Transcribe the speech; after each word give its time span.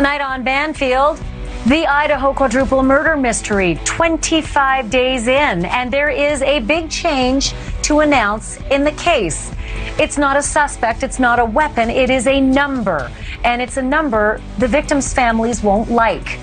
Tonight 0.00 0.22
on 0.22 0.42
Banfield, 0.42 1.22
the 1.66 1.86
Idaho 1.86 2.32
quadruple 2.32 2.82
murder 2.82 3.18
mystery, 3.18 3.78
25 3.84 4.88
days 4.88 5.28
in, 5.28 5.66
and 5.66 5.92
there 5.92 6.08
is 6.08 6.40
a 6.40 6.60
big 6.60 6.88
change 6.88 7.52
to 7.82 8.00
announce 8.00 8.56
in 8.70 8.82
the 8.82 8.92
case. 8.92 9.52
It's 9.98 10.16
not 10.16 10.38
a 10.38 10.42
suspect, 10.42 11.02
it's 11.02 11.18
not 11.18 11.38
a 11.38 11.44
weapon, 11.44 11.90
it 11.90 12.08
is 12.08 12.26
a 12.26 12.40
number. 12.40 13.12
And 13.44 13.60
it's 13.60 13.76
a 13.76 13.82
number 13.82 14.40
the 14.56 14.66
victims' 14.66 15.12
families 15.12 15.62
won't 15.62 15.90
like. 15.90 16.38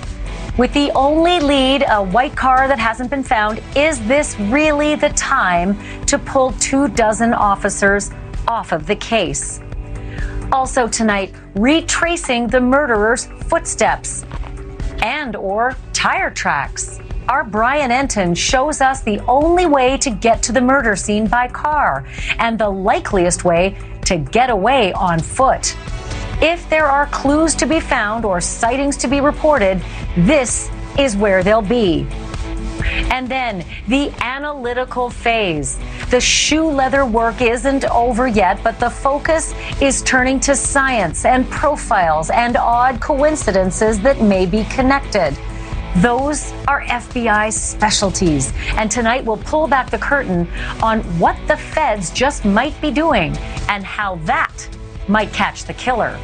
With 0.56 0.72
the 0.72 0.92
only 0.92 1.40
lead, 1.40 1.84
a 1.90 2.00
white 2.00 2.36
car 2.36 2.68
that 2.68 2.78
hasn't 2.78 3.10
been 3.10 3.24
found, 3.24 3.60
is 3.74 3.98
this 4.06 4.38
really 4.38 4.94
the 4.94 5.08
time 5.10 5.76
to 6.06 6.16
pull 6.16 6.52
two 6.60 6.86
dozen 6.86 7.34
officers 7.34 8.12
off 8.46 8.70
of 8.70 8.86
the 8.86 8.94
case? 8.94 9.60
Also 10.50 10.88
tonight, 10.88 11.34
retracing 11.54 12.46
the 12.46 12.60
murderer's 12.60 13.26
footsteps 13.48 14.24
and 15.02 15.36
or 15.36 15.76
tire 15.92 16.30
tracks. 16.30 17.00
Our 17.28 17.44
Brian 17.44 17.90
Entin 17.90 18.34
shows 18.34 18.80
us 18.80 19.02
the 19.02 19.20
only 19.26 19.66
way 19.66 19.98
to 19.98 20.10
get 20.10 20.42
to 20.44 20.52
the 20.52 20.62
murder 20.62 20.96
scene 20.96 21.26
by 21.26 21.48
car 21.48 22.06
and 22.38 22.58
the 22.58 22.70
likeliest 22.70 23.44
way 23.44 23.76
to 24.06 24.16
get 24.16 24.48
away 24.48 24.94
on 24.94 25.20
foot. 25.20 25.76
If 26.40 26.70
there 26.70 26.86
are 26.86 27.06
clues 27.06 27.54
to 27.56 27.66
be 27.66 27.80
found 27.80 28.24
or 28.24 28.40
sightings 28.40 28.96
to 28.98 29.08
be 29.08 29.20
reported, 29.20 29.82
this 30.16 30.70
is 30.98 31.14
where 31.14 31.42
they'll 31.42 31.60
be. 31.60 32.06
And 32.84 33.28
then 33.28 33.64
the 33.86 34.10
analytical 34.20 35.10
phase. 35.10 35.78
The 36.10 36.20
shoe 36.20 36.68
leather 36.68 37.04
work 37.04 37.40
isn't 37.40 37.84
over 37.86 38.26
yet, 38.26 38.62
but 38.62 38.78
the 38.80 38.90
focus 38.90 39.54
is 39.80 40.02
turning 40.02 40.40
to 40.40 40.54
science 40.56 41.24
and 41.24 41.48
profiles 41.50 42.30
and 42.30 42.56
odd 42.56 43.00
coincidences 43.00 44.00
that 44.00 44.20
may 44.20 44.46
be 44.46 44.64
connected. 44.64 45.36
Those 45.96 46.52
are 46.68 46.82
FBI 46.82 47.52
specialties. 47.52 48.52
And 48.76 48.90
tonight 48.90 49.24
we'll 49.24 49.38
pull 49.38 49.66
back 49.66 49.90
the 49.90 49.98
curtain 49.98 50.48
on 50.82 51.00
what 51.18 51.36
the 51.48 51.56
feds 51.56 52.10
just 52.10 52.44
might 52.44 52.78
be 52.80 52.90
doing 52.90 53.36
and 53.68 53.84
how 53.84 54.16
that 54.24 54.68
might 55.08 55.32
catch 55.32 55.64
the 55.64 55.74
killer. 55.74 56.18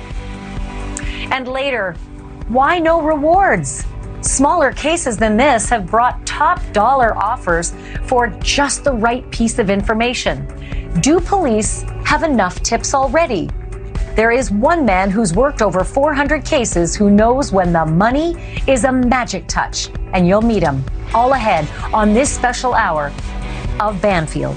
And 1.32 1.48
later, 1.48 1.94
why 2.48 2.78
no 2.78 3.00
rewards? 3.00 3.84
Smaller 4.24 4.72
cases 4.72 5.18
than 5.18 5.36
this 5.36 5.68
have 5.68 5.86
brought 5.86 6.24
top 6.26 6.58
dollar 6.72 7.14
offers 7.14 7.74
for 8.04 8.28
just 8.40 8.82
the 8.82 8.90
right 8.92 9.30
piece 9.30 9.58
of 9.58 9.68
information. 9.68 10.46
Do 11.02 11.20
police 11.20 11.82
have 12.06 12.22
enough 12.22 12.62
tips 12.62 12.94
already? 12.94 13.50
There 14.16 14.30
is 14.30 14.50
one 14.50 14.86
man 14.86 15.10
who's 15.10 15.34
worked 15.34 15.60
over 15.60 15.84
400 15.84 16.42
cases 16.42 16.96
who 16.96 17.10
knows 17.10 17.52
when 17.52 17.70
the 17.70 17.84
money 17.84 18.62
is 18.66 18.84
a 18.84 18.92
magic 18.92 19.46
touch, 19.46 19.90
and 20.14 20.26
you'll 20.26 20.40
meet 20.40 20.62
him 20.62 20.82
all 21.12 21.34
ahead 21.34 21.68
on 21.92 22.14
this 22.14 22.34
special 22.34 22.72
hour 22.72 23.12
of 23.78 24.00
Banfield. 24.00 24.56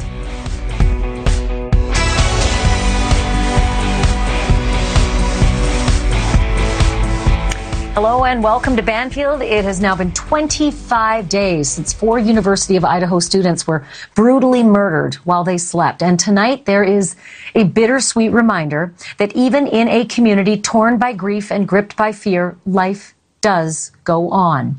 Hello 7.98 8.26
and 8.26 8.44
welcome 8.44 8.76
to 8.76 8.84
Banfield. 8.84 9.42
It 9.42 9.66
has 9.66 9.81
now 9.81 9.95
been 9.95 10.12
25 10.12 11.28
days 11.28 11.67
since 11.67 11.94
four 11.94 12.20
University 12.20 12.76
of 12.76 12.86
Idaho 12.86 13.17
students 13.17 13.66
were 13.66 13.88
brutally 14.14 14.62
murdered 14.62 15.16
while 15.26 15.44
they 15.44 15.58
slept. 15.58 16.03
And 16.03 16.20
tonight 16.20 16.68
there 16.68 16.84
is 16.84 17.16
a 17.56 17.64
bittersweet 17.64 18.31
reminder 18.31 18.94
that 19.18 19.36
even 19.36 19.66
in 19.66 19.88
a 19.88 20.06
community 20.06 20.62
torn 20.62 21.00
by 21.00 21.14
grief 21.14 21.52
and 21.52 21.68
gripped 21.68 21.98
by 21.98 22.12
fear, 22.12 22.56
life 22.68 23.16
does 23.42 23.92
go 24.03 24.30
on. 24.30 24.78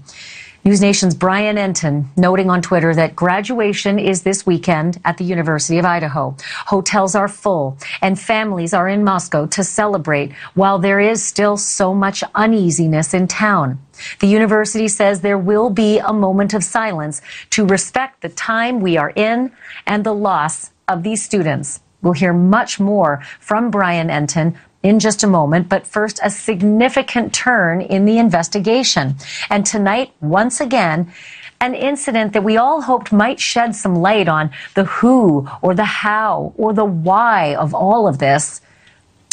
News 0.64 0.80
Nation's 0.80 1.14
Brian 1.14 1.56
Entin 1.56 2.06
noting 2.16 2.50
on 2.50 2.60
Twitter 2.60 2.92
that 2.94 3.14
graduation 3.14 3.98
is 3.98 4.22
this 4.22 4.44
weekend 4.44 5.00
at 5.04 5.16
the 5.16 5.24
University 5.24 5.78
of 5.78 5.84
Idaho. 5.84 6.36
Hotels 6.66 7.14
are 7.14 7.28
full 7.28 7.78
and 8.02 8.18
families 8.18 8.74
are 8.74 8.88
in 8.88 9.04
Moscow 9.04 9.46
to 9.46 9.62
celebrate 9.62 10.32
while 10.54 10.78
there 10.78 10.98
is 10.98 11.22
still 11.22 11.56
so 11.56 11.94
much 11.94 12.24
uneasiness 12.34 13.14
in 13.14 13.28
town. 13.28 13.78
The 14.18 14.26
university 14.26 14.88
says 14.88 15.20
there 15.20 15.38
will 15.38 15.70
be 15.70 16.00
a 16.00 16.12
moment 16.12 16.52
of 16.54 16.64
silence 16.64 17.22
to 17.50 17.64
respect 17.64 18.20
the 18.20 18.28
time 18.28 18.80
we 18.80 18.96
are 18.96 19.10
in 19.10 19.52
and 19.86 20.02
the 20.04 20.14
loss 20.14 20.72
of 20.88 21.04
these 21.04 21.24
students. 21.24 21.80
We'll 22.02 22.12
hear 22.12 22.32
much 22.32 22.78
more 22.78 23.22
from 23.40 23.70
Brian 23.70 24.08
Entin 24.08 24.56
in 24.82 25.00
just 25.00 25.22
a 25.22 25.26
moment, 25.26 25.68
but 25.68 25.86
first, 25.86 26.20
a 26.22 26.30
significant 26.30 27.32
turn 27.32 27.80
in 27.80 28.04
the 28.04 28.18
investigation. 28.18 29.16
And 29.50 29.66
tonight, 29.66 30.12
once 30.20 30.60
again, 30.60 31.12
an 31.60 31.74
incident 31.74 32.32
that 32.32 32.44
we 32.44 32.56
all 32.56 32.82
hoped 32.82 33.10
might 33.10 33.40
shed 33.40 33.74
some 33.74 33.96
light 33.96 34.28
on 34.28 34.50
the 34.74 34.84
who 34.84 35.48
or 35.60 35.74
the 35.74 35.84
how 35.84 36.52
or 36.56 36.72
the 36.72 36.84
why 36.84 37.54
of 37.56 37.74
all 37.74 38.06
of 38.06 38.18
this. 38.18 38.60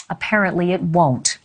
Apparently, 0.09 0.71
it 0.71 0.81
won't. 0.81 1.37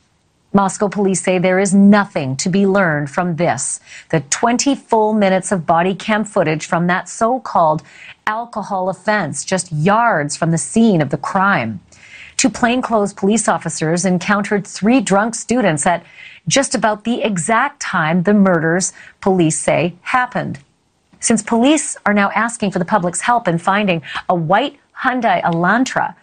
Moscow 0.53 0.89
police 0.89 1.23
say 1.23 1.39
there 1.39 1.61
is 1.61 1.73
nothing 1.73 2.37
to 2.37 2.49
be 2.49 2.67
learned 2.67 3.09
from 3.09 3.37
this. 3.37 3.79
The 4.09 4.21
20 4.21 4.75
full 4.75 5.13
minutes 5.13 5.53
of 5.53 5.67
body 5.67 5.95
cam 5.95 6.25
footage 6.25 6.67
from 6.67 6.89
that 6.89 7.09
so 7.09 7.39
called 7.39 7.83
alcohol 8.27 8.89
offense, 8.89 9.45
just 9.45 9.71
yards 9.71 10.37
from 10.37 10.51
the 10.51 10.59
scene 10.59 11.01
of 11.01 11.11
the 11.11 11.17
crime. 11.17 11.81
Two 12.41 12.49
plainclothes 12.49 13.13
police 13.13 13.49
officers 13.49 14.07
encountered 14.07 14.67
three 14.67 15.03
drunk 15.03 15.35
students 15.35 15.85
at 15.85 16.03
just 16.49 16.75
about 16.75 17.05
the 17.05 17.21
exact 17.21 17.81
time 17.81 18.23
the 18.23 18.33
murders, 18.33 18.95
police 19.21 19.59
say, 19.59 19.97
happened. 20.01 20.59
Since 21.21 21.43
police 21.43 21.99
are 22.07 22.15
now 22.15 22.31
asking 22.31 22.71
for 22.71 22.79
the 22.79 22.87
public's 22.87 23.21
help 23.21 23.47
in 23.47 23.59
finding 23.59 24.01
a 24.27 24.35
white 24.35 24.81
Hyundai 25.03 25.43
Elantra, 25.43 26.15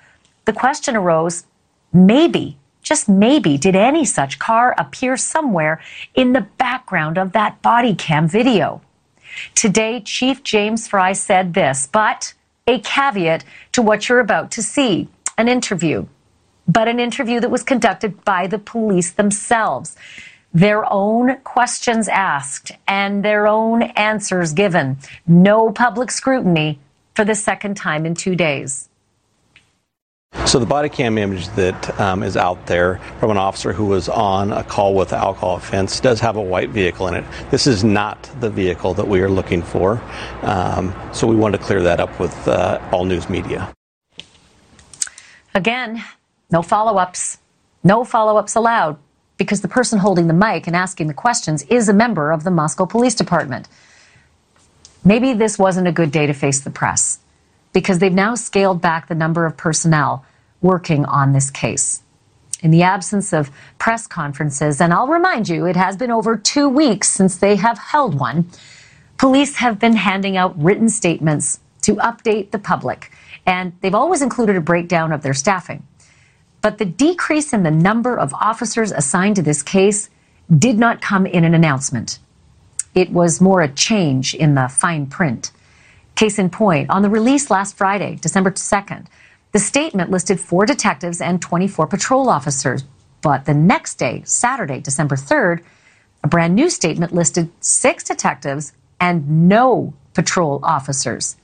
the 0.46 0.54
question 0.54 0.96
arose 0.96 1.46
maybe, 1.94 2.58
just 2.82 3.08
maybe, 3.08 3.56
did 3.56 3.76
any 3.76 4.04
such 4.04 4.40
car 4.40 4.74
appear 4.80 5.18
somewhere 5.18 5.80
in 6.16 6.34
the 6.34 6.48
background 6.58 7.20
of 7.20 7.34
that 7.34 7.62
body 7.62 7.94
cam 7.94 8.28
video? 8.28 8.82
Today, 9.54 10.02
Chief 10.04 10.42
James 10.42 10.88
Fry 10.88 11.14
said 11.14 11.54
this, 11.54 11.86
but 11.86 12.34
a 12.66 12.80
caveat 12.80 13.44
to 13.74 13.84
what 13.84 14.10
you're 14.10 14.20
about 14.20 14.50
to 14.50 14.64
see 14.64 15.10
an 15.38 15.48
interview, 15.48 16.06
but 16.68 16.88
an 16.88 17.00
interview 17.00 17.40
that 17.40 17.52
was 17.52 17.64
conducted 17.64 18.24
by 18.26 18.48
the 18.48 18.60
police 18.60 19.12
themselves. 19.12 19.96
Their 20.54 20.92
own 20.92 21.38
questions 21.44 22.08
asked 22.08 22.72
and 22.88 23.24
their 23.24 23.48
own 23.48 23.84
answers 23.84 24.54
given. 24.54 24.98
No 25.28 25.72
public 25.72 26.10
scrutiny 26.10 26.80
for 27.16 27.26
the 27.26 27.36
second 27.36 27.76
time 27.76 28.06
in 28.06 28.16
two 28.16 28.36
days. 28.36 28.90
So 30.46 30.60
the 30.60 30.66
body 30.66 30.90
cam 30.90 31.18
image 31.18 31.48
that 31.50 32.00
um, 32.00 32.22
is 32.22 32.38
out 32.38 32.68
there 32.68 33.00
from 33.20 33.32
an 33.32 33.38
officer 33.38 33.74
who 33.74 33.86
was 33.86 34.08
on 34.08 34.52
a 34.52 34.64
call 34.64 34.94
with 34.94 35.14
alcohol 35.14 35.56
offense 35.58 36.00
does 36.00 36.20
have 36.20 36.36
a 36.36 36.42
white 36.42 36.70
vehicle 36.70 37.08
in 37.08 37.16
it. 37.16 37.26
This 37.50 37.68
is 37.68 37.84
not 37.84 38.30
the 38.40 38.50
vehicle 38.50 38.94
that 38.94 39.08
we 39.08 39.22
are 39.22 39.30
looking 39.30 39.62
for. 39.62 40.02
Um, 40.42 40.96
so 41.14 41.28
we 41.28 41.36
wanted 41.36 41.60
to 41.60 41.64
clear 41.64 41.82
that 41.84 42.00
up 42.00 42.20
with 42.20 42.48
uh, 42.48 42.80
all 42.92 43.06
news 43.06 43.30
media. 43.30 43.74
Again, 45.58 46.04
no 46.52 46.62
follow 46.62 47.00
ups. 47.00 47.40
No 47.84 48.04
follow 48.04 48.38
ups 48.38 48.54
allowed 48.54 49.00
because 49.38 49.62
the 49.62 49.68
person 49.68 49.98
holding 49.98 50.28
the 50.28 50.34
mic 50.34 50.68
and 50.68 50.76
asking 50.76 51.08
the 51.08 51.16
questions 51.16 51.64
is 51.64 51.90
a 51.90 51.94
member 51.94 52.32
of 52.32 52.44
the 52.44 52.52
Moscow 52.52 52.86
Police 52.86 53.16
Department. 53.16 53.68
Maybe 55.04 55.34
this 55.34 55.58
wasn't 55.58 55.88
a 55.88 55.92
good 55.92 56.12
day 56.12 56.28
to 56.28 56.34
face 56.34 56.60
the 56.60 56.70
press 56.70 57.22
because 57.74 57.98
they've 57.98 58.14
now 58.14 58.36
scaled 58.36 58.84
back 58.84 59.08
the 59.08 59.16
number 59.16 59.48
of 59.48 59.58
personnel 59.58 60.24
working 60.62 61.06
on 61.06 61.34
this 61.34 61.50
case. 61.50 62.04
In 62.62 62.70
the 62.70 62.84
absence 62.84 63.34
of 63.34 63.50
press 63.80 64.06
conferences, 64.06 64.80
and 64.80 64.94
I'll 64.94 65.08
remind 65.08 65.50
you, 65.50 65.66
it 65.66 65.76
has 65.76 65.98
been 65.98 66.12
over 66.12 66.38
two 66.38 66.70
weeks 66.70 67.10
since 67.10 67.36
they 67.36 67.56
have 67.56 67.80
held 67.80 68.20
one, 68.20 68.48
police 69.18 69.56
have 69.56 69.80
been 69.80 69.96
handing 69.96 70.38
out 70.38 70.56
written 70.62 70.88
statements 70.88 71.60
to 71.82 71.96
update 71.96 72.52
the 72.52 72.60
public 72.60 73.12
and 73.48 73.72
they've 73.82 73.96
always 73.96 74.22
included 74.22 74.58
a 74.58 74.62
breakdown 74.62 75.14
of 75.14 75.24
their 75.24 75.34
staffing. 75.34 75.88
But 76.62 76.78
the 76.78 76.86
decrease 76.86 77.54
in 77.54 77.64
the 77.64 77.72
number 77.72 78.20
of 78.20 78.34
officers 78.34 78.92
assigned 78.92 79.38
to 79.38 79.42
this 79.42 79.64
case 79.64 80.10
did 80.56 80.78
not 80.78 81.02
come 81.02 81.26
in 81.26 81.46
an 81.46 81.56
announcement. 81.56 82.20
It 82.94 83.12
was 83.12 83.40
more 83.40 83.62
a 83.62 83.70
change 83.70 84.36
in 84.36 84.56
the 84.56 84.68
fine 84.68 85.08
print. 85.08 85.52
Case 86.16 86.38
in 86.38 86.50
point, 86.50 86.90
on 86.90 87.04
the 87.04 87.10
release 87.10 87.50
last 87.50 87.78
Friday, 87.78 88.18
December 88.22 88.52
2nd, 88.52 89.06
the 89.54 89.60
statement 89.60 90.12
listed 90.12 90.40
four 90.40 90.66
detectives 90.66 91.22
and 91.22 91.42
24 91.42 91.88
patrol 91.88 92.30
officers. 92.30 92.84
But 93.22 93.46
the 93.46 93.54
next 93.54 93.96
day, 93.96 94.24
Saturday, 94.26 94.82
December 94.82 95.16
3rd, 95.16 95.64
a 96.24 96.28
brand 96.28 96.54
new 96.54 96.70
statement 96.70 97.14
listed 97.14 97.50
six 97.62 98.04
detectives 98.04 98.74
and 99.00 99.48
no 99.48 99.94
patrol 100.14 100.60
officers. 100.64 101.37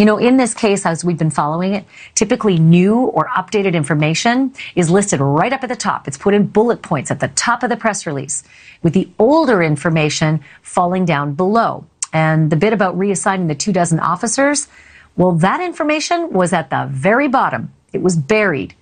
You 0.00 0.06
know, 0.06 0.16
in 0.16 0.38
this 0.38 0.54
case, 0.54 0.86
as 0.86 1.04
we've 1.04 1.18
been 1.18 1.28
following 1.28 1.74
it, 1.74 1.84
typically 2.14 2.58
new 2.58 3.00
or 3.00 3.28
updated 3.36 3.74
information 3.74 4.54
is 4.74 4.88
listed 4.88 5.20
right 5.20 5.52
up 5.52 5.62
at 5.62 5.68
the 5.68 5.76
top. 5.76 6.08
It's 6.08 6.16
put 6.16 6.32
in 6.32 6.46
bullet 6.46 6.80
points 6.80 7.10
at 7.10 7.20
the 7.20 7.28
top 7.28 7.62
of 7.62 7.68
the 7.68 7.76
press 7.76 8.06
release, 8.06 8.42
with 8.82 8.94
the 8.94 9.10
older 9.18 9.62
information 9.62 10.40
falling 10.62 11.04
down 11.04 11.34
below. 11.34 11.84
And 12.14 12.48
the 12.48 12.56
bit 12.56 12.72
about 12.72 12.98
reassigning 12.98 13.48
the 13.48 13.54
two 13.54 13.74
dozen 13.74 14.00
officers, 14.00 14.68
well, 15.18 15.32
that 15.32 15.60
information 15.60 16.32
was 16.32 16.54
at 16.54 16.70
the 16.70 16.88
very 16.90 17.28
bottom. 17.28 17.70
It 17.92 18.00
was 18.00 18.16
buried 18.16 18.74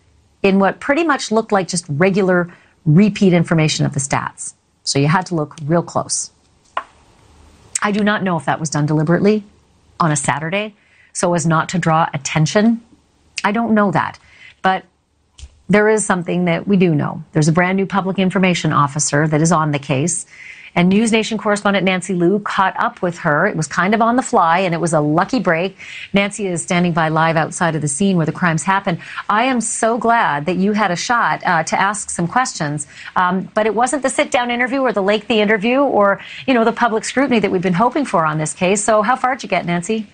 in 0.44 0.60
what 0.60 0.78
pretty 0.78 1.02
much 1.02 1.32
looked 1.32 1.50
like 1.50 1.66
just 1.66 1.84
regular 1.88 2.48
repeat 2.86 3.32
information 3.32 3.84
of 3.84 3.92
the 3.92 3.98
stats. 3.98 4.54
So 4.84 5.00
you 5.00 5.08
had 5.08 5.26
to 5.26 5.34
look 5.34 5.56
real 5.64 5.82
close. 5.82 6.30
I 7.82 7.90
do 7.90 8.04
not 8.04 8.22
know 8.22 8.36
if 8.36 8.44
that 8.44 8.60
was 8.60 8.70
done 8.70 8.86
deliberately 8.86 9.42
on 9.98 10.12
a 10.12 10.16
Saturday 10.16 10.76
so 11.18 11.34
as 11.34 11.44
not 11.44 11.68
to 11.70 11.78
draw 11.80 12.08
attention. 12.14 12.80
I 13.42 13.50
don't 13.50 13.74
know 13.74 13.90
that. 13.90 14.20
But 14.62 14.84
there 15.68 15.88
is 15.88 16.06
something 16.06 16.44
that 16.44 16.68
we 16.68 16.76
do 16.76 16.94
know. 16.94 17.24
There's 17.32 17.48
a 17.48 17.52
brand 17.52 17.76
new 17.76 17.86
public 17.86 18.20
information 18.20 18.72
officer 18.72 19.26
that 19.26 19.40
is 19.40 19.50
on 19.50 19.72
the 19.72 19.80
case. 19.80 20.26
And 20.76 20.88
News 20.88 21.10
Nation 21.10 21.36
correspondent 21.36 21.84
Nancy 21.84 22.14
Liu 22.14 22.38
caught 22.38 22.78
up 22.78 23.02
with 23.02 23.18
her. 23.18 23.48
It 23.48 23.56
was 23.56 23.66
kind 23.66 23.94
of 23.94 24.00
on 24.00 24.14
the 24.14 24.22
fly, 24.22 24.60
and 24.60 24.72
it 24.72 24.80
was 24.80 24.92
a 24.92 25.00
lucky 25.00 25.40
break. 25.40 25.76
Nancy 26.12 26.46
is 26.46 26.62
standing 26.62 26.92
by 26.92 27.08
live 27.08 27.36
outside 27.36 27.74
of 27.74 27.82
the 27.82 27.88
scene 27.88 28.16
where 28.16 28.26
the 28.26 28.30
crimes 28.40 28.62
happened. 28.62 29.00
I 29.28 29.44
am 29.44 29.60
so 29.60 29.98
glad 29.98 30.46
that 30.46 30.54
you 30.56 30.72
had 30.72 30.92
a 30.92 30.96
shot 30.96 31.42
uh, 31.44 31.64
to 31.64 31.80
ask 31.80 32.10
some 32.10 32.28
questions, 32.28 32.86
um, 33.16 33.50
but 33.54 33.66
it 33.66 33.74
wasn't 33.74 34.04
the 34.04 34.10
sit-down 34.10 34.52
interview 34.52 34.82
or 34.82 34.92
the 34.92 35.02
lengthy 35.02 35.40
interview 35.40 35.80
or 35.80 36.20
you 36.46 36.54
know 36.54 36.64
the 36.64 36.72
public 36.84 37.04
scrutiny 37.04 37.40
that 37.40 37.50
we've 37.50 37.68
been 37.70 37.72
hoping 37.72 38.04
for 38.04 38.24
on 38.24 38.38
this 38.38 38.54
case. 38.54 38.84
So, 38.84 39.02
how 39.02 39.16
far 39.16 39.34
did 39.34 39.42
you 39.42 39.48
get, 39.48 39.66
Nancy? 39.66 40.06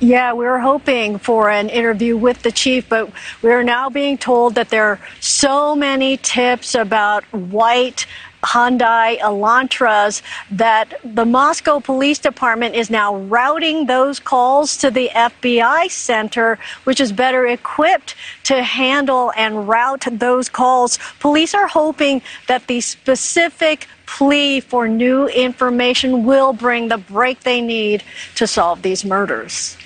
Yeah, 0.00 0.32
we 0.32 0.44
were 0.44 0.58
hoping 0.58 1.18
for 1.18 1.48
an 1.48 1.68
interview 1.68 2.16
with 2.16 2.42
the 2.42 2.50
chief, 2.50 2.88
but 2.88 3.10
we 3.42 3.52
are 3.52 3.62
now 3.62 3.88
being 3.88 4.18
told 4.18 4.56
that 4.56 4.68
there 4.68 4.86
are 4.86 5.00
so 5.20 5.76
many 5.76 6.16
tips 6.16 6.74
about 6.74 7.24
white 7.32 8.06
Hyundai 8.42 9.18
Elantras 9.20 10.20
that 10.50 11.00
the 11.04 11.24
Moscow 11.24 11.80
Police 11.80 12.18
Department 12.18 12.74
is 12.74 12.90
now 12.90 13.16
routing 13.16 13.86
those 13.86 14.20
calls 14.20 14.76
to 14.78 14.90
the 14.90 15.08
FBI 15.14 15.90
center, 15.90 16.58
which 16.82 17.00
is 17.00 17.10
better 17.12 17.46
equipped 17.46 18.14
to 18.42 18.62
handle 18.62 19.32
and 19.36 19.66
route 19.66 20.04
those 20.10 20.48
calls. 20.48 20.98
Police 21.20 21.54
are 21.54 21.68
hoping 21.68 22.20
that 22.48 22.66
the 22.66 22.80
specific 22.80 23.86
plea 24.06 24.60
for 24.60 24.88
new 24.88 25.26
information 25.28 26.24
will 26.24 26.52
bring 26.52 26.88
the 26.88 26.98
break 26.98 27.40
they 27.40 27.62
need 27.62 28.02
to 28.34 28.46
solve 28.46 28.82
these 28.82 29.04
murders. 29.04 29.78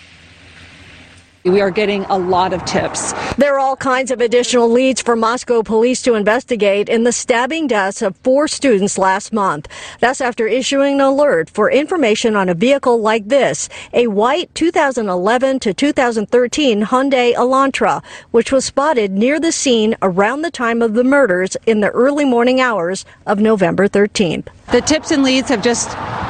We 1.49 1.63
are 1.63 1.71
getting 1.71 2.05
a 2.05 2.19
lot 2.19 2.53
of 2.53 2.63
tips. 2.67 3.15
There 3.37 3.55
are 3.55 3.59
all 3.59 3.75
kinds 3.75 4.11
of 4.11 4.21
additional 4.21 4.69
leads 4.69 5.01
for 5.01 5.17
Moscow 5.17 5.63
police 5.63 6.03
to 6.03 6.15
investigate 6.15 6.91
in 6.91 7.05
the 7.05 7.13
stabbing 7.13 7.67
deaths 7.67 8.03
of 8.03 8.17
four 8.19 8.49
students 8.49 8.99
last 8.99 9.33
month. 9.33 9.67
That's 9.99 10.21
after 10.21 10.47
issuing 10.47 10.95
an 10.95 11.01
alert 11.01 11.49
for 11.49 11.71
information 11.71 12.37
on 12.37 12.51
a 12.51 12.55
vehicle 12.55 13.01
like 13.01 13.29
this, 13.29 13.71
a 13.95 14.09
white 14.09 14.55
2011 14.55 15.61
to 15.61 15.73
2013 15.73 16.83
Hyundai 16.83 17.35
Elantra, 17.35 18.05
which 18.31 18.53
was 18.53 18.67
spotted 18.67 19.13
near 19.13 19.41
the 19.41 19.53
scene 19.53 19.97
around 20.03 20.43
the 20.43 20.51
time 20.51 20.83
of 20.83 20.93
the 20.93 21.05
murders 21.05 21.57
in 21.65 21.81
the 21.81 21.91
early 21.91 22.27
morning 22.27 22.61
hours 22.61 23.07
of 23.27 23.41
November 23.41 23.89
13th. 23.89 24.49
The 24.71 24.83
tips 24.83 25.11
and 25.11 25.23
leads 25.23 25.49
have 25.49 25.63
just 25.63 25.89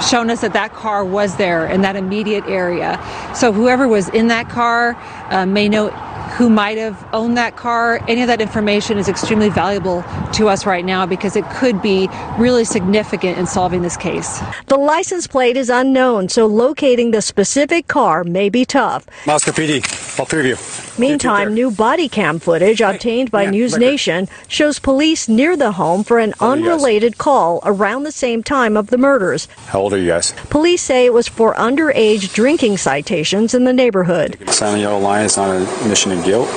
shown 0.09 0.31
us 0.31 0.43
that 0.43 0.53
that 0.53 0.73
car 0.73 1.05
was 1.05 1.37
there 1.37 1.67
in 1.67 1.81
that 1.81 1.97
immediate 1.97 2.45
area. 2.47 3.01
So 3.35 3.53
whoever 3.53 3.89
was 3.89 4.09
in 4.11 4.29
that 4.29 4.49
car 4.49 4.95
uh, 5.31 5.45
may 5.45 5.69
know 5.69 5.89
who 6.29 6.51
might 6.51 6.79
have 6.79 6.97
owned 7.13 7.37
that 7.37 7.57
car. 7.57 8.01
Any 8.09 8.23
of 8.23 8.29
that 8.29 8.41
information 8.41 8.99
is 8.99 9.09
extremely 9.09 9.49
valuable 9.49 10.05
to 10.35 10.49
us 10.49 10.67
right 10.67 10.85
now 10.85 11.07
because 11.07 11.37
it 11.37 11.45
could 11.51 11.81
be 11.83 12.09
really 12.39 12.65
significant 12.65 13.39
in 13.39 13.47
solving 13.47 13.83
this 13.83 13.97
case. 13.97 14.41
The 14.67 14.77
license 14.77 15.27
plate 15.27 15.57
is 15.57 15.71
unknown, 15.71 16.29
so 16.29 16.47
locating 16.47 17.11
the 17.11 17.23
specific 17.23 17.89
car 17.89 18.25
may 18.25 18.49
be 18.49 18.65
tough. 18.65 19.07
Moscow 19.27 19.53
PD, 19.53 20.19
all 20.19 20.27
three 20.27 20.41
of 20.41 20.47
you. 20.47 20.89
Meantime, 20.99 21.55
new 21.55 21.71
body 21.71 22.09
cam 22.09 22.41
footage 22.41 22.81
obtained 22.81 23.31
by 23.31 23.47
News 23.47 23.79
Nation 23.79 24.29
shows 24.49 24.81
police 24.81 25.29
near 25.29 25.57
the 25.57 25.73
home 25.73 26.03
for 26.03 26.19
an 26.19 26.35
oh, 26.41 26.53
unrelated 26.53 27.19
call 27.19 27.61
around 27.65 28.03
the 28.03 28.11
same 28.11 28.43
time 28.43 28.77
of 28.77 28.89
the 28.89 28.99
murders. 28.99 29.47
How 29.67 29.81
old 29.81 29.93
are 29.93 29.99
you 29.99 30.09
guys? 30.09 30.33
Police 30.51 30.83
say 30.83 31.07
it 31.07 31.13
was 31.13 31.29
for 31.29 31.55
underage 31.55 32.35
drinking 32.35 32.79
citations 32.79 33.55
in 33.55 33.65
the 33.65 33.73
neighborhood. 33.73 34.39
Signing 34.51 34.83
yellow 34.83 34.99
line 34.99 35.25
is 35.25 35.37
not 35.37 35.51
a 35.51 35.63
admission 35.83 36.11
of 36.19 36.25
guilt. 36.25 36.49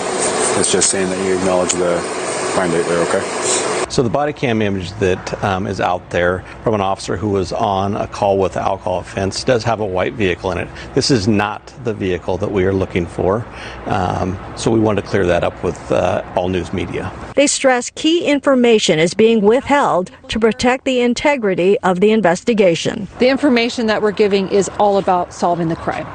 It's 0.59 0.71
just 0.71 0.89
saying 0.89 1.09
that 1.09 1.25
you 1.25 1.37
acknowledge 1.37 1.71
the 1.73 1.99
crime 2.53 2.71
date 2.71 2.85
there, 2.85 2.99
okay? 3.07 3.71
So 3.89 4.03
the 4.03 4.09
body 4.09 4.31
cam 4.31 4.61
image 4.61 4.91
that 4.99 5.43
um, 5.43 5.67
is 5.67 5.81
out 5.81 6.11
there 6.11 6.45
from 6.63 6.73
an 6.75 6.79
officer 6.79 7.17
who 7.17 7.29
was 7.29 7.51
on 7.51 7.97
a 7.97 8.07
call 8.07 8.37
with 8.37 8.55
alcohol 8.55 8.99
offense 8.99 9.43
does 9.43 9.65
have 9.65 9.81
a 9.81 9.85
white 9.85 10.13
vehicle 10.13 10.51
in 10.51 10.59
it. 10.59 10.69
This 10.93 11.11
is 11.11 11.27
not 11.27 11.73
the 11.83 11.93
vehicle 11.93 12.37
that 12.37 12.49
we 12.49 12.63
are 12.63 12.71
looking 12.71 13.05
for. 13.05 13.45
Um, 13.87 14.39
so 14.55 14.71
we 14.71 14.79
wanted 14.79 15.01
to 15.01 15.07
clear 15.09 15.25
that 15.25 15.43
up 15.43 15.61
with 15.61 15.91
uh, 15.91 16.23
all 16.37 16.47
news 16.47 16.71
media. 16.71 17.11
They 17.35 17.47
stress 17.47 17.89
key 17.89 18.23
information 18.25 18.97
is 18.97 19.13
being 19.13 19.41
withheld 19.41 20.09
to 20.29 20.39
protect 20.39 20.85
the 20.85 21.01
integrity 21.01 21.77
of 21.79 21.99
the 21.99 22.11
investigation. 22.11 23.09
The 23.19 23.27
information 23.27 23.87
that 23.87 24.01
we're 24.01 24.11
giving 24.11 24.47
is 24.47 24.69
all 24.79 24.99
about 24.99 25.33
solving 25.33 25.67
the 25.67 25.75
crime. 25.75 26.07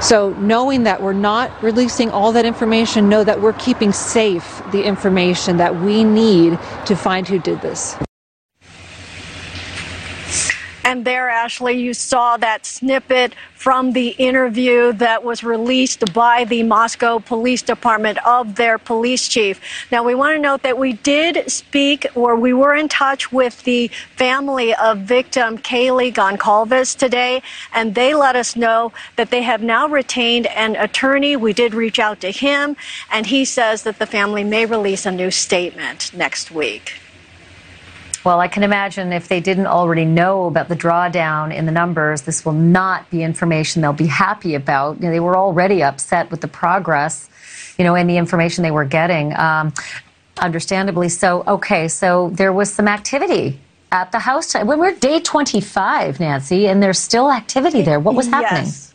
So, 0.00 0.30
knowing 0.38 0.84
that 0.84 1.02
we're 1.02 1.12
not 1.12 1.50
releasing 1.60 2.10
all 2.10 2.30
that 2.32 2.44
information, 2.44 3.08
know 3.08 3.24
that 3.24 3.40
we're 3.40 3.52
keeping 3.54 3.92
safe 3.92 4.62
the 4.70 4.84
information 4.84 5.56
that 5.56 5.80
we 5.80 6.04
need 6.04 6.56
to 6.86 6.94
find 6.94 7.26
who 7.26 7.40
did 7.40 7.60
this. 7.62 7.96
And 10.88 11.04
there, 11.04 11.28
Ashley, 11.28 11.74
you 11.74 11.92
saw 11.92 12.38
that 12.38 12.64
snippet 12.64 13.34
from 13.52 13.92
the 13.92 14.08
interview 14.16 14.94
that 14.94 15.22
was 15.22 15.44
released 15.44 16.14
by 16.14 16.44
the 16.44 16.62
Moscow 16.62 17.18
Police 17.18 17.60
Department 17.60 18.16
of 18.26 18.54
their 18.54 18.78
police 18.78 19.28
chief. 19.28 19.60
Now, 19.92 20.02
we 20.02 20.14
want 20.14 20.36
to 20.36 20.40
note 20.40 20.62
that 20.62 20.78
we 20.78 20.94
did 20.94 21.50
speak 21.50 22.06
or 22.14 22.36
we 22.36 22.54
were 22.54 22.74
in 22.74 22.88
touch 22.88 23.30
with 23.30 23.64
the 23.64 23.88
family 24.16 24.74
of 24.76 25.00
victim 25.00 25.58
Kaylee 25.58 26.14
Goncalves 26.14 26.96
today, 26.96 27.42
and 27.74 27.94
they 27.94 28.14
let 28.14 28.34
us 28.34 28.56
know 28.56 28.94
that 29.16 29.28
they 29.28 29.42
have 29.42 29.60
now 29.60 29.88
retained 29.88 30.46
an 30.46 30.74
attorney. 30.74 31.36
We 31.36 31.52
did 31.52 31.74
reach 31.74 31.98
out 31.98 32.22
to 32.22 32.30
him, 32.30 32.78
and 33.12 33.26
he 33.26 33.44
says 33.44 33.82
that 33.82 33.98
the 33.98 34.06
family 34.06 34.42
may 34.42 34.64
release 34.64 35.04
a 35.04 35.12
new 35.12 35.30
statement 35.30 36.14
next 36.14 36.50
week. 36.50 36.94
Well, 38.28 38.40
I 38.40 38.48
can 38.48 38.62
imagine 38.62 39.10
if 39.14 39.28
they 39.28 39.40
didn't 39.40 39.68
already 39.68 40.04
know 40.04 40.48
about 40.48 40.68
the 40.68 40.76
drawdown 40.76 41.50
in 41.50 41.64
the 41.64 41.72
numbers, 41.72 42.20
this 42.20 42.44
will 42.44 42.52
not 42.52 43.08
be 43.08 43.22
information 43.22 43.80
they'll 43.80 43.94
be 43.94 44.06
happy 44.06 44.54
about. 44.54 44.98
You 44.98 45.06
know, 45.06 45.12
they 45.12 45.18
were 45.18 45.34
already 45.34 45.82
upset 45.82 46.30
with 46.30 46.42
the 46.42 46.46
progress, 46.46 47.30
you 47.78 47.86
know, 47.86 47.94
and 47.94 48.06
the 48.06 48.18
information 48.18 48.64
they 48.64 48.70
were 48.70 48.84
getting. 48.84 49.34
Um, 49.34 49.72
understandably 50.36 51.08
so. 51.08 51.42
Okay, 51.46 51.88
so 51.88 52.28
there 52.34 52.52
was 52.52 52.70
some 52.70 52.86
activity 52.86 53.60
at 53.92 54.12
the 54.12 54.18
house. 54.18 54.52
When 54.52 54.78
we're 54.78 54.94
day 54.94 55.20
25, 55.20 56.20
Nancy, 56.20 56.68
and 56.68 56.82
there's 56.82 56.98
still 56.98 57.32
activity 57.32 57.80
there. 57.80 57.98
What 57.98 58.14
was 58.14 58.26
happening? 58.26 58.64
Yes. 58.66 58.94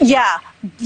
Yeah, 0.00 0.38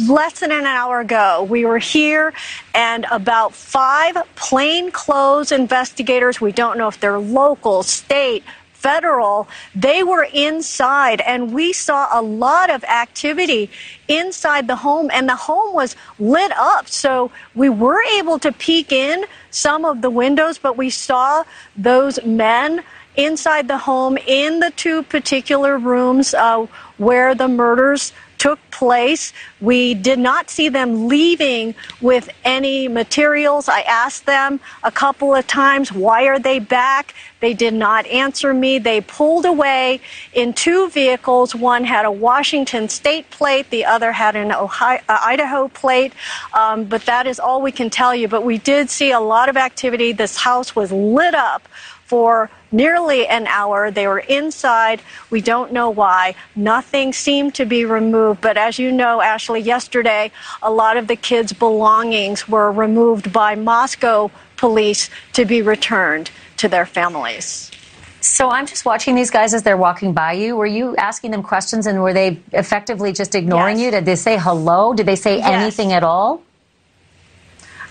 less 0.09 0.40
than 0.40 0.52
an 0.52 0.64
hour 0.64 1.00
ago, 1.00 1.47
we 1.49 1.64
were 1.64 1.78
here, 1.78 2.33
and 2.75 3.06
about 3.11 3.54
five 3.54 4.16
plainclothes 4.35 5.52
investigators, 5.52 6.40
we 6.40 6.52
don't 6.52 6.78
know 6.78 6.88
if 6.88 6.99
they're 7.00 7.18
local, 7.18 7.83
state, 7.83 8.42
federal, 8.73 9.49
they 9.75 10.02
were 10.02 10.28
inside, 10.33 11.21
and 11.23 11.52
we 11.52 11.73
saw 11.73 12.09
a 12.12 12.23
lot 12.23 12.71
of 12.71 12.85
activity 12.85 13.68
inside 14.06 14.68
the 14.68 14.76
home, 14.76 15.11
and 15.12 15.28
the 15.28 15.35
home 15.35 15.75
was 15.75 15.97
lit 16.18 16.52
up. 16.56 16.87
So 16.88 17.30
we 17.54 17.68
were 17.68 18.02
able 18.18 18.38
to 18.38 18.52
peek 18.52 18.92
in 18.92 19.25
some 19.50 19.85
of 19.85 20.02
the 20.02 20.11
windows, 20.11 20.59
but 20.59 20.76
we 20.76 20.90
saw 20.90 21.42
those 21.76 22.23
men 22.25 22.85
inside 23.16 23.68
the 23.68 23.78
home 23.78 24.18
in 24.26 24.61
the 24.61 24.70
two 24.73 25.02
particular 25.02 25.78
rooms 25.78 26.35
uh, 26.35 26.66
where 26.99 27.35
the 27.35 27.49
murders 27.49 28.12
took 28.38 28.58
place. 28.70 29.32
We 29.61 29.94
did 29.94 30.18
not 30.18 30.50
see 30.50 30.68
them 30.68 31.08
leaving 31.08 31.75
with 32.00 32.28
any 32.44 32.88
materials. 32.88 33.68
I 33.68 33.80
asked 33.80 34.26
them 34.26 34.61
a 34.82 34.90
couple 34.90 35.35
of 35.35 35.46
times, 35.46 35.92
why 35.92 36.25
are 36.25 36.38
they 36.38 36.58
back? 36.58 37.14
They 37.40 37.54
did 37.54 37.75
not 37.75 38.06
answer 38.06 38.52
me. 38.52 38.78
They 38.78 39.00
pulled 39.00 39.46
away 39.46 40.00
in 40.32 40.52
two 40.52 40.90
vehicles. 40.90 41.54
One 41.54 41.85
had 41.85 42.04
a 42.04 42.11
Washington 42.11 42.88
state 42.88 43.30
plate, 43.30 43.70
the 43.70 43.85
other 43.85 44.12
had 44.12 44.37
an 44.37 44.52
Ohio, 44.52 45.00
uh, 45.08 45.18
Idaho 45.23 45.68
plate. 45.68 46.12
Um, 46.54 46.85
but 46.85 47.02
that 47.06 47.26
is 47.26 47.40
all 47.40 47.62
we 47.62 47.73
can 47.73 47.90
tell 47.90 48.14
you. 48.14 48.28
But 48.28 48.44
we 48.44 48.58
did 48.58 48.90
see 48.90 49.12
a 49.12 49.20
lot 49.20 49.49
of 49.49 49.56
activity. 49.56 50.12
This 50.12 50.37
house 50.37 50.76
was 50.76 50.92
lit 50.92 51.35
up 51.35 51.68
for 52.06 52.50
nearly 52.72 53.26
an 53.26 53.46
hour. 53.46 53.90
They 53.90 54.06
were 54.06 54.20
inside. 54.20 55.02
We 55.30 55.40
don't 55.40 55.72
know 55.72 55.90
why. 55.90 56.34
Nothing 56.54 57.12
seemed 57.12 57.54
to 57.56 57.66
be 57.66 57.84
removed. 57.84 58.40
But 58.40 58.56
as 58.56 58.78
you 58.78 58.92
know, 58.92 59.20
Ashley, 59.20 59.60
yesterday, 59.60 60.30
a 60.62 60.70
lot 60.70 60.96
of 60.96 61.06
the 61.06 61.16
kids' 61.16 61.52
belongings 61.52 62.48
were 62.48 62.70
removed 62.72 63.32
by 63.32 63.54
Moscow 63.54 64.30
police 64.56 65.10
to 65.34 65.44
be 65.44 65.62
returned 65.62 66.30
to 66.58 66.68
their 66.68 66.86
families. 66.86 67.70
So 68.20 68.50
I'm 68.50 68.66
just 68.66 68.84
watching 68.84 69.14
these 69.14 69.30
guys 69.30 69.54
as 69.54 69.62
they're 69.62 69.76
walking 69.76 70.12
by 70.12 70.32
you. 70.32 70.56
Were 70.56 70.66
you 70.66 70.96
asking 70.96 71.30
them 71.30 71.42
questions 71.42 71.86
and 71.86 72.02
were 72.02 72.12
they 72.12 72.40
effectively 72.52 73.12
just 73.12 73.34
ignoring 73.34 73.78
yes. 73.78 73.84
you? 73.84 73.90
Did 73.92 74.04
they 74.04 74.16
say 74.16 74.36
hello? 74.36 74.94
Did 74.94 75.06
they 75.06 75.16
say 75.16 75.38
yes. 75.38 75.46
anything 75.46 75.92
at 75.92 76.02
all? 76.02 76.42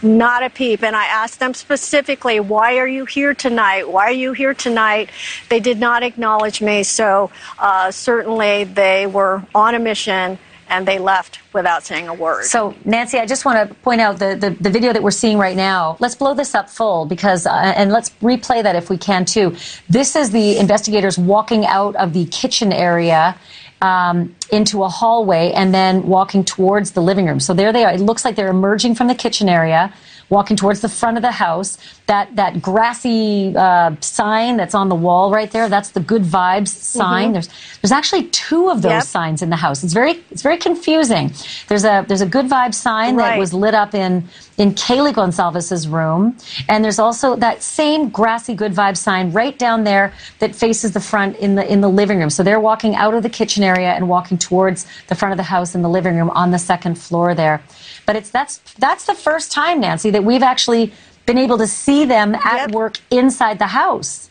Not 0.06 0.44
a 0.44 0.50
peep. 0.52 0.84
And 0.84 0.96
I 0.96 1.06
asked 1.06 1.40
them 1.40 1.54
specifically, 1.54 2.40
why 2.40 2.78
are 2.78 2.88
you 2.88 3.06
here 3.06 3.34
tonight? 3.34 3.90
Why 3.90 4.04
are 4.04 4.12
you 4.12 4.34
here 4.34 4.54
tonight? 4.54 5.10
They 5.50 5.60
did 5.60 5.80
not 5.80 6.04
acknowledge 6.04 6.62
me. 6.62 6.84
So 6.84 7.32
uh, 7.58 7.90
certainly 7.90 8.66
they 8.66 9.08
were 9.08 9.44
on 9.56 9.74
a 9.74 9.80
mission 9.80 10.38
and 10.70 10.88
they 10.88 11.00
left 11.00 11.40
without 11.54 11.84
saying 11.84 12.08
a 12.08 12.14
word. 12.14 12.44
So, 12.46 12.74
Nancy, 12.86 13.20
I 13.20 13.26
just 13.26 13.46
want 13.46 13.70
to 13.70 13.76
point 13.76 14.02
out 14.02 14.20
the, 14.20 14.36
the, 14.36 14.50
the, 14.50 14.70
video 14.70 14.94
that 14.94 15.04
we're 15.04 15.12
seeing 15.12 15.38
right 15.38 15.56
now. 15.56 15.96
Let's 16.00 16.16
blow 16.16 16.34
this 16.34 16.56
up 16.56 16.70
full 16.70 17.06
because, 17.06 17.46
uh, 17.46 17.52
and 17.52 17.92
let's 17.92 18.10
replay 18.22 18.64
that 18.64 18.76
if 18.76 18.90
we 18.90 18.98
can 18.98 19.26
too. 19.26 19.56
This 19.90 20.16
is 20.16 20.32
the 20.32 20.58
investigators 20.58 21.18
walking 21.18 21.66
out 21.66 21.96
of 21.96 22.14
the 22.14 22.26
kitchen 22.26 22.74
area. 22.74 23.38
Um, 23.82 24.36
into 24.50 24.84
a 24.84 24.90
hallway 24.90 25.52
and 25.52 25.74
then 25.74 26.08
walking 26.08 26.44
towards 26.44 26.92
the 26.92 27.02
living 27.02 27.26
room. 27.26 27.40
So 27.40 27.54
there 27.54 27.74
they 27.74 27.84
are. 27.84 27.94
It 27.94 28.02
looks 28.02 28.26
like 28.26 28.36
they're 28.36 28.50
emerging 28.50 28.96
from 28.96 29.08
the 29.08 29.16
kitchen 29.16 29.50
area 29.50 29.94
walking 30.30 30.58
towards 30.58 30.82
the 30.82 30.90
front 30.90 31.18
of 31.18 31.22
the 31.22 31.32
house. 31.32 31.78
That 32.08 32.36
that 32.36 32.62
grassy 32.62 33.56
uh, 33.56 33.96
sign 34.00 34.58
that's 34.58 34.76
on 34.76 34.90
the 34.90 34.96
wall 34.96 35.32
right 35.32 35.50
there, 35.50 35.70
that's 35.70 35.90
the 35.90 36.00
good 36.00 36.24
vibes 36.24 36.68
sign. 36.68 37.26
Mm-hmm. 37.26 37.34
There's 37.34 37.50
there's 37.82 37.92
actually 37.92 38.28
two 38.28 38.70
of 38.70 38.82
those 38.82 38.92
yep. 38.92 39.04
signs 39.04 39.42
in 39.42 39.50
the 39.50 39.56
house. 39.56 39.84
It's 39.84 39.94
very 39.94 40.24
it's 40.30 40.42
very 40.42 40.58
confusing. 40.58 41.34
There's 41.68 41.84
a 41.84 42.06
there's 42.08 42.22
a 42.22 42.28
good 42.28 42.48
vibes 42.48 42.76
sign 42.76 43.16
right. 43.16 43.32
that 43.32 43.40
was 43.40 43.54
lit 43.54 43.74
up 43.74 43.96
in 43.96 44.28
in 44.58 44.74
Kaylee 44.74 45.14
Goncalves's 45.14 45.88
room, 45.88 46.38
and 46.70 46.84
there's 46.84 47.00
also 47.00 47.36
that 47.38 47.62
same 47.62 48.10
grassy 48.10 48.54
good 48.54 48.74
vibes 48.74 48.98
sign 48.98 49.32
right 49.32 49.58
down 49.58 49.84
there 49.84 50.14
that 50.40 50.56
faces 50.56 50.92
the 50.92 51.00
front 51.02 51.38
in 51.38 51.56
the 51.56 51.72
in 51.72 51.82
the 51.82 51.90
living 51.90 52.20
room. 52.20 52.30
So 52.30 52.44
they're 52.44 52.60
walking 52.60 52.96
out 52.96 53.14
of 53.14 53.24
the 53.24 53.30
kitchen 53.30 53.64
area 53.64 53.90
and 53.90 54.08
walking 54.08 54.35
towards 54.38 54.86
the 55.08 55.16
front 55.16 55.32
of 55.32 55.38
the 55.38 55.44
house 55.44 55.76
in 55.76 55.82
the 55.82 55.90
living 55.90 56.16
room 56.16 56.30
on 56.32 56.52
the 56.52 56.60
second 56.60 56.96
floor 56.96 57.34
there. 57.34 57.62
But 58.06 58.16
it's 58.16 58.30
that's 58.30 58.58
that's 58.78 59.06
the 59.06 59.16
first 59.16 59.52
time, 59.52 59.80
Nancy, 59.80 60.10
that 60.12 60.24
we've 60.24 60.44
actually 60.44 60.94
been 61.26 61.38
able 61.38 61.58
to 61.58 61.68
see 61.68 62.06
them 62.06 62.36
at 62.36 62.58
yep. 62.58 62.72
work 62.72 63.00
inside 63.12 63.60
the 63.60 63.68
house. 63.68 64.30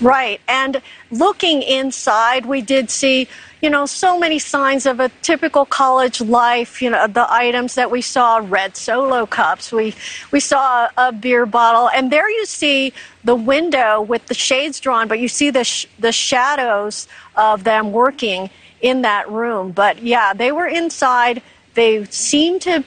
Right. 0.00 0.40
And 0.46 0.80
looking 1.10 1.62
inside, 1.62 2.46
we 2.46 2.60
did 2.62 2.88
see, 2.88 3.26
you 3.60 3.68
know, 3.68 3.84
so 3.84 4.18
many 4.18 4.38
signs 4.38 4.86
of 4.86 5.00
a 5.00 5.08
typical 5.22 5.66
college 5.66 6.20
life, 6.20 6.80
you 6.80 6.90
know, 6.90 7.08
the 7.08 7.30
items 7.32 7.74
that 7.74 7.90
we 7.90 8.00
saw, 8.00 8.40
red 8.42 8.76
solo 8.76 9.26
cups, 9.26 9.72
we 9.72 9.94
we 10.30 10.38
saw 10.38 10.88
a 10.96 11.10
beer 11.10 11.46
bottle, 11.46 11.88
and 11.88 12.12
there 12.12 12.30
you 12.30 12.46
see 12.46 12.92
the 13.24 13.34
window 13.34 14.00
with 14.00 14.26
the 14.26 14.34
shades 14.34 14.78
drawn, 14.78 15.08
but 15.08 15.18
you 15.18 15.26
see 15.26 15.50
the 15.50 15.64
sh- 15.64 15.86
the 15.98 16.12
shadows 16.12 17.08
of 17.34 17.64
them 17.64 17.90
working 17.90 18.50
in 18.80 19.02
that 19.02 19.28
room. 19.28 19.72
But 19.72 20.02
yeah, 20.02 20.32
they 20.32 20.52
were 20.52 20.66
inside 20.66 21.42
they 21.74 22.04
seemed 22.06 22.62
to 22.62 22.84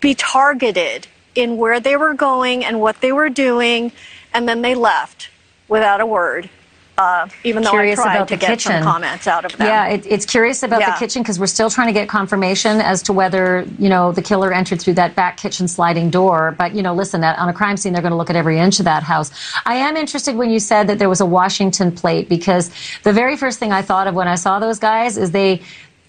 be 0.00 0.14
targeted 0.14 1.06
in 1.34 1.56
where 1.56 1.80
they 1.80 1.96
were 1.96 2.14
going 2.14 2.64
and 2.64 2.80
what 2.80 3.00
they 3.00 3.12
were 3.12 3.28
doing, 3.28 3.90
and 4.32 4.48
then 4.48 4.62
they 4.62 4.76
left 4.76 5.30
without 5.68 6.00
a 6.00 6.06
word. 6.06 6.48
Uh, 6.96 7.28
even 7.42 7.64
though 7.64 7.70
curious 7.70 7.98
I 7.98 8.02
tried 8.04 8.14
about 8.16 8.28
to 8.28 8.36
the 8.36 8.40
get 8.40 8.48
kitchen. 8.50 8.72
some 8.72 8.82
comments 8.84 9.26
out 9.26 9.44
of 9.44 9.56
them. 9.56 9.66
Yeah, 9.66 9.88
it, 9.88 10.06
it's 10.06 10.24
curious 10.24 10.62
about 10.62 10.80
yeah. 10.80 10.92
the 10.92 10.98
kitchen 10.98 11.22
because 11.22 11.40
we're 11.40 11.48
still 11.48 11.68
trying 11.68 11.88
to 11.88 11.92
get 11.92 12.08
confirmation 12.08 12.80
as 12.80 13.02
to 13.02 13.12
whether 13.12 13.66
you 13.80 13.88
know 13.88 14.12
the 14.12 14.22
killer 14.22 14.52
entered 14.52 14.80
through 14.80 14.94
that 14.94 15.16
back 15.16 15.36
kitchen 15.36 15.66
sliding 15.66 16.08
door. 16.10 16.54
But 16.56 16.72
you 16.72 16.82
know, 16.82 16.94
listen, 16.94 17.24
on 17.24 17.48
a 17.48 17.52
crime 17.52 17.76
scene, 17.76 17.92
they're 17.92 18.02
going 18.02 18.12
to 18.12 18.16
look 18.16 18.30
at 18.30 18.36
every 18.36 18.60
inch 18.60 18.78
of 18.78 18.84
that 18.84 19.02
house. 19.02 19.32
I 19.66 19.74
am 19.74 19.96
interested 19.96 20.36
when 20.36 20.50
you 20.50 20.60
said 20.60 20.86
that 20.86 21.00
there 21.00 21.08
was 21.08 21.20
a 21.20 21.26
Washington 21.26 21.90
plate 21.90 22.28
because 22.28 22.70
the 23.02 23.12
very 23.12 23.36
first 23.36 23.58
thing 23.58 23.72
I 23.72 23.82
thought 23.82 24.06
of 24.06 24.14
when 24.14 24.28
I 24.28 24.36
saw 24.36 24.60
those 24.60 24.78
guys 24.78 25.18
is 25.18 25.32
they 25.32 25.62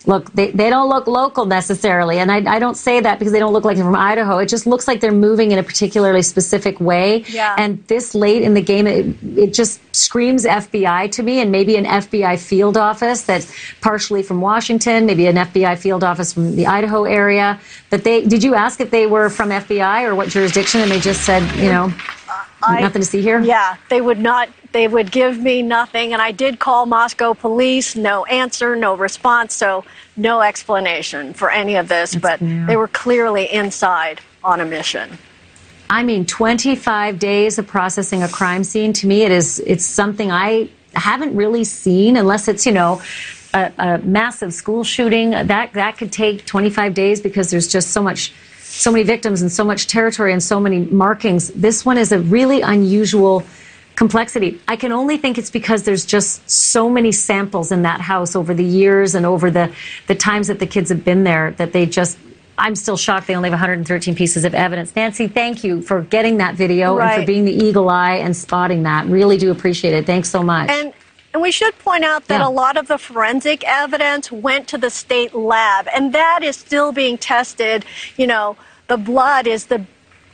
look, 0.08 0.32
they, 0.34 0.52
they 0.52 0.70
don't 0.70 0.90
look 0.90 1.08
local 1.08 1.46
necessarily. 1.46 2.20
And 2.20 2.32
I, 2.32 2.56
I 2.56 2.60
don't 2.60 2.76
say 2.76 3.00
that 3.00 3.20
because 3.20 3.32
they 3.32 3.40
don't 3.40 3.54
look 3.54 3.66
like 3.66 3.76
they're 3.78 3.86
from 3.86 3.96
Idaho. 3.96 4.38
It 4.38 4.48
just 4.48 4.68
looks 4.68 4.88
like 4.88 5.02
they're 5.02 5.12
moving 5.12 5.52
in 5.52 5.60
a 5.60 5.64
particularly 5.64 6.22
specific 6.22 6.80
way. 6.80 7.24
Yeah. 7.30 7.56
And 7.58 7.86
this 7.88 8.16
late 8.16 8.42
in 8.42 8.54
the 8.54 8.62
game, 8.62 8.88
it, 8.88 9.16
it 9.38 9.54
just 9.54 9.80
screams 9.96 10.46
FBI 10.46 11.12
to 11.12 11.24
me 11.24 11.40
and 11.40 11.52
maybe 11.52 11.76
an 11.78 11.86
FBI 11.86 12.40
field 12.40 12.78
office 12.78 13.24
that's 13.24 13.52
partially 13.82 14.24
from 14.24 14.42
Washington, 14.42 15.06
maybe 15.06 15.28
an 15.28 15.36
FBI 15.36 15.78
field 15.78 16.04
office 16.04 16.34
from 16.34 16.56
the 16.56 16.68
Idaho 16.68 17.06
area. 17.06 17.60
But 17.90 18.04
they, 18.04 18.26
did 18.26 18.44
you 18.44 18.56
ask 18.56 18.82
if 18.82 18.92
they 18.92 19.08
were 19.08 19.30
from 19.30 19.50
FBI 19.50 20.04
or 20.04 20.16
what 20.16 20.30
jurisdiction? 20.30 20.82
And 20.82 20.92
they 20.92 21.00
just 21.00 21.24
said, 21.24 21.44
you 21.58 21.70
know, 21.70 21.94
I, 22.64 22.82
nothing 22.82 23.02
to 23.02 23.08
see 23.08 23.22
here? 23.22 23.40
Yeah, 23.42 23.78
they 23.90 24.02
would 24.02 24.20
not 24.20 24.50
they 24.72 24.88
would 24.88 25.12
give 25.12 25.40
me 25.40 25.62
nothing. 25.62 26.12
And 26.12 26.22
I 26.22 26.32
did 26.32 26.60
call 26.60 26.86
Moscow 26.86 27.34
police, 27.34 27.96
no 27.96 28.26
answer, 28.26 28.76
no 28.76 28.96
response. 28.96 29.54
So 29.54 29.86
no 30.18 30.42
explanation 30.42 31.34
for 31.34 31.50
any 31.50 31.76
of 31.76 31.88
this. 31.88 32.12
That's, 32.12 32.42
but 32.42 32.68
they 32.68 32.76
were 32.76 32.90
clearly 32.90 33.52
inside 33.52 34.20
on 34.44 34.60
a 34.60 34.66
mission. 34.66 35.18
I 35.90 36.04
mean, 36.04 36.26
25 36.26 37.20
days 37.20 37.58
of 37.58 37.68
processing 37.68 38.24
a 38.24 38.28
crime 38.28 38.64
scene. 38.64 38.92
To 38.94 39.08
me, 39.08 39.22
it 39.22 39.32
is 39.32 39.60
it's 39.66 39.86
something 39.86 40.32
I 40.32 40.70
haven't 40.94 41.36
really 41.36 41.64
seen 41.64 42.18
unless 42.18 42.48
it's 42.48 42.66
you 42.66 42.72
know 42.72 43.02
a, 43.54 43.72
a, 43.78 43.98
massive 44.00 44.54
school 44.54 44.84
shooting 44.84 45.32
that 45.32 45.74
that 45.74 45.98
could 45.98 46.12
take 46.12 46.46
25 46.46 46.94
days 46.94 47.22
because 47.22 47.52
there's 47.52 47.68
just 47.68 47.92
so 47.92 48.02
much 48.02 48.34
so 48.76 48.92
many 48.92 49.04
victims 49.04 49.42
and 49.42 49.52
so 49.52 49.64
much 49.64 49.88
territory 49.88 50.34
and 50.34 50.44
so 50.44 50.60
many 50.60 50.80
markings 50.80 51.50
this 51.50 51.86
one 51.86 51.98
is 51.98 52.12
a 52.12 52.20
really 52.20 52.62
unusual 52.62 53.44
complexity. 53.96 54.60
I 54.68 54.76
can 54.76 54.92
only 54.92 55.18
think 55.18 55.38
it's 55.38 55.50
because 55.50 55.84
there's 55.84 56.06
just 56.06 56.50
so 56.50 56.90
many 56.90 57.12
samples 57.12 57.72
in 57.72 57.84
that 57.84 58.02
house 58.02 58.36
over 58.36 58.54
the 58.54 58.64
years 58.64 59.16
and 59.16 59.26
over 59.26 59.50
the, 59.50 59.74
the 60.08 60.16
times 60.16 60.48
that 60.48 60.60
the 60.60 60.68
kids 60.68 60.90
have 60.90 61.04
been 61.04 61.24
there 61.24 61.52
that 61.52 61.74
they 61.74 61.86
just 61.86 62.18
I'm 62.58 62.76
still 62.76 62.96
shocked 62.96 63.28
they 63.28 63.36
only 63.36 63.50
have 63.50 63.60
113 63.60 64.16
pieces 64.16 64.46
of 64.46 64.56
evidence. 64.56 64.96
Nancy, 64.96 65.28
thank 65.28 65.66
you 65.66 65.82
for 65.82 66.04
getting 66.04 66.38
that 66.38 66.56
video 66.56 66.96
right. 66.98 67.16
and 67.16 67.22
for 67.22 67.28
being 67.28 67.44
the 67.44 67.52
eagle 67.52 67.90
eye 67.90 68.16
and 68.16 68.36
spotting 68.36 68.84
that. 68.84 69.08
Really 69.08 69.38
do 69.38 69.52
appreciate 69.52 69.94
it. 69.94 70.06
Thanks 70.06 70.30
so 70.30 70.42
much. 70.42 70.70
And 70.70 70.94
and 71.36 71.42
we 71.42 71.52
should 71.52 71.78
point 71.80 72.06
out 72.06 72.30
that 72.30 72.40
yeah. 72.40 72.48
a 72.48 72.50
lot 72.50 72.78
of 72.78 72.88
the 72.88 72.98
forensic 72.98 73.66
evidence 73.66 74.32
went 74.32 74.70
to 74.70 74.78
the 74.78 74.90
state 74.90 75.36
lab, 75.36 75.86
and 75.94 76.14
that 76.14 76.44
is 76.44 76.56
still 76.56 76.94
being 76.94 77.18
tested. 77.18 77.84
You 78.16 78.26
know, 78.26 78.56
the 78.88 78.96
blood 78.96 79.46
is 79.46 79.66
the 79.66 79.86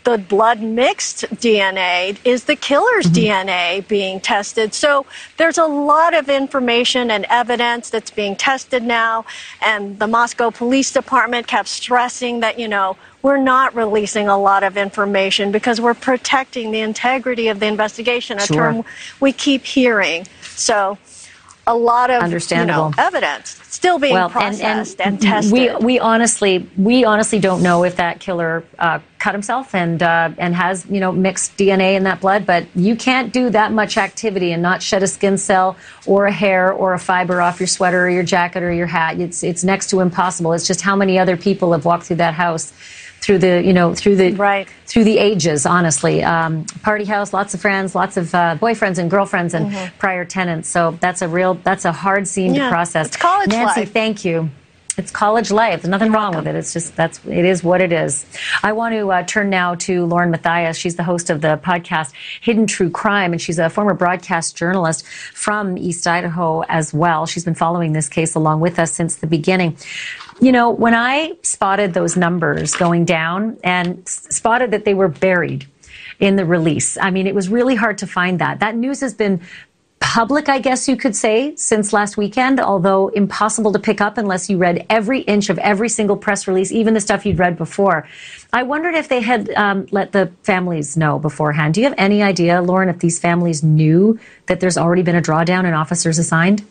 the 0.04 0.20
blood 0.20 0.62
mixed 0.62 1.24
DNA 1.36 2.18
is 2.24 2.44
the 2.44 2.56
killer's 2.56 3.08
mm-hmm. 3.08 3.32
DNA 3.44 3.88
being 3.88 4.20
tested. 4.20 4.76
So 4.76 5.08
there's 5.38 5.58
a 5.58 5.66
lot 5.66 6.14
of 6.14 6.30
information 6.30 7.10
and 7.10 7.26
evidence 7.30 7.90
that's 7.90 8.12
being 8.12 8.36
tested 8.36 8.84
now. 8.84 9.26
And 9.62 10.00
the 10.00 10.08
Moscow 10.08 10.50
Police 10.50 10.92
Department 10.92 11.48
kept 11.48 11.68
stressing 11.68 12.40
that, 12.40 12.58
you 12.60 12.68
know, 12.68 12.98
we're 13.22 13.38
not 13.38 13.76
releasing 13.76 14.28
a 14.28 14.38
lot 14.38 14.64
of 14.64 14.78
information 14.78 15.52
because 15.52 15.80
we're 15.80 15.94
protecting 15.94 16.72
the 16.72 16.80
integrity 16.80 17.48
of 17.50 17.60
the 17.60 17.68
investigation, 17.68 18.38
a 18.38 18.42
sure. 18.42 18.56
term 18.56 18.86
we 19.20 19.32
keep 19.32 19.64
hearing. 19.64 20.26
So 20.56 20.98
a 21.68 21.76
lot 21.76 22.10
of 22.10 22.24
Understandable. 22.24 22.90
You 22.90 22.96
know, 22.98 23.04
evidence 23.04 23.62
still 23.82 23.98
being 23.98 24.14
well, 24.14 24.30
processed 24.30 25.00
and, 25.00 25.14
and, 25.14 25.14
and, 25.14 25.22
tested. 25.22 25.54
We 25.54 25.76
we 25.76 26.00
honestly 26.00 26.70
we 26.78 27.06
honestly 27.06 27.40
don't 27.40 27.64
know 27.64 27.84
if 27.84 27.96
that 27.98 28.20
killer 28.20 28.64
uh, 28.80 29.00
cut 29.20 29.34
himself 29.34 29.74
and 29.74 30.02
uh, 30.04 30.32
and 30.38 30.56
has 30.56 30.86
you 30.88 31.00
know 31.00 31.12
mixed 31.12 31.58
DNA 31.58 31.96
in 31.96 32.04
that 32.04 32.20
blood. 32.20 32.46
But 32.46 32.66
you 32.76 32.96
can't 32.96 33.32
do 33.32 33.50
that 33.52 33.72
much 33.72 33.98
activity 33.98 34.52
and 34.52 34.62
not 34.62 34.82
shed 34.82 35.04
a 35.04 35.08
skin 35.08 35.38
cell 35.38 35.78
or 36.06 36.26
a 36.26 36.32
hair 36.32 36.72
or 36.72 36.94
a 36.94 37.00
fiber 37.00 37.42
off 37.42 37.60
your 37.60 37.68
sweater 37.68 38.06
or 38.06 38.10
your 38.10 38.24
jacket 38.24 38.64
or 38.64 38.72
your 38.72 38.88
hat. 38.88 39.20
It's 39.20 39.44
it's 39.44 39.64
next 39.64 39.90
to 39.92 40.00
impossible. 40.00 40.54
It's 40.54 40.68
just 40.68 40.82
how 40.82 40.96
many 40.96 41.18
other 41.18 41.38
people 41.38 41.72
have 41.74 41.86
walked 41.86 42.04
through 42.04 42.18
that 42.18 42.34
house 42.34 42.74
through 43.22 43.38
the 43.38 43.64
you 43.64 43.72
know 43.72 43.94
through 43.94 44.16
the 44.16 44.32
right. 44.34 44.68
through 44.88 45.04
the 45.04 45.18
ages 45.18 45.66
honestly 45.66 46.24
um, 46.24 46.66
party 46.82 47.06
house 47.06 47.34
lots 47.34 47.54
of 47.54 47.62
friends 47.62 47.96
lots 47.96 48.18
of 48.18 48.34
uh, 48.34 48.58
boyfriends 48.60 48.98
and 48.98 49.10
girlfriends 49.10 49.54
and 49.54 49.72
mm-hmm. 49.72 49.98
prior 49.98 50.26
tenants 50.26 50.68
so 50.68 50.98
that's 51.00 51.22
a 51.22 51.28
real 51.28 51.54
that's 51.56 51.86
a 51.86 51.92
hard 51.92 52.28
scene 52.28 52.54
yeah, 52.54 52.66
to 52.66 52.70
process 52.70 53.08
it's 53.08 53.18
college 53.18 53.50
nancy 53.50 53.82
life. 53.82 53.92
thank 53.92 54.26
you 54.26 54.50
it's 54.98 55.10
college 55.10 55.52
life. 55.52 55.82
There's 55.82 55.90
nothing 55.90 56.08
You're 56.08 56.16
wrong 56.16 56.34
welcome. 56.34 56.46
with 56.46 56.56
it. 56.56 56.60
It's 56.60 56.74
just 56.74 56.96
that's 56.98 57.26
it 57.26 57.46
is 57.46 57.64
what 57.64 57.80
it 57.80 57.94
is. 57.94 58.26
I 58.62 58.74
want 58.74 58.94
to 58.94 59.10
uh, 59.10 59.24
turn 59.24 59.50
now 59.50 59.76
to 59.76 60.06
Lauren 60.06 60.32
Matthias. 60.32 60.76
She's 60.78 60.98
the 60.98 61.04
host 61.04 61.30
of 61.30 61.40
the 61.40 61.60
podcast 61.64 62.12
Hidden 62.42 62.68
True 62.68 62.90
Crime, 62.90 63.32
and 63.32 63.42
she's 63.42 63.58
a 63.58 63.70
former 63.70 63.94
broadcast 63.94 64.58
journalist 64.58 65.08
from 65.08 65.78
East 65.78 66.06
Idaho 66.06 66.64
as 66.64 66.94
well. 66.94 67.26
She's 67.26 67.46
been 67.46 67.56
following 67.56 67.94
this 67.94 68.10
case 68.10 68.36
along 68.36 68.60
with 68.60 68.80
us 68.80 68.92
since 68.92 69.16
the 69.16 69.28
beginning. 69.28 69.78
You 70.42 70.52
know, 70.52 70.72
when 70.72 70.96
I 70.96 71.38
spotted 71.44 71.94
those 71.94 72.18
numbers 72.18 72.74
going 72.74 73.06
down 73.06 73.58
and 73.64 74.08
spotted 74.10 74.72
that 74.72 74.86
they 74.86 74.96
were 74.96 75.08
buried 75.08 75.68
in 76.20 76.36
the 76.36 76.46
release. 76.46 76.98
I 76.98 77.10
mean, 77.10 77.28
it 77.28 77.36
was 77.36 77.50
really 77.50 77.76
hard 77.76 77.98
to 78.00 78.08
find 78.08 78.40
that. 78.40 78.60
That 78.60 78.76
news 78.76 79.02
has 79.02 79.14
been 79.14 79.42
public, 80.00 80.50
I 80.50 80.60
guess 80.60 80.88
you 80.88 80.96
could 80.96 81.16
say, 81.16 81.56
since 81.56 81.94
last 81.94 82.18
weekend, 82.18 82.60
although 82.60 83.10
impossible 83.10 83.72
to 83.74 83.80
pick 83.80 84.02
up 84.02 84.18
unless 84.18 84.50
you 84.50 84.58
read 84.58 84.86
every 84.90 85.22
inch 85.22 85.50
of 85.50 85.58
every 85.60 85.90
single 85.90 86.18
press 86.18 86.48
release, 86.48 86.72
even 86.72 86.94
the 86.94 87.00
stuff 87.00 87.26
you'd 87.26 87.40
read 87.40 87.58
before. 87.58 88.08
I 88.54 88.64
wondered 88.64 88.96
if 88.96 89.10
they 89.10 89.22
had 89.22 89.50
um, 89.52 89.88
let 89.92 90.12
the 90.12 90.32
families 90.44 90.98
know 90.98 91.20
beforehand. 91.20 91.74
Do 91.76 91.82
you 91.82 91.88
have 91.88 91.96
any 91.98 92.24
idea, 92.24 92.62
Lauren, 92.62 92.90
if 92.90 93.00
these 93.00 93.20
families 93.20 93.64
knew 93.64 94.20
that 94.48 94.60
there's 94.60 94.78
already 94.78 95.02
been 95.02 95.16
a 95.16 95.22
drawdown 95.22 95.66
and 95.66 95.76
officers 95.76 96.18
assigned? 96.20 96.66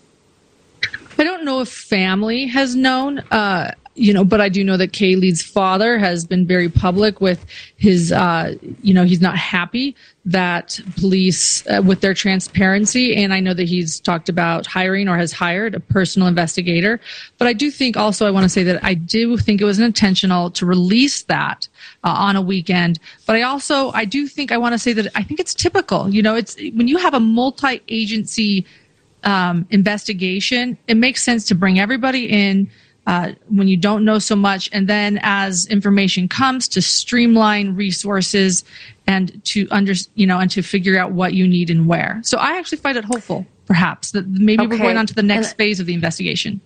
I 1.21 1.25
don't 1.25 1.45
know 1.45 1.61
if 1.61 1.69
family 1.69 2.47
has 2.47 2.75
known. 2.75 3.19
Uh, 3.31 3.73
you 3.95 4.15
know, 4.15 4.25
but 4.25 4.41
I 4.41 4.49
do 4.49 4.65
know 4.65 4.79
that 4.79 4.93
Kaylee's 4.93 5.43
father 5.43 5.99
has 5.99 6.25
been 6.25 6.47
very 6.47 6.71
public 6.71 7.21
with 7.21 7.45
his, 7.77 8.11
uh, 8.11 8.55
you 8.81 8.95
know, 8.95 9.05
he's 9.05 9.21
not 9.21 9.37
happy 9.37 9.95
that 10.25 10.81
police 10.97 11.67
uh, 11.67 11.83
with 11.85 12.01
their 12.01 12.15
transparency. 12.15 13.15
And 13.17 13.35
I 13.35 13.41
know 13.41 13.53
that 13.53 13.69
he's 13.69 14.01
talked 14.01 14.31
about 14.31 14.67
hiring 14.67 15.09
or 15.09 15.19
has 15.19 15.33
hired 15.33 15.75
a 15.75 15.81
personal 15.81 16.29
investigator. 16.29 17.01
But 17.37 17.49
I 17.49 17.53
do 17.53 17.71
think 17.71 17.99
also, 17.99 18.27
I 18.27 18.31
want 18.31 18.45
to 18.45 18.49
say 18.49 18.63
that 18.63 18.83
I 18.83 18.95
do 18.95 19.37
think 19.37 19.61
it 19.61 19.65
was 19.65 19.79
intentional 19.79 20.51
to 20.53 20.65
release 20.65 21.25
that 21.25 21.69
uh, 22.03 22.09
on 22.09 22.37
a 22.37 22.43
weekend. 22.43 22.99
But 23.27 23.37
I 23.37 23.43
also, 23.43 23.91
I 23.91 24.07
do 24.07 24.27
think 24.27 24.53
I 24.53 24.57
want 24.57 24.73
to 24.73 24.79
say 24.79 24.95
that 24.95 25.09
I 25.15 25.23
think 25.23 25.41
it's 25.41 25.55
typical. 25.55 26.09
You 26.09 26.23
know, 26.23 26.35
it's 26.35 26.57
when 26.75 26.89
you 26.89 26.97
have 26.97 27.13
a 27.13 27.21
multi 27.21 27.83
agency 27.89 28.65
um, 29.25 29.67
investigation, 29.71 30.79
it 30.87 30.97
makes 30.97 31.23
sense 31.23 31.45
to 31.47 31.55
bring 31.55 31.79
everybody 31.79 32.27
in 32.31 32.71
uh, 33.07 33.33
when 33.49 33.67
you 33.67 33.77
don't 33.77 34.05
know 34.05 34.19
so 34.19 34.37
much, 34.37 34.69
and 34.73 34.89
then 34.89 35.19
as 35.23 35.67
information 35.67 36.29
comes 36.29 36.69
to 36.69 36.83
streamline 36.83 37.75
resources 37.75 38.63
and 39.07 39.43
to 39.45 39.67
under 39.71 39.95
you 40.15 40.27
know 40.27 40.39
and 40.39 40.51
to 40.51 40.63
figure 40.63 40.99
out 40.99 41.13
what 41.13 41.35
you 41.35 41.49
need 41.49 41.71
and 41.71 41.89
where. 41.89 42.21
So 42.23 42.39
I 42.39 42.59
actually 42.59 42.79
find 42.79 42.97
it 42.97 43.05
hopeful, 43.05 43.47
perhaps 43.67 44.13
that 44.13 44.29
maybe 44.29 44.65
okay. 44.65 44.69
we're 44.69 44.83
going 44.83 44.97
on 44.97 45.07
to 45.07 45.15
the 45.15 45.23
next 45.23 45.49
and 45.49 45.57
phase 45.57 45.81
of 45.81 45.87
the 45.87 45.95
investigation. 45.95 46.61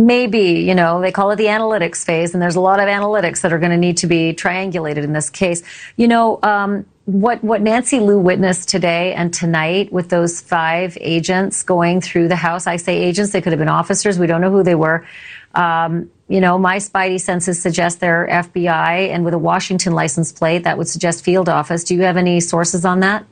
Maybe, 0.00 0.60
you 0.60 0.76
know, 0.76 1.00
they 1.00 1.10
call 1.10 1.32
it 1.32 1.36
the 1.36 1.46
analytics 1.46 2.04
phase, 2.04 2.32
and 2.32 2.40
there's 2.40 2.54
a 2.54 2.60
lot 2.60 2.78
of 2.78 2.86
analytics 2.86 3.40
that 3.40 3.52
are 3.52 3.58
going 3.58 3.72
to 3.72 3.76
need 3.76 3.96
to 3.96 4.06
be 4.06 4.32
triangulated 4.32 5.02
in 5.02 5.12
this 5.12 5.28
case. 5.28 5.62
You 5.96 6.06
know, 6.06 6.38
um, 6.44 6.86
what 7.08 7.42
what 7.42 7.62
Nancy 7.62 8.00
Liu 8.00 8.18
witnessed 8.18 8.68
today 8.68 9.14
and 9.14 9.32
tonight 9.32 9.90
with 9.90 10.10
those 10.10 10.42
five 10.42 10.98
agents 11.00 11.62
going 11.62 12.02
through 12.02 12.28
the 12.28 12.36
house. 12.36 12.66
I 12.66 12.76
say 12.76 12.98
agents; 12.98 13.32
they 13.32 13.40
could 13.40 13.52
have 13.52 13.58
been 13.58 13.66
officers. 13.66 14.18
We 14.18 14.26
don't 14.26 14.42
know 14.42 14.50
who 14.50 14.62
they 14.62 14.74
were. 14.74 15.06
Um, 15.54 16.10
you 16.28 16.38
know, 16.38 16.58
my 16.58 16.76
spidey 16.76 17.18
senses 17.18 17.62
suggest 17.62 18.00
they're 18.00 18.28
FBI, 18.30 19.08
and 19.08 19.24
with 19.24 19.32
a 19.32 19.38
Washington 19.38 19.94
license 19.94 20.32
plate, 20.32 20.64
that 20.64 20.76
would 20.76 20.86
suggest 20.86 21.24
field 21.24 21.48
office. 21.48 21.82
Do 21.82 21.94
you 21.94 22.02
have 22.02 22.18
any 22.18 22.40
sources 22.40 22.84
on 22.84 23.00
that? 23.00 23.24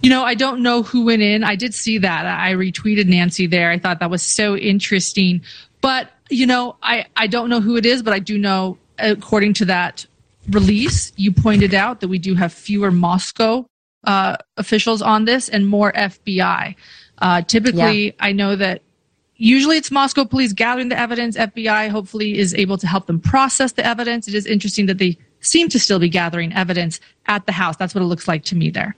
You 0.00 0.10
know, 0.10 0.22
I 0.22 0.36
don't 0.36 0.62
know 0.62 0.84
who 0.84 1.06
went 1.06 1.22
in. 1.22 1.42
I 1.42 1.56
did 1.56 1.74
see 1.74 1.98
that. 1.98 2.24
I 2.24 2.52
retweeted 2.52 3.06
Nancy 3.06 3.48
there. 3.48 3.72
I 3.72 3.80
thought 3.80 3.98
that 3.98 4.10
was 4.10 4.22
so 4.22 4.56
interesting. 4.56 5.42
But, 5.80 6.08
you 6.30 6.46
know, 6.46 6.76
I, 6.82 7.06
I 7.16 7.26
don't 7.26 7.50
know 7.50 7.60
who 7.60 7.76
it 7.76 7.86
is, 7.86 8.02
but 8.02 8.12
I 8.12 8.20
do 8.20 8.38
know, 8.38 8.78
according 8.98 9.54
to 9.54 9.64
that 9.66 10.06
release, 10.50 11.12
you 11.16 11.32
pointed 11.32 11.74
out 11.74 12.00
that 12.00 12.08
we 12.08 12.18
do 12.18 12.34
have 12.34 12.52
fewer 12.52 12.90
Moscow 12.90 13.66
uh, 14.04 14.36
officials 14.56 15.02
on 15.02 15.24
this 15.24 15.48
and 15.48 15.66
more 15.66 15.92
FBI. 15.92 16.74
Uh, 17.18 17.42
typically, 17.42 18.06
yeah. 18.06 18.12
I 18.20 18.32
know 18.32 18.56
that 18.56 18.82
Usually 19.42 19.76
it's 19.76 19.90
Moscow 19.90 20.24
police 20.24 20.52
gathering 20.52 20.88
the 20.88 20.96
evidence. 20.96 21.36
FBI 21.36 21.88
hopefully 21.88 22.38
is 22.38 22.54
able 22.54 22.78
to 22.78 22.86
help 22.86 23.08
them 23.08 23.18
process 23.18 23.72
the 23.72 23.84
evidence. 23.84 24.28
It 24.28 24.34
is 24.34 24.46
interesting 24.46 24.86
that 24.86 24.98
they 24.98 25.18
seem 25.40 25.68
to 25.70 25.80
still 25.80 25.98
be 25.98 26.08
gathering 26.08 26.52
evidence 26.52 27.00
at 27.26 27.44
the 27.46 27.52
house. 27.52 27.76
That's 27.76 27.92
what 27.92 28.02
it 28.02 28.06
looks 28.06 28.28
like 28.28 28.44
to 28.44 28.54
me 28.54 28.70
there. 28.70 28.94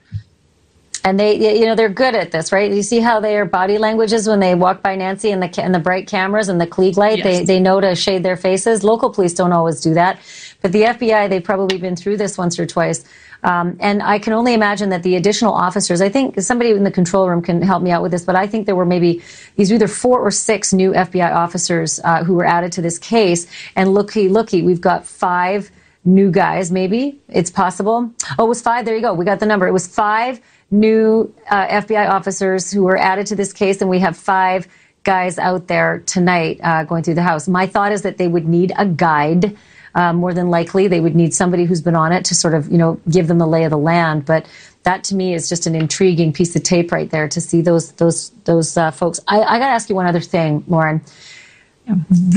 And 1.05 1.19
they, 1.19 1.59
you 1.59 1.67
know, 1.67 1.75
they're 1.75 1.87
good 1.87 2.15
at 2.15 2.31
this, 2.31 2.51
right? 2.51 2.71
You 2.71 2.81
see 2.81 2.99
how 2.99 3.19
their 3.19 3.45
body 3.45 3.77
languages 3.77 4.27
when 4.27 4.39
they 4.39 4.55
walk 4.55 4.81
by 4.81 4.95
Nancy 4.95 5.29
and 5.29 5.41
the 5.41 5.61
and 5.61 5.73
the 5.73 5.79
bright 5.79 6.07
cameras 6.07 6.49
and 6.49 6.59
the 6.59 6.65
Klieg 6.65 6.97
light, 6.97 7.19
yes. 7.19 7.25
they 7.25 7.45
they 7.45 7.59
know 7.59 7.79
to 7.79 7.95
shade 7.95 8.23
their 8.23 8.35
faces. 8.35 8.83
Local 8.83 9.11
police 9.11 9.35
don't 9.35 9.53
always 9.53 9.81
do 9.81 9.93
that, 9.93 10.19
but 10.63 10.71
the 10.71 10.81
FBI, 10.81 11.29
they've 11.29 11.43
probably 11.43 11.77
been 11.77 11.95
through 11.95 12.17
this 12.17 12.39
once 12.39 12.57
or 12.57 12.65
twice. 12.65 13.03
Um, 13.43 13.77
and 13.79 14.01
I 14.01 14.17
can 14.17 14.33
only 14.33 14.55
imagine 14.55 14.89
that 14.89 15.03
the 15.03 15.15
additional 15.15 15.53
officers, 15.53 16.01
I 16.01 16.09
think 16.09 16.41
somebody 16.41 16.71
in 16.71 16.83
the 16.83 16.89
control 16.89 17.29
room 17.29 17.43
can 17.43 17.61
help 17.61 17.83
me 17.83 17.91
out 17.91 18.01
with 18.01 18.11
this, 18.11 18.23
but 18.23 18.35
I 18.35 18.47
think 18.47 18.65
there 18.65 18.75
were 18.75 18.85
maybe 18.85 19.21
these 19.57 19.71
either 19.71 19.87
four 19.87 20.19
or 20.19 20.31
six 20.31 20.73
new 20.73 20.91
FBI 20.93 21.31
officers 21.31 21.99
uh, 22.03 22.23
who 22.23 22.33
were 22.33 22.45
added 22.45 22.71
to 22.71 22.81
this 22.81 22.97
case. 22.97 23.45
And 23.75 23.93
looky, 23.93 24.27
looky, 24.29 24.63
we've 24.63 24.81
got 24.81 25.05
five 25.05 25.69
new 26.05 26.31
guys, 26.31 26.71
maybe 26.71 27.19
it's 27.29 27.51
possible. 27.51 28.11
Oh, 28.39 28.45
it 28.45 28.49
was 28.49 28.61
five. 28.63 28.85
There 28.85 28.95
you 28.95 29.01
go. 29.01 29.13
We 29.13 29.25
got 29.25 29.39
the 29.39 29.45
number. 29.45 29.67
It 29.67 29.73
was 29.73 29.85
five 29.85 30.41
new 30.71 31.33
uh, 31.49 31.67
FBI 31.67 32.09
officers 32.09 32.71
who 32.71 32.83
were 32.83 32.97
added 32.97 33.27
to 33.27 33.35
this 33.35 33.53
case, 33.53 33.81
and 33.81 33.89
we 33.89 33.99
have 33.99 34.17
five 34.17 34.67
guys 35.03 35.37
out 35.37 35.67
there 35.67 35.99
tonight 36.05 36.59
uh, 36.63 36.83
going 36.83 37.03
through 37.03 37.15
the 37.15 37.23
house. 37.23 37.47
My 37.47 37.67
thought 37.67 37.91
is 37.91 38.01
that 38.01 38.17
they 38.17 38.27
would 38.27 38.47
need 38.47 38.73
a 38.77 38.85
guide 38.85 39.55
um, 39.95 40.17
more 40.17 40.33
than 40.33 40.49
likely 40.49 40.87
they 40.87 40.99
would 40.99 41.15
need 41.15 41.33
somebody 41.33 41.63
who's 41.63 41.81
been 41.81 41.95
on 41.95 42.11
it 42.11 42.25
to 42.25 42.35
sort 42.35 42.53
of, 42.53 42.69
you 42.69 42.77
know, 42.77 42.99
give 43.09 43.27
them 43.27 43.37
the 43.37 43.47
lay 43.47 43.63
of 43.63 43.71
the 43.71 43.77
land. 43.77 44.25
But 44.25 44.45
that 44.83 45.05
to 45.05 45.15
me 45.15 45.33
is 45.33 45.47
just 45.47 45.65
an 45.67 45.75
intriguing 45.75 46.33
piece 46.33 46.55
of 46.55 46.63
tape 46.63 46.91
right 46.91 47.09
there 47.09 47.29
to 47.29 47.39
see 47.39 47.61
those 47.61 47.93
those 47.93 48.31
those 48.43 48.75
uh, 48.75 48.91
folks. 48.91 49.19
I, 49.27 49.41
I 49.41 49.59
got 49.59 49.67
to 49.67 49.73
ask 49.73 49.89
you 49.89 49.95
one 49.95 50.05
other 50.05 50.19
thing, 50.19 50.63
Lauren. 50.67 51.01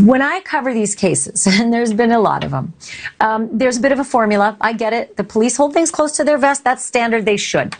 When 0.00 0.22
I 0.22 0.40
cover 0.40 0.74
these 0.74 0.94
cases, 0.94 1.46
and 1.60 1.72
there's 1.72 1.92
been 1.92 2.12
a 2.12 2.20
lot 2.20 2.44
of 2.44 2.50
them, 2.50 2.74
um, 3.20 3.48
there's 3.56 3.78
a 3.78 3.80
bit 3.80 3.92
of 3.92 3.98
a 3.98 4.04
formula. 4.04 4.56
I 4.60 4.72
get 4.72 4.92
it. 4.92 5.16
The 5.16 5.24
police 5.24 5.56
hold 5.56 5.72
things 5.72 5.90
close 5.90 6.12
to 6.12 6.24
their 6.24 6.38
vest. 6.38 6.64
That's 6.64 6.84
standard. 6.84 7.24
They 7.24 7.36
should. 7.36 7.76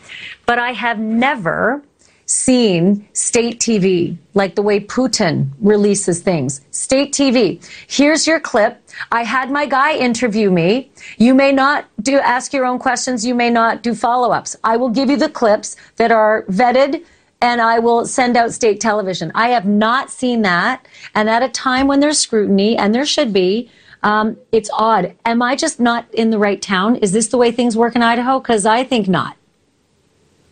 But 0.47 0.59
I 0.59 0.73
have 0.73 0.99
never 0.99 1.83
seen 2.29 3.09
state 3.15 3.59
TV, 3.59 4.17
like 4.35 4.55
the 4.55 4.61
way 4.63 4.79
Putin 4.79 5.49
releases 5.61 6.21
things. 6.21 6.61
State 6.71 7.13
TV. 7.13 7.59
Here's 7.89 8.27
your 8.27 8.39
clip. 8.39 8.83
I 9.11 9.25
had 9.25 9.51
my 9.51 9.65
guy 9.65 9.97
interview 9.97 10.51
me. 10.51 10.91
You 11.17 11.35
may 11.35 11.53
not 11.53 11.87
do 12.03 12.19
ask 12.19 12.53
your 12.53 12.67
own 12.67 12.79
questions. 12.79 13.25
You 13.25 13.35
may 13.35 13.49
not 13.49 13.83
do 13.83 13.95
follow-ups. 13.95 14.57
I 14.63 14.77
will 14.77 14.91
give 14.91 15.09
you 15.09 15.17
the 15.17 15.31
clips 15.31 15.77
that 15.97 16.13
are 16.13 16.45
vetted 16.51 17.03
and 17.41 17.61
I 17.61 17.79
will 17.79 18.05
send 18.05 18.37
out 18.37 18.53
state 18.53 18.81
television. 18.81 19.31
I 19.35 19.49
have 19.49 19.67
not 19.67 20.11
seen 20.11 20.43
that. 20.43 20.87
And 21.15 21.31
at 21.31 21.43
a 21.43 21.49
time 21.49 21.87
when 21.87 22.01
there's 22.01 22.19
scrutiny, 22.19 22.77
and 22.77 22.95
there 22.95 23.07
should 23.07 23.33
be, 23.33 23.71
um, 24.03 24.37
it's 24.53 24.71
odd. 24.73 25.15
Am 25.25 25.43
I 25.43 25.57
just 25.57 25.81
not 25.81 26.13
in 26.13 26.31
the 26.31 26.39
right 26.39 26.61
town? 26.61 26.97
Is 26.97 27.13
this 27.13 27.29
the 27.29 27.39
way 27.39 27.51
things 27.51 27.77
work 27.77 27.97
in 27.97 28.03
Idaho? 28.03 28.41
Because 28.41 28.67
I 28.67 28.85
think 28.85 29.09
not. 29.09 29.37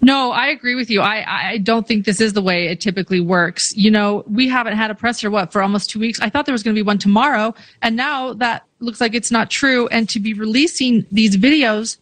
No, 0.02 0.30
I 0.30 0.48
agree 0.48 0.74
with 0.74 0.90
you. 0.90 1.00
I, 1.00 1.52
I 1.52 1.58
don't 1.58 1.88
think 1.88 2.04
this 2.04 2.20
is 2.20 2.34
the 2.34 2.42
way 2.42 2.68
it 2.68 2.80
typically 2.80 3.20
works. 3.20 3.74
You 3.76 3.90
know, 3.90 4.24
we 4.28 4.46
haven't 4.46 4.76
had 4.76 4.90
a 4.90 4.94
presser, 4.94 5.30
what, 5.30 5.52
for 5.52 5.62
almost 5.62 5.90
two 5.90 5.98
weeks? 5.98 6.20
I 6.20 6.28
thought 6.28 6.44
there 6.46 6.52
was 6.52 6.62
going 6.62 6.74
to 6.74 6.78
be 6.78 6.86
one 6.86 6.98
tomorrow. 6.98 7.54
And 7.82 7.96
now 7.96 8.34
that 8.34 8.64
looks 8.78 9.00
like 9.00 9.14
it's 9.14 9.32
not 9.32 9.50
true. 9.50 9.88
And 9.88 10.08
to 10.10 10.20
be 10.20 10.34
releasing 10.34 11.06
these 11.10 11.36
videos, 11.36 11.96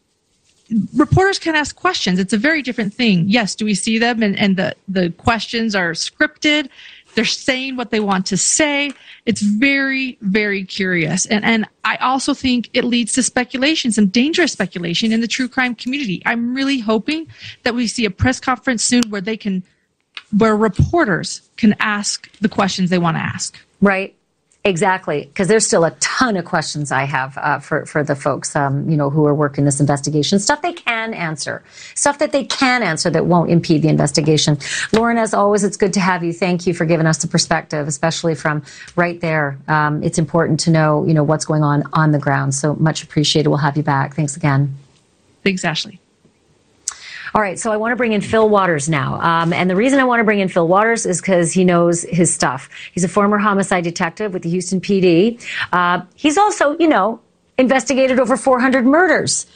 reporters 0.94 1.38
can 1.38 1.54
ask 1.54 1.76
questions. 1.76 2.18
It's 2.18 2.32
a 2.32 2.38
very 2.38 2.62
different 2.62 2.94
thing. 2.94 3.28
Yes, 3.28 3.54
do 3.54 3.64
we 3.64 3.74
see 3.74 3.98
them? 3.98 4.22
And, 4.22 4.38
and 4.38 4.56
the, 4.56 4.74
the 4.88 5.10
questions 5.10 5.74
are 5.74 5.92
scripted. 5.92 6.68
They're 7.14 7.24
saying 7.24 7.76
what 7.76 7.90
they 7.90 8.00
want 8.00 8.26
to 8.26 8.36
say. 8.36 8.92
It's 9.24 9.40
very, 9.40 10.18
very 10.20 10.64
curious. 10.64 11.26
And, 11.26 11.44
and 11.44 11.66
I 11.84 11.96
also 11.96 12.34
think 12.34 12.70
it 12.72 12.84
leads 12.84 13.12
to 13.12 13.22
speculation, 13.22 13.92
some 13.92 14.08
dangerous 14.08 14.52
speculation 14.52 15.12
in 15.12 15.20
the 15.20 15.28
true 15.28 15.48
crime 15.48 15.74
community. 15.76 16.22
I'm 16.26 16.54
really 16.54 16.80
hoping 16.80 17.28
that 17.62 17.74
we 17.74 17.86
see 17.86 18.04
a 18.04 18.10
press 18.10 18.40
conference 18.40 18.82
soon 18.82 19.02
where 19.10 19.20
they 19.20 19.36
can, 19.36 19.62
where 20.36 20.56
reporters 20.56 21.48
can 21.56 21.76
ask 21.78 22.30
the 22.38 22.48
questions 22.48 22.90
they 22.90 22.98
want 22.98 23.16
to 23.16 23.22
ask. 23.22 23.56
Right. 23.80 24.16
Exactly, 24.66 25.26
because 25.26 25.46
there's 25.46 25.66
still 25.66 25.84
a 25.84 25.90
ton 26.00 26.38
of 26.38 26.46
questions 26.46 26.90
I 26.90 27.04
have 27.04 27.36
uh, 27.36 27.58
for 27.58 27.84
for 27.84 28.02
the 28.02 28.16
folks, 28.16 28.56
um, 28.56 28.88
you 28.88 28.96
know, 28.96 29.10
who 29.10 29.26
are 29.26 29.34
working 29.34 29.66
this 29.66 29.78
investigation. 29.78 30.38
Stuff 30.38 30.62
they 30.62 30.72
can 30.72 31.12
answer, 31.12 31.62
stuff 31.94 32.18
that 32.20 32.32
they 32.32 32.44
can 32.44 32.82
answer 32.82 33.10
that 33.10 33.26
won't 33.26 33.50
impede 33.50 33.82
the 33.82 33.88
investigation. 33.88 34.56
Lauren, 34.94 35.18
as 35.18 35.34
always, 35.34 35.64
it's 35.64 35.76
good 35.76 35.92
to 35.92 36.00
have 36.00 36.24
you. 36.24 36.32
Thank 36.32 36.66
you 36.66 36.72
for 36.72 36.86
giving 36.86 37.06
us 37.06 37.18
the 37.18 37.28
perspective, 37.28 37.86
especially 37.86 38.34
from 38.34 38.62
right 38.96 39.20
there. 39.20 39.58
Um, 39.68 40.02
it's 40.02 40.18
important 40.18 40.58
to 40.60 40.70
know, 40.70 41.04
you 41.06 41.12
know, 41.12 41.24
what's 41.24 41.44
going 41.44 41.62
on 41.62 41.84
on 41.92 42.12
the 42.12 42.18
ground. 42.18 42.54
So 42.54 42.74
much 42.76 43.02
appreciated. 43.02 43.50
We'll 43.50 43.58
have 43.58 43.76
you 43.76 43.82
back. 43.82 44.16
Thanks 44.16 44.34
again. 44.34 44.74
Thanks, 45.42 45.62
Ashley. 45.62 46.00
All 47.34 47.42
right, 47.42 47.58
so 47.58 47.72
I 47.72 47.76
want 47.76 47.90
to 47.90 47.96
bring 47.96 48.12
in 48.12 48.20
Phil 48.20 48.48
Waters 48.48 48.88
now. 48.88 49.20
Um, 49.20 49.52
and 49.52 49.68
the 49.68 49.74
reason 49.74 49.98
I 49.98 50.04
want 50.04 50.20
to 50.20 50.24
bring 50.24 50.38
in 50.38 50.48
Phil 50.48 50.68
Waters 50.68 51.04
is 51.04 51.20
because 51.20 51.52
he 51.52 51.64
knows 51.64 52.02
his 52.02 52.32
stuff. 52.32 52.70
He's 52.92 53.02
a 53.02 53.08
former 53.08 53.38
homicide 53.38 53.82
detective 53.82 54.32
with 54.32 54.44
the 54.44 54.50
Houston 54.50 54.80
PD. 54.80 55.44
Uh, 55.72 56.02
he's 56.14 56.38
also, 56.38 56.78
you 56.78 56.86
know, 56.86 57.20
investigated 57.58 58.20
over 58.20 58.36
400 58.36 58.86
murders. 58.86 59.46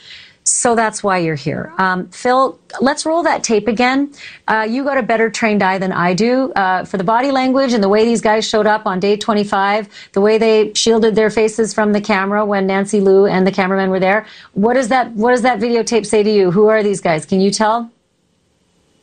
So 0.43 0.75
that's 0.75 1.03
why 1.03 1.19
you're 1.19 1.35
here. 1.35 1.71
Um, 1.77 2.07
Phil, 2.09 2.59
let's 2.81 3.05
roll 3.05 3.21
that 3.23 3.43
tape 3.43 3.67
again. 3.67 4.11
Uh, 4.47 4.65
you 4.69 4.83
got 4.83 4.97
a 4.97 5.03
better 5.03 5.29
trained 5.29 5.61
eye 5.61 5.77
than 5.77 5.91
I 5.91 6.13
do 6.13 6.51
uh, 6.53 6.85
for 6.85 6.97
the 6.97 7.03
body 7.03 7.31
language 7.31 7.73
and 7.73 7.83
the 7.83 7.89
way 7.89 8.03
these 8.03 8.21
guys 8.21 8.47
showed 8.47 8.65
up 8.65 8.85
on 8.85 8.99
day 8.99 9.15
25, 9.15 9.87
the 10.13 10.21
way 10.21 10.37
they 10.37 10.73
shielded 10.73 11.15
their 11.15 11.29
faces 11.29 11.73
from 11.73 11.93
the 11.93 12.01
camera 12.01 12.45
when 12.45 12.65
Nancy 12.65 12.99
Liu 12.99 13.25
and 13.25 13.45
the 13.45 13.51
cameraman 13.51 13.89
were 13.89 13.99
there. 13.99 14.25
What 14.53 14.73
does 14.73 14.87
that 14.87 15.11
What 15.11 15.31
does 15.31 15.43
that 15.43 15.59
videotape 15.59 16.05
say 16.05 16.23
to 16.23 16.31
you? 16.31 16.51
Who 16.51 16.67
are 16.67 16.81
these 16.81 17.01
guys? 17.01 17.25
Can 17.25 17.41
you 17.41 17.51
tell? 17.51 17.91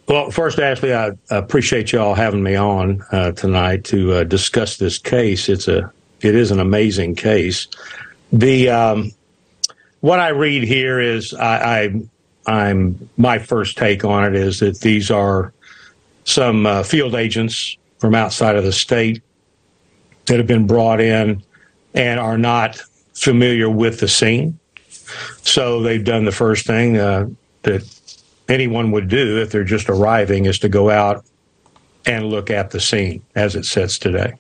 Well, 0.09 0.31
first, 0.31 0.61
Ashley, 0.61 0.95
I 0.95 1.13
appreciate 1.31 1.93
you 1.93 2.01
all 2.01 2.15
having 2.15 2.43
me 2.43 2.55
on 2.55 3.03
uh, 3.11 3.33
tonight 3.33 3.83
to 3.85 4.13
uh, 4.15 4.25
discuss 4.25 4.77
this 4.77 4.99
case. 4.99 5.49
It's 5.49 5.67
a 5.67 5.93
it 6.21 6.35
is 6.35 6.51
an 6.51 6.61
amazing 6.61 7.17
case. 7.17 7.69
The 8.33 8.71
um, 8.71 9.13
what 10.07 10.21
I 10.21 10.29
read 10.29 10.63
here 10.63 11.01
is 11.01 11.35
I, 11.35 11.91
I 12.47 12.69
am 12.69 13.11
my 13.17 13.41
first 13.41 13.77
take 13.77 14.05
on 14.05 14.25
it 14.25 14.37
is 14.37 14.61
that 14.61 14.79
these 14.81 15.11
are 15.11 15.53
some 16.23 16.65
uh, 16.65 16.85
field 16.85 17.17
agents 17.17 17.77
from 17.99 18.15
outside 18.15 18.55
of 18.55 18.63
the 18.63 18.73
state 18.73 19.21
that 20.27 20.37
have 20.37 20.47
been 20.47 20.65
brought 20.65 21.01
in 21.01 21.43
and 21.95 22.21
are 22.21 22.39
not 22.39 22.81
familiar 23.15 23.69
with 23.69 23.99
the 23.99 24.07
scene. 24.07 24.57
So 25.43 25.83
they've 25.83 26.05
done 26.05 26.25
the 26.25 26.31
first 26.31 26.67
thing 26.67 26.99
uh, 26.99 27.29
that 27.63 27.83
anyone 28.49 28.93
would 28.93 29.09
do 29.09 29.39
if 29.39 29.51
they're 29.51 29.65
just 29.65 29.89
arriving 29.89 30.45
is 30.45 30.61
to 30.61 30.69
go 30.69 30.89
out 30.89 31.25
and 32.05 32.27
look 32.27 32.49
at 32.49 32.71
the 32.71 32.79
scene 32.79 33.25
as 33.35 33.57
it 33.57 33.65
sits 33.65 33.99
today. 33.99 34.35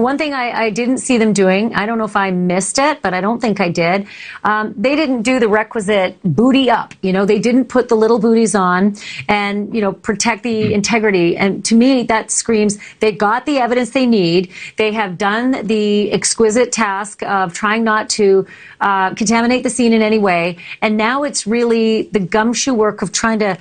The 0.00 0.04
one 0.04 0.16
thing 0.16 0.32
I, 0.32 0.50
I, 0.50 0.70
didn't 0.70 0.96
see 0.96 1.18
them 1.18 1.34
doing, 1.34 1.74
I 1.74 1.84
don't 1.84 1.98
know 1.98 2.06
if 2.06 2.16
I 2.16 2.30
missed 2.30 2.78
it, 2.78 3.02
but 3.02 3.12
I 3.12 3.20
don't 3.20 3.38
think 3.38 3.60
I 3.60 3.68
did. 3.68 4.06
Um, 4.44 4.72
they 4.74 4.96
didn't 4.96 5.20
do 5.20 5.38
the 5.38 5.46
requisite 5.46 6.16
booty 6.24 6.70
up. 6.70 6.94
You 7.02 7.12
know, 7.12 7.26
they 7.26 7.38
didn't 7.38 7.66
put 7.66 7.90
the 7.90 7.96
little 7.96 8.18
booties 8.18 8.54
on 8.54 8.96
and, 9.28 9.74
you 9.74 9.82
know, 9.82 9.92
protect 9.92 10.42
the 10.42 10.68
hmm. 10.68 10.72
integrity. 10.72 11.36
And 11.36 11.62
to 11.66 11.74
me, 11.74 12.04
that 12.04 12.30
screams 12.30 12.78
they 13.00 13.12
got 13.12 13.44
the 13.44 13.58
evidence 13.58 13.90
they 13.90 14.06
need. 14.06 14.50
They 14.78 14.90
have 14.92 15.18
done 15.18 15.66
the 15.66 16.10
exquisite 16.12 16.72
task 16.72 17.22
of 17.24 17.52
trying 17.52 17.84
not 17.84 18.08
to 18.20 18.46
uh, 18.80 19.12
contaminate 19.12 19.64
the 19.64 19.70
scene 19.70 19.92
in 19.92 20.00
any 20.00 20.18
way. 20.18 20.56
And 20.80 20.96
now 20.96 21.24
it's 21.24 21.46
really 21.46 22.04
the 22.04 22.20
gumshoe 22.20 22.72
work 22.72 23.02
of 23.02 23.12
trying 23.12 23.40
to 23.40 23.58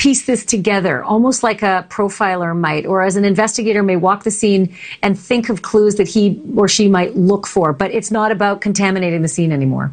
piece 0.00 0.24
this 0.24 0.46
together, 0.46 1.04
almost 1.04 1.42
like 1.42 1.60
a 1.60 1.86
profiler 1.90 2.56
might, 2.56 2.86
or 2.86 3.02
as 3.02 3.16
an 3.16 3.24
investigator 3.26 3.82
may 3.82 3.96
walk 3.96 4.24
the 4.24 4.30
scene 4.30 4.74
and 5.02 5.18
think 5.18 5.50
of 5.50 5.60
clues 5.60 5.96
that 5.96 6.08
he 6.08 6.40
or 6.56 6.66
she 6.66 6.88
might 6.88 7.14
look 7.16 7.46
for. 7.46 7.74
But 7.74 7.90
it's 7.90 8.10
not 8.10 8.32
about 8.32 8.62
contaminating 8.62 9.20
the 9.20 9.28
scene 9.28 9.52
anymore. 9.52 9.92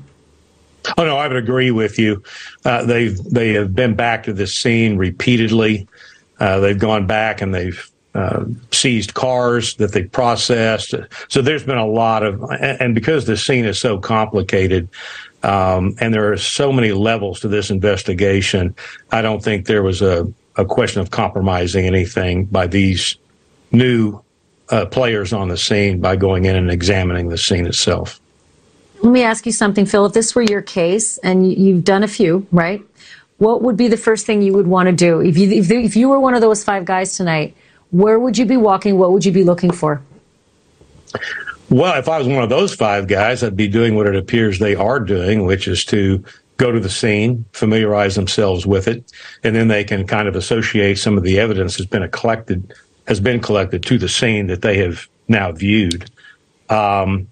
Oh 0.98 1.04
no, 1.04 1.18
I 1.18 1.28
would 1.28 1.36
agree 1.36 1.72
with 1.72 2.00
you. 2.00 2.24
Uh, 2.64 2.86
they've 2.86 3.22
they 3.22 3.52
have 3.54 3.76
been 3.76 3.96
back 3.96 4.24
to 4.24 4.34
this 4.34 4.56
scene 4.56 4.96
repeatedly. 4.96 5.90
Uh, 6.40 6.62
they've 6.62 6.80
gone 6.80 7.06
back 7.06 7.42
and 7.42 7.54
they've 7.54 7.92
uh, 8.16 8.46
seized 8.72 9.14
cars 9.14 9.76
that 9.76 9.92
they 9.92 10.04
processed. 10.04 10.96
So 11.28 11.42
there's 11.42 11.64
been 11.64 11.78
a 11.78 11.86
lot 11.86 12.24
of, 12.24 12.42
and 12.50 12.96
because 12.96 13.26
the 13.26 13.36
scene 13.36 13.66
is 13.66 13.80
so 13.80 14.00
complicated, 14.00 14.88
um, 15.44 15.96
and 16.00 16.14
there 16.14 16.32
are 16.32 16.38
so 16.38 16.72
many 16.72 16.92
levels 16.92 17.40
to 17.42 17.48
this 17.48 17.70
investigation. 17.70 18.76
I 19.12 19.22
don't 19.22 19.44
think 19.44 19.66
there 19.66 19.84
was 19.84 20.02
a, 20.02 20.32
a 20.56 20.66
question 20.66 21.02
of 21.02 21.12
compromising 21.12 21.86
anything 21.86 22.46
by 22.46 22.68
these 22.68 23.18
new 23.72 24.22
uh, 24.70 24.86
players 24.86 25.34
on 25.34 25.48
the 25.48 25.58
scene 25.58 26.00
by 26.02 26.16
going 26.16 26.46
in 26.46 26.56
and 26.56 26.70
examining 26.72 27.30
the 27.30 27.38
scene 27.38 27.66
itself. 27.66 28.20
Let 29.02 29.12
me 29.12 29.24
ask 29.24 29.46
you 29.46 29.52
something, 29.52 29.86
Phil. 29.86 30.06
If 30.08 30.14
this 30.14 30.34
were 30.34 30.42
your 30.42 30.62
case, 30.62 31.18
and 31.20 31.52
you've 31.52 31.84
done 31.84 32.04
a 32.04 32.08
few, 32.08 32.48
right? 32.52 32.82
What 33.38 33.62
would 33.62 33.78
be 33.78 33.88
the 33.88 33.98
first 33.98 34.26
thing 34.26 34.42
you 34.42 34.54
would 34.54 34.66
want 34.66 34.88
to 34.88 34.94
do 34.94 35.22
if 35.22 35.38
you 35.38 35.52
if, 35.52 35.70
if 35.70 35.96
you 35.96 36.10
were 36.10 36.20
one 36.20 36.34
of 36.34 36.42
those 36.42 36.64
five 36.64 36.86
guys 36.86 37.16
tonight? 37.16 37.56
Where 37.92 38.20
would 38.20 38.38
you 38.38 38.46
be 38.46 38.58
walking? 38.58 38.98
What 38.98 39.12
would 39.12 39.24
you 39.24 39.32
be 39.32 39.44
looking 39.44 39.72
for? 39.72 40.02
Well, 41.70 42.00
if 42.00 42.08
I 42.08 42.18
was 42.18 42.28
one 42.28 42.44
of 42.44 42.50
those 42.50 42.74
five 42.74 43.08
guys, 43.08 43.44
I'd 43.44 43.58
be 43.58 43.68
doing 43.68 43.96
what 43.96 44.08
it 44.08 44.16
appears 44.16 44.60
they 44.60 44.76
are 44.76 45.00
doing, 45.00 45.46
which 45.46 45.68
is 45.68 45.84
to 45.86 46.24
go 46.56 46.72
to 46.72 46.80
the 46.80 46.90
scene, 46.90 47.46
familiarize 47.54 48.16
themselves 48.16 48.66
with 48.66 48.88
it, 48.88 49.12
and 49.44 49.56
then 49.56 49.68
they 49.68 49.84
can 49.84 50.08
kind 50.08 50.28
of 50.28 50.36
associate 50.36 50.98
some 50.98 51.18
of 51.18 51.24
the 51.24 51.40
evidence 51.40 51.78
that's 51.78 51.90
been 51.90 52.10
collected 52.10 52.74
has 53.08 53.20
been 53.22 53.40
collected 53.40 53.84
to 53.84 53.98
the 53.98 54.10
scene 54.10 54.48
that 54.48 54.62
they 54.62 54.78
have 54.78 55.08
now 55.30 55.52
viewed. 55.52 56.10
Um, 56.70 57.28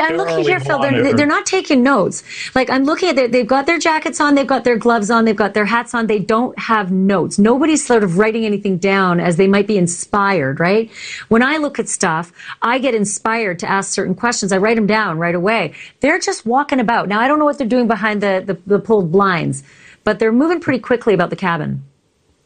I'm 0.00 0.16
looking 0.16 0.44
here, 0.44 0.60
Phil. 0.60 0.80
They're, 0.80 1.14
they're, 1.14 1.26
not 1.26 1.46
taking 1.46 1.82
notes. 1.82 2.22
Like 2.54 2.70
I'm 2.70 2.84
looking 2.84 3.08
at 3.08 3.18
it. 3.18 3.32
They've 3.32 3.46
got 3.46 3.66
their 3.66 3.78
jackets 3.78 4.20
on. 4.20 4.34
They've 4.34 4.46
got 4.46 4.64
their 4.64 4.76
gloves 4.76 5.10
on. 5.10 5.24
They've 5.24 5.36
got 5.36 5.54
their 5.54 5.64
hats 5.64 5.94
on. 5.94 6.06
They 6.06 6.18
don't 6.18 6.58
have 6.58 6.90
notes. 6.90 7.38
Nobody's 7.38 7.84
sort 7.84 8.04
of 8.04 8.18
writing 8.18 8.44
anything 8.44 8.78
down 8.78 9.20
as 9.20 9.36
they 9.36 9.46
might 9.46 9.66
be 9.66 9.78
inspired, 9.78 10.60
right? 10.60 10.90
When 11.28 11.42
I 11.42 11.56
look 11.56 11.78
at 11.78 11.88
stuff, 11.88 12.32
I 12.60 12.78
get 12.78 12.94
inspired 12.94 13.58
to 13.60 13.70
ask 13.70 13.92
certain 13.92 14.14
questions. 14.14 14.52
I 14.52 14.58
write 14.58 14.76
them 14.76 14.86
down 14.86 15.18
right 15.18 15.34
away. 15.34 15.74
They're 16.00 16.18
just 16.18 16.46
walking 16.46 16.80
about. 16.80 17.08
Now 17.08 17.20
I 17.20 17.28
don't 17.28 17.38
know 17.38 17.44
what 17.44 17.58
they're 17.58 17.66
doing 17.66 17.88
behind 17.88 18.22
the, 18.22 18.42
the, 18.44 18.58
the 18.66 18.78
pulled 18.78 19.12
blinds, 19.12 19.62
but 20.04 20.18
they're 20.18 20.32
moving 20.32 20.60
pretty 20.60 20.80
quickly 20.80 21.14
about 21.14 21.30
the 21.30 21.36
cabin. 21.36 21.82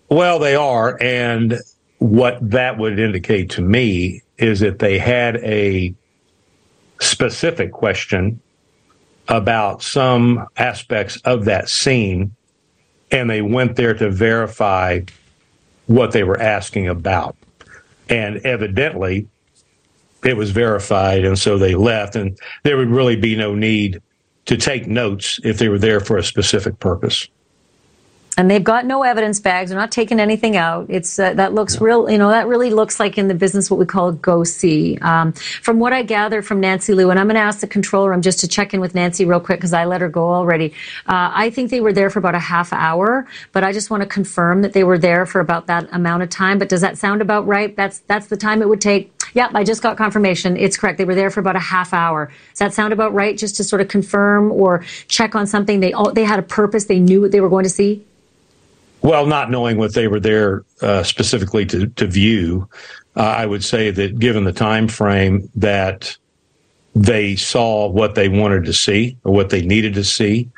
Well, 0.09 0.39
they 0.39 0.55
are. 0.55 1.01
And 1.03 1.59
what 1.99 2.39
that 2.51 2.79
would 2.79 2.99
indicate 2.99 3.51
to 3.51 3.63
me 3.63 4.23
is 4.39 4.61
that 4.61 4.79
they 4.79 4.99
had 4.99 5.37
a 5.37 5.95
specific 7.01 7.73
question 7.73 8.41
about 9.29 9.83
some 9.83 10.47
aspects 10.57 11.17
of 11.25 11.45
that 11.47 11.69
scene, 11.69 12.35
and 13.11 13.29
they 13.29 13.43
went 13.43 13.77
there 13.77 13.95
to 13.95 14.11
verify 14.11 15.01
what 15.87 16.13
they 16.13 16.25
were 16.25 16.41
asking 16.41 16.89
about. 16.89 17.37
And 18.09 18.39
evidently, 18.39 19.29
it 20.25 20.37
was 20.37 20.51
verified, 20.51 21.25
and 21.25 21.39
so 21.39 21.59
they 21.59 21.75
left, 21.75 22.17
and 22.17 22.39
there 22.63 22.77
would 22.77 22.91
really 22.91 23.17
be 23.17 23.37
no 23.37 23.55
need 23.55 24.01
to 24.47 24.57
take 24.57 24.87
notes 24.87 25.41
if 25.45 25.59
they 25.59 25.69
were 25.69 25.79
there 25.79 26.01
for 26.01 26.17
a 26.17 26.23
specific 26.23 26.79
purpose 26.79 27.29
and 28.37 28.51
they've 28.51 28.63
got 28.63 28.85
no 28.85 29.03
evidence 29.03 29.41
bags. 29.41 29.71
They're 29.71 29.79
not 29.79 29.91
taking 29.91 30.21
anything 30.21 30.57
out. 30.57 30.87
It's 30.91 31.19
uh, 31.19 31.33
that 31.35 31.55
looks 31.55 31.81
real. 31.81 32.11
You 32.11 32.19
know, 32.19 32.29
that 32.29 32.47
really 32.47 32.71
looks 32.71 33.01
like 33.01 33.17
in 33.17 33.29
the 33.29 33.35
business 33.35 33.71
what 33.71 33.79
we 33.79 33.87
call 33.87 34.09
a 34.09 34.13
go 34.13 34.45
see. 34.45 34.99
Um, 34.99 35.33
from 35.33 35.79
what 35.79 35.95
I 35.95 36.03
gather 36.03 36.43
from 36.43 36.61
Nancy 36.61 36.93
Liu, 36.93 37.11
and 37.11 37.19
I'm 37.19 37.27
going 37.27 37.37
to 37.37 37.41
ask 37.41 37.61
the 37.61 37.67
control 37.67 38.09
room 38.09 38.21
just 38.21 38.41
to 38.41 38.49
check 38.49 38.75
in 38.75 38.81
with 38.81 38.95
Nancy 38.95 39.25
real 39.25 39.41
quick 39.41 39.59
because 39.59 39.73
I 39.73 39.87
let 39.87 40.03
her 40.03 40.09
go 40.09 40.29
already. 40.35 40.73
Uh, 41.07 41.33
I 41.33 41.51
think 41.51 41.71
they 41.71 41.81
were 41.81 41.95
there 41.95 42.11
for 42.11 42.19
about 42.19 42.35
a 42.35 42.41
half 42.41 42.73
hour, 42.73 43.27
but 43.53 43.65
I 43.65 43.73
just 43.73 43.91
want 43.91 44.03
to 44.03 44.09
confirm 44.09 44.63
that 44.63 44.75
they 44.75 44.85
were 44.85 44.99
there 44.99 45.25
for 45.25 45.41
about 45.41 45.67
that 45.69 45.89
amount 45.93 46.23
of 46.23 46.29
time. 46.29 46.59
But 46.59 46.69
does 46.69 46.83
that 46.83 46.99
sound 46.99 47.23
about 47.23 47.47
right? 47.47 47.75
That's 47.75 48.01
that's 48.01 48.27
the 48.27 48.37
time 48.37 48.61
it 48.61 48.69
would 48.69 48.83
take. 48.83 49.13
Yep, 49.33 49.53
I 49.55 49.65
just 49.65 49.83
got 49.83 49.97
confirmation. 49.97 50.57
It's 50.57 50.77
correct. 50.77 50.99
They 50.99 51.05
were 51.05 51.15
there 51.15 51.31
for 51.31 51.41
about 51.41 51.57
a 51.57 51.61
half 51.61 51.95
hour. 51.95 52.31
Does 52.51 52.59
that 52.59 52.75
sound 52.75 52.93
about 52.93 53.15
right? 53.15 53.37
Just 53.37 53.57
to 53.57 53.65
sort 53.65 53.81
of 53.81 53.89
confirm 53.89 54.53
or 54.53 54.85
check 55.09 55.35
on 55.35 55.47
something. 55.47 55.81
They 55.81 55.95
all 55.95 56.13
they 56.13 56.25
had 56.25 56.39
a 56.39 56.43
purpose. 56.43 56.85
They 56.85 56.99
knew 56.99 57.23
what 57.23 57.33
they 57.33 57.41
were 57.41 57.49
going 57.49 57.65
to 57.65 57.71
see. 57.71 58.05
Well, 59.07 59.25
not 59.27 59.53
knowing 59.53 59.79
what 59.79 59.95
they 59.95 60.09
were 60.09 60.19
there 60.19 60.65
uh, 60.83 61.05
specifically 61.05 61.65
to, 61.67 61.87
to 61.87 62.09
view, 62.09 62.69
uh, 63.15 63.21
I 63.21 63.47
would 63.47 63.63
say 63.63 63.93
that 63.93 64.19
given 64.19 64.43
the 64.43 64.53
time 64.53 64.89
frame 64.89 65.49
that 65.55 66.17
they 66.93 67.37
saw 67.37 67.87
what 67.87 68.17
they 68.17 68.29
wanted 68.29 68.65
to 68.65 68.73
see 68.73 69.17
or 69.23 69.33
what 69.33 69.51
they 69.51 69.63
needed 69.63 69.95
to 69.95 70.03
see, 70.03 70.51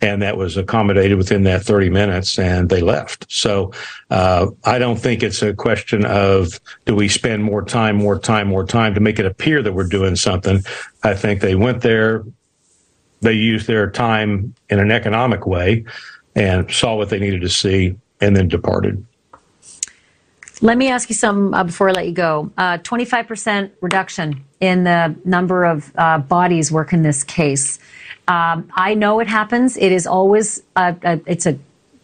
and 0.00 0.22
that 0.22 0.36
was 0.36 0.56
accommodated 0.56 1.18
within 1.18 1.42
that 1.44 1.64
30 1.64 1.90
minutes 1.90 2.38
and 2.38 2.68
they 2.68 2.80
left. 2.80 3.26
So 3.28 3.72
uh, 4.10 4.52
I 4.62 4.78
don't 4.78 5.00
think 5.00 5.24
it's 5.24 5.42
a 5.42 5.52
question 5.52 6.04
of 6.04 6.60
do 6.84 6.94
we 6.94 7.08
spend 7.08 7.42
more 7.42 7.64
time, 7.64 7.96
more 7.96 8.20
time, 8.20 8.46
more 8.46 8.64
time 8.64 8.94
to 8.94 9.00
make 9.00 9.18
it 9.18 9.26
appear 9.26 9.62
that 9.62 9.72
we're 9.72 9.88
doing 9.88 10.14
something. 10.14 10.62
I 11.02 11.14
think 11.14 11.40
they 11.40 11.56
went 11.56 11.82
there, 11.82 12.22
they 13.20 13.32
used 13.32 13.66
their 13.66 13.90
time 13.90 14.54
in 14.70 14.78
an 14.78 14.92
economic 14.92 15.44
way 15.44 15.84
and 16.36 16.70
saw 16.70 16.94
what 16.94 17.08
they 17.08 17.18
needed 17.18 17.40
to 17.40 17.48
see 17.48 17.96
and 18.20 18.36
then 18.36 18.46
departed. 18.46 19.04
Let 20.62 20.78
me 20.78 20.88
ask 20.88 21.08
you 21.08 21.14
something 21.14 21.52
uh, 21.52 21.64
before 21.64 21.90
I 21.90 21.92
let 21.92 22.06
you 22.06 22.14
go. 22.14 22.50
Uh, 22.56 22.78
25% 22.78 23.70
reduction 23.80 24.44
in 24.60 24.84
the 24.84 25.14
number 25.24 25.64
of 25.64 25.92
uh, 25.98 26.18
bodies 26.18 26.70
working 26.72 27.02
this 27.02 27.24
case. 27.24 27.78
Um, 28.28 28.70
I 28.74 28.94
know 28.94 29.20
it 29.20 29.26
happens. 29.26 29.76
It 29.76 29.92
is 29.92 30.06
always 30.06 30.62
a, 30.76 30.96
a, 31.02 31.20
it's 31.26 31.46
a 31.46 31.58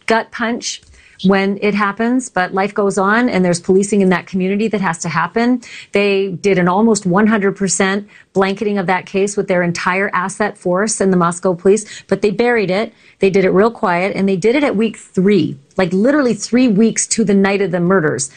gut 0.05 0.31
punch 0.31 0.81
when 1.25 1.57
it 1.61 1.73
happens, 1.73 2.29
but 2.29 2.53
life 2.53 2.73
goes 2.73 2.97
on 2.97 3.29
and 3.29 3.43
there's 3.43 3.59
policing 3.59 4.01
in 4.01 4.09
that 4.09 4.27
community 4.27 4.67
that 4.67 4.81
has 4.81 4.97
to 4.99 5.09
happen. 5.09 5.61
They 5.91 6.29
did 6.29 6.57
an 6.57 6.67
almost 6.67 7.03
100% 7.03 8.07
blanketing 8.33 8.77
of 8.77 8.87
that 8.87 9.05
case 9.05 9.37
with 9.37 9.47
their 9.47 9.63
entire 9.63 10.09
asset 10.13 10.57
force 10.57 10.99
and 10.99 11.11
the 11.11 11.17
Moscow 11.17 11.53
police, 11.53 12.03
but 12.07 12.21
they 12.21 12.31
buried 12.31 12.71
it. 12.71 12.93
They 13.19 13.29
did 13.29 13.45
it 13.45 13.51
real 13.51 13.71
quiet 13.71 14.15
and 14.15 14.27
they 14.27 14.35
did 14.35 14.55
it 14.55 14.63
at 14.63 14.75
week 14.75 14.97
three, 14.97 15.57
like 15.77 15.93
literally 15.93 16.33
three 16.33 16.67
weeks 16.67 17.07
to 17.07 17.23
the 17.23 17.33
night 17.33 17.61
of 17.61 17.71
the 17.71 17.79
murders. 17.79 18.31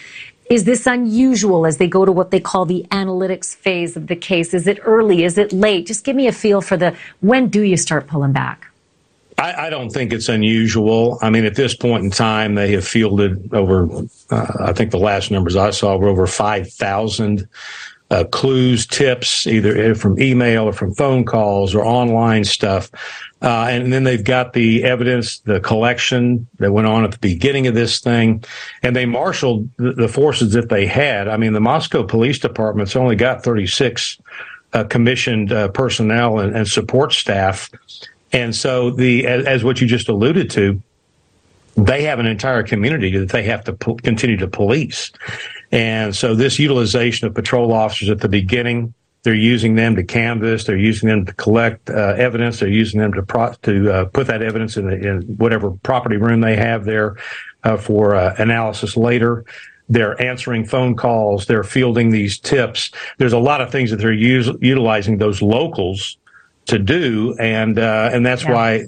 Is 0.48 0.62
this 0.62 0.86
unusual 0.86 1.66
as 1.66 1.78
they 1.78 1.88
go 1.88 2.04
to 2.04 2.12
what 2.12 2.30
they 2.30 2.38
call 2.38 2.66
the 2.66 2.86
analytics 2.90 3.56
phase 3.56 3.96
of 3.96 4.06
the 4.06 4.14
case? 4.14 4.54
Is 4.54 4.68
it 4.68 4.78
early? 4.82 5.24
Is 5.24 5.38
it 5.38 5.52
late? 5.52 5.86
Just 5.86 6.04
give 6.04 6.14
me 6.14 6.28
a 6.28 6.32
feel 6.32 6.60
for 6.60 6.76
the 6.76 6.96
when 7.20 7.48
do 7.48 7.62
you 7.62 7.76
start 7.76 8.06
pulling 8.06 8.32
back? 8.32 8.70
I, 9.38 9.66
I 9.66 9.70
don't 9.70 9.90
think 9.90 10.12
it's 10.12 10.28
unusual. 10.28 11.18
I 11.22 11.30
mean, 11.30 11.44
at 11.44 11.56
this 11.56 11.74
point 11.74 12.04
in 12.04 12.10
time, 12.10 12.54
they 12.54 12.72
have 12.72 12.86
fielded 12.86 13.52
over, 13.52 13.88
uh, 14.30 14.52
I 14.60 14.72
think 14.72 14.90
the 14.90 14.98
last 14.98 15.30
numbers 15.30 15.56
I 15.56 15.70
saw 15.70 15.96
were 15.96 16.08
over 16.08 16.26
5,000 16.26 17.48
uh, 18.10 18.24
clues, 18.24 18.86
tips, 18.86 19.46
either 19.46 19.94
from 19.94 20.20
email 20.20 20.64
or 20.64 20.72
from 20.72 20.94
phone 20.94 21.24
calls 21.24 21.74
or 21.74 21.84
online 21.84 22.44
stuff. 22.44 22.90
Uh, 23.42 23.66
and 23.68 23.92
then 23.92 24.04
they've 24.04 24.24
got 24.24 24.52
the 24.52 24.84
evidence, 24.84 25.40
the 25.40 25.60
collection 25.60 26.46
that 26.58 26.72
went 26.72 26.86
on 26.86 27.04
at 27.04 27.10
the 27.10 27.18
beginning 27.18 27.66
of 27.66 27.74
this 27.74 28.00
thing, 28.00 28.42
and 28.82 28.96
they 28.96 29.06
marshaled 29.06 29.68
the, 29.76 29.92
the 29.92 30.08
forces 30.08 30.52
that 30.52 30.68
they 30.68 30.86
had. 30.86 31.28
I 31.28 31.36
mean, 31.36 31.52
the 31.52 31.60
Moscow 31.60 32.02
Police 32.04 32.38
Department's 32.38 32.96
only 32.96 33.16
got 33.16 33.42
36 33.42 34.18
uh, 34.72 34.84
commissioned 34.84 35.52
uh, 35.52 35.68
personnel 35.68 36.38
and, 36.38 36.56
and, 36.56 36.66
support 36.66 37.12
staff, 37.12 37.70
and 38.36 38.54
so 38.54 38.90
the 38.90 39.26
as, 39.26 39.46
as, 39.46 39.64
what 39.64 39.80
you 39.80 39.86
just 39.86 40.08
alluded 40.08 40.50
to, 40.50 40.82
they 41.76 42.02
have 42.02 42.18
an 42.18 42.26
entire 42.26 42.62
community 42.62 43.16
that 43.16 43.30
they 43.30 43.42
have 43.44 43.64
to 43.64 43.72
po- 43.72 43.96
continue 43.96 44.36
to 44.36 44.48
police, 44.48 45.10
and 45.72 46.14
so 46.14 46.34
this 46.34 46.58
utilization 46.58 47.26
of 47.26 47.34
patrol 47.34 47.72
officers 47.72 48.10
at 48.10 48.20
the 48.20 48.28
beginning 48.28 48.94
they're 49.26 49.34
using 49.34 49.74
them 49.74 49.96
to 49.96 50.04
canvass. 50.04 50.62
They're 50.62 50.76
using 50.76 51.08
them 51.08 51.26
to 51.26 51.32
collect 51.32 51.90
uh, 51.90 52.14
evidence. 52.16 52.60
They're 52.60 52.68
using 52.68 53.00
them 53.00 53.12
to 53.14 53.24
pro- 53.24 53.54
to 53.62 53.92
uh, 53.92 54.04
put 54.04 54.28
that 54.28 54.40
evidence 54.40 54.76
in, 54.76 54.88
in, 54.88 55.22
whatever 55.22 55.72
property 55.82 56.16
room 56.16 56.42
they 56.42 56.54
have 56.54 56.84
there 56.84 57.16
uh, 57.64 57.76
for 57.76 58.14
uh, 58.14 58.36
analysis 58.38 58.96
later. 58.96 59.44
They're 59.88 60.20
answering 60.22 60.64
phone 60.64 60.94
calls. 60.94 61.46
They're 61.46 61.64
fielding 61.64 62.10
these 62.10 62.38
tips. 62.38 62.92
There's 63.18 63.32
a 63.32 63.38
lot 63.40 63.60
of 63.60 63.72
things 63.72 63.90
that 63.90 63.96
they're 63.96 64.12
use, 64.12 64.48
utilizing 64.60 65.18
those 65.18 65.42
locals 65.42 66.18
to 66.66 66.78
do, 66.78 67.36
and 67.38 67.78
uh, 67.78 68.10
and 68.12 68.24
that's 68.24 68.44
yeah. 68.44 68.52
why, 68.52 68.86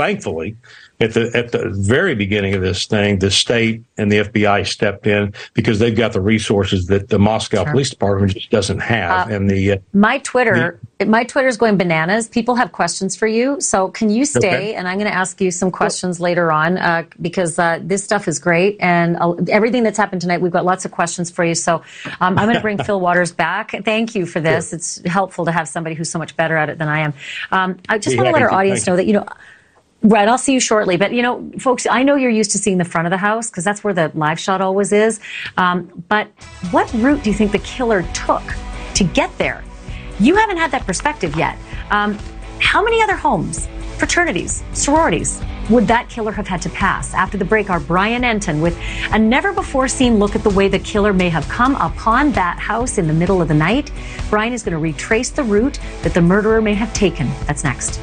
thankfully, 0.00 0.56
at 1.00 1.14
the 1.14 1.30
at 1.34 1.52
the 1.52 1.70
very 1.70 2.14
beginning 2.14 2.54
of 2.54 2.60
this 2.60 2.86
thing, 2.86 3.18
the 3.18 3.30
state 3.30 3.82
and 3.96 4.12
the 4.12 4.18
FBI 4.18 4.66
stepped 4.66 5.06
in 5.06 5.32
because 5.54 5.78
they've 5.78 5.96
got 5.96 6.12
the 6.12 6.20
resources 6.20 6.86
that 6.86 7.08
the 7.08 7.18
Moscow 7.18 7.64
sure. 7.64 7.72
Police 7.72 7.90
Department 7.90 8.34
just 8.34 8.50
doesn't 8.50 8.80
have. 8.80 9.30
Uh, 9.30 9.34
and 9.34 9.50
the 9.50 9.72
uh, 9.72 9.76
my 9.94 10.18
Twitter, 10.18 10.78
the, 10.98 11.06
my 11.06 11.24
Twitter 11.24 11.48
is 11.48 11.56
going 11.56 11.78
bananas. 11.78 12.28
People 12.28 12.54
have 12.54 12.72
questions 12.72 13.16
for 13.16 13.26
you, 13.26 13.60
so 13.60 13.88
can 13.88 14.10
you 14.10 14.26
stay? 14.26 14.38
Okay. 14.38 14.74
And 14.74 14.86
I'm 14.86 14.98
going 14.98 15.10
to 15.10 15.16
ask 15.16 15.40
you 15.40 15.50
some 15.50 15.70
questions 15.70 16.20
later 16.20 16.52
on 16.52 16.76
uh, 16.76 17.04
because 17.20 17.58
uh, 17.58 17.78
this 17.82 18.04
stuff 18.04 18.28
is 18.28 18.38
great 18.38 18.76
and 18.80 19.48
everything 19.48 19.82
that's 19.82 19.98
happened 19.98 20.20
tonight. 20.20 20.42
We've 20.42 20.52
got 20.52 20.66
lots 20.66 20.84
of 20.84 20.92
questions 20.92 21.30
for 21.30 21.44
you. 21.44 21.54
So 21.54 21.76
um, 22.20 22.38
I'm 22.38 22.44
going 22.44 22.56
to 22.56 22.60
bring 22.60 22.76
Phil 22.84 23.00
Waters 23.00 23.32
back. 23.32 23.70
Thank 23.84 24.14
you 24.14 24.26
for 24.26 24.40
this. 24.40 24.68
Sure. 24.68 24.76
It's 24.76 25.02
helpful 25.06 25.46
to 25.46 25.52
have 25.52 25.66
somebody 25.66 25.94
who's 25.94 26.10
so 26.10 26.18
much 26.18 26.36
better 26.36 26.58
at 26.58 26.68
it 26.68 26.76
than 26.76 26.88
I 26.88 27.00
am. 27.00 27.14
Um, 27.50 27.78
I 27.88 27.96
just 27.96 28.18
want 28.18 28.26
to 28.26 28.32
let 28.32 28.42
our 28.42 28.52
audience 28.52 28.86
know 28.86 28.96
that 28.96 29.06
you 29.06 29.14
know. 29.14 29.26
Right, 30.02 30.26
I'll 30.28 30.38
see 30.38 30.54
you 30.54 30.60
shortly. 30.60 30.96
But 30.96 31.12
you 31.12 31.22
know, 31.22 31.50
folks, 31.58 31.86
I 31.86 32.02
know 32.02 32.16
you're 32.16 32.30
used 32.30 32.52
to 32.52 32.58
seeing 32.58 32.78
the 32.78 32.84
front 32.84 33.06
of 33.06 33.10
the 33.10 33.18
house 33.18 33.50
because 33.50 33.64
that's 33.64 33.84
where 33.84 33.92
the 33.92 34.10
live 34.14 34.40
shot 34.40 34.60
always 34.60 34.92
is. 34.92 35.20
Um, 35.56 36.04
but 36.08 36.28
what 36.70 36.92
route 36.94 37.22
do 37.22 37.30
you 37.30 37.36
think 37.36 37.52
the 37.52 37.58
killer 37.58 38.02
took 38.14 38.42
to 38.94 39.04
get 39.04 39.36
there? 39.36 39.62
You 40.18 40.36
haven't 40.36 40.56
had 40.56 40.70
that 40.70 40.86
perspective 40.86 41.36
yet. 41.36 41.58
Um, 41.90 42.18
how 42.60 42.82
many 42.82 43.02
other 43.02 43.16
homes, 43.16 43.68
fraternities, 43.98 44.62
sororities 44.72 45.42
would 45.68 45.86
that 45.86 46.08
killer 46.08 46.32
have 46.32 46.48
had 46.48 46.62
to 46.62 46.70
pass? 46.70 47.12
After 47.12 47.36
the 47.36 47.44
break, 47.44 47.68
our 47.68 47.80
Brian 47.80 48.22
Entin 48.22 48.60
with 48.62 48.78
a 49.12 49.18
never 49.18 49.52
before 49.52 49.86
seen 49.86 50.18
look 50.18 50.34
at 50.34 50.42
the 50.42 50.50
way 50.50 50.68
the 50.68 50.78
killer 50.78 51.12
may 51.12 51.28
have 51.28 51.46
come 51.48 51.76
upon 51.76 52.32
that 52.32 52.58
house 52.58 52.96
in 52.96 53.06
the 53.06 53.12
middle 53.12 53.42
of 53.42 53.48
the 53.48 53.54
night. 53.54 53.92
Brian 54.30 54.52
is 54.52 54.62
going 54.62 54.72
to 54.72 54.78
retrace 54.78 55.30
the 55.30 55.42
route 55.42 55.78
that 56.02 56.14
the 56.14 56.22
murderer 56.22 56.62
may 56.62 56.74
have 56.74 56.92
taken. 56.94 57.28
That's 57.46 57.64
next. 57.64 58.00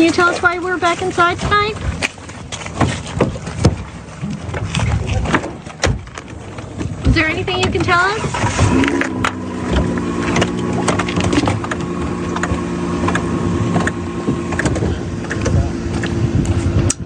Can 0.00 0.06
you 0.06 0.14
tell 0.14 0.30
us 0.30 0.40
why 0.40 0.58
we're 0.58 0.78
back 0.78 1.02
inside 1.02 1.38
tonight? 1.38 1.76
Is 7.06 7.14
there 7.14 7.28
anything 7.28 7.58
you 7.58 7.70
can 7.70 7.82
tell 7.82 8.00
us? 8.00 9.00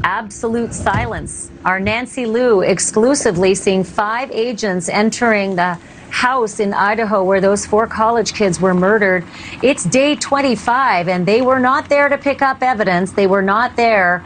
absolute 0.05 0.73
silence. 0.73 1.51
Our 1.65 1.81
Nancy 1.81 2.27
Liu 2.27 2.61
exclusively 2.61 3.57
seeing 3.57 3.83
five 3.83 4.31
agents 4.31 4.89
entering 4.89 5.57
the 5.57 5.79
house 6.15 6.61
in 6.61 6.73
Idaho 6.73 7.25
where 7.25 7.41
those 7.41 7.67
four 7.67 7.89
college 7.89 8.35
kids 8.35 8.61
were 8.61 8.73
murdered. 8.73 9.25
It's 9.63 9.83
day 9.83 10.15
25, 10.15 11.09
and 11.09 11.27
they 11.27 11.43
were 11.43 11.59
not 11.59 11.89
there 11.89 12.09
to 12.09 12.17
pick 12.17 12.41
up 12.41 12.63
evidence. 12.63 13.11
They 13.13 13.27
were 13.27 13.43
not 13.43 13.75
there 13.75 14.25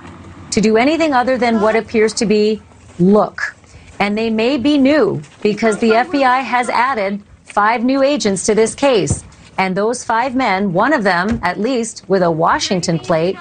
to 0.51 0.61
do 0.61 0.77
anything 0.77 1.15
other 1.15 1.39
than 1.39 1.63
what 1.63 1.77
appears 1.77 2.13
to 2.15 2.27
be 2.27 2.61
look. 2.99 3.57
And 3.99 4.19
they 4.19 4.29
may 4.29 4.59
be 4.59 4.77
new 4.77 5.23
because 5.43 5.79
the 5.79 5.93
FBI 5.93 6.45
has 6.45 6.69
added 6.69 7.23
five 7.45 7.83
new 7.83 8.03
agents 8.03 8.45
to 8.47 8.55
this 8.55 8.75
case. 8.75 9.25
And 9.57 9.75
those 9.75 10.05
five 10.05 10.37
men, 10.37 10.75
one 10.75 10.93
of 10.93 11.05
them 11.05 11.41
at 11.43 11.59
least 11.59 12.05
with 12.07 12.23
a 12.23 12.31
Washington 12.31 12.99
plate, 12.99 13.37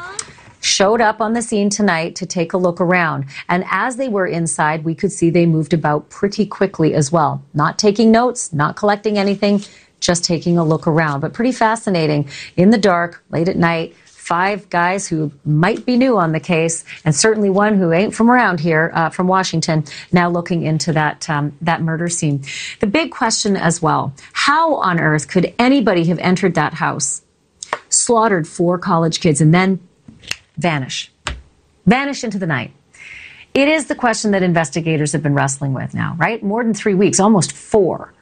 showed 0.61 1.01
up 1.01 1.21
on 1.21 1.33
the 1.33 1.41
scene 1.41 1.69
tonight 1.69 2.15
to 2.15 2.25
take 2.25 2.53
a 2.53 2.57
look 2.57 2.81
around. 2.81 3.25
And 3.49 3.63
as 3.69 3.95
they 3.95 4.09
were 4.09 4.25
inside, 4.25 4.83
we 4.83 4.95
could 4.95 5.11
see 5.11 5.29
they 5.29 5.45
moved 5.45 5.73
about 5.73 6.09
pretty 6.09 6.45
quickly 6.45 6.93
as 6.93 7.11
well. 7.11 7.43
Not 7.53 7.79
taking 7.79 8.11
notes, 8.11 8.53
not 8.53 8.75
collecting 8.75 9.17
anything, 9.17 9.61
just 9.99 10.23
taking 10.23 10.57
a 10.57 10.63
look 10.63 10.87
around. 10.87 11.21
But 11.21 11.33
pretty 11.33 11.51
fascinating. 11.51 12.29
In 12.55 12.69
the 12.69 12.77
dark, 12.77 13.23
late 13.29 13.47
at 13.47 13.57
night, 13.57 13.95
five 14.27 14.69
guys 14.69 15.07
who 15.07 15.31
might 15.45 15.85
be 15.85 15.95
new 15.95 16.17
on 16.17 16.33
the 16.33 16.39
case, 16.39 16.83
and 17.05 17.15
certainly 17.15 17.49
one 17.49 17.77
who 17.77 17.93
ain't 17.93 18.13
from 18.13 18.29
around 18.29 18.59
here, 18.59 18.91
uh, 18.93 19.09
from 19.09 19.25
Washington, 19.25 19.85
now 20.11 20.29
looking 20.29 20.63
into 20.63 20.91
that 20.91 21.29
um, 21.29 21.55
that 21.61 21.81
murder 21.81 22.09
scene. 22.09 22.43
The 22.81 22.87
big 22.87 23.11
question 23.11 23.55
as 23.55 23.81
well: 23.81 24.13
How 24.33 24.75
on 24.75 24.99
earth 24.99 25.29
could 25.29 25.53
anybody 25.57 26.03
have 26.05 26.19
entered 26.19 26.55
that 26.55 26.73
house, 26.73 27.21
slaughtered 27.87 28.47
four 28.47 28.77
college 28.77 29.21
kids, 29.21 29.39
and 29.39 29.53
then 29.53 29.79
vanish, 30.57 31.11
vanish 31.85 32.23
into 32.23 32.37
the 32.37 32.47
night. 32.47 32.73
It 33.53 33.67
is 33.67 33.87
the 33.87 33.95
question 33.95 34.31
that 34.31 34.43
investigators 34.43 35.13
have 35.13 35.23
been 35.23 35.33
wrestling 35.33 35.73
with 35.73 35.93
now, 35.93 36.15
right? 36.19 36.43
More 36.43 36.63
than 36.63 36.73
three 36.73 36.93
weeks, 36.93 37.19
almost 37.19 37.51
four. 37.51 38.13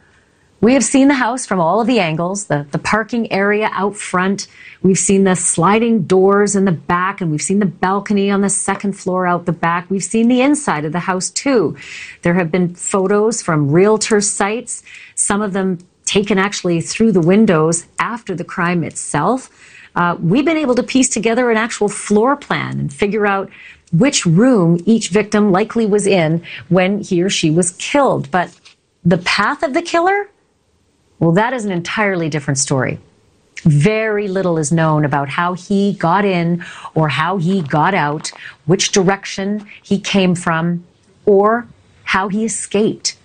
We 0.61 0.73
have 0.73 0.83
seen 0.83 1.09
the 1.09 1.15
house 1.15 1.45
from 1.45 1.59
all 1.59 1.81
of 1.81 1.87
the 1.87 1.99
angles, 1.99 2.45
the, 2.45 2.65
the 2.71 2.79
parking 2.79 3.31
area 3.31 3.69
out 3.73 3.95
front. 3.95 4.47
We've 4.81 4.97
seen 4.97 5.25
the 5.25 5.35
sliding 5.35 6.03
doors 6.03 6.55
in 6.55 6.65
the 6.65 6.71
back, 6.71 7.19
and 7.19 7.29
we've 7.29 7.41
seen 7.41 7.59
the 7.59 7.65
balcony 7.65 8.31
on 8.31 8.41
the 8.41 8.49
second 8.49 8.93
floor 8.93 9.27
out 9.27 9.45
the 9.45 9.51
back. 9.51 9.89
We've 9.89 10.03
seen 10.03 10.27
the 10.27 10.41
inside 10.41 10.85
of 10.85 10.93
the 10.93 10.99
house 10.99 11.29
too. 11.29 11.75
There 12.21 12.33
have 12.35 12.51
been 12.51 12.73
photos 12.73 13.41
from 13.41 13.71
realtor 13.71 14.21
sites, 14.21 14.81
some 15.15 15.41
of 15.41 15.53
them 15.53 15.79
taken 16.05 16.37
actually 16.37 16.81
through 16.81 17.11
the 17.11 17.21
windows 17.21 17.85
after 17.99 18.33
the 18.33 18.43
crime 18.43 18.83
itself 18.83 19.49
uh, 19.95 20.17
we've 20.19 20.45
been 20.45 20.57
able 20.57 20.75
to 20.75 20.83
piece 20.83 21.09
together 21.09 21.49
an 21.51 21.57
actual 21.57 21.89
floor 21.89 22.35
plan 22.35 22.79
and 22.79 22.93
figure 22.93 23.25
out 23.25 23.49
which 23.91 24.25
room 24.25 24.79
each 24.85 25.09
victim 25.09 25.51
likely 25.51 25.85
was 25.85 26.05
in 26.05 26.43
when 26.69 27.01
he 27.01 27.21
or 27.21 27.29
she 27.29 27.49
was 27.49 27.71
killed. 27.71 28.29
But 28.31 28.59
the 29.03 29.19
path 29.19 29.63
of 29.63 29.73
the 29.73 29.81
killer, 29.81 30.29
well, 31.19 31.31
that 31.33 31.53
is 31.53 31.65
an 31.65 31.71
entirely 31.71 32.29
different 32.29 32.57
story. 32.57 32.99
Very 33.63 34.27
little 34.27 34.57
is 34.57 34.71
known 34.71 35.05
about 35.05 35.29
how 35.29 35.53
he 35.53 35.93
got 35.93 36.25
in 36.25 36.63
or 36.93 37.09
how 37.09 37.37
he 37.37 37.61
got 37.61 37.93
out, 37.93 38.31
which 38.65 38.91
direction 38.91 39.65
he 39.81 39.99
came 39.99 40.35
from, 40.35 40.85
or 41.25 41.67
how 42.03 42.27
he 42.27 42.45
escaped. 42.45 43.17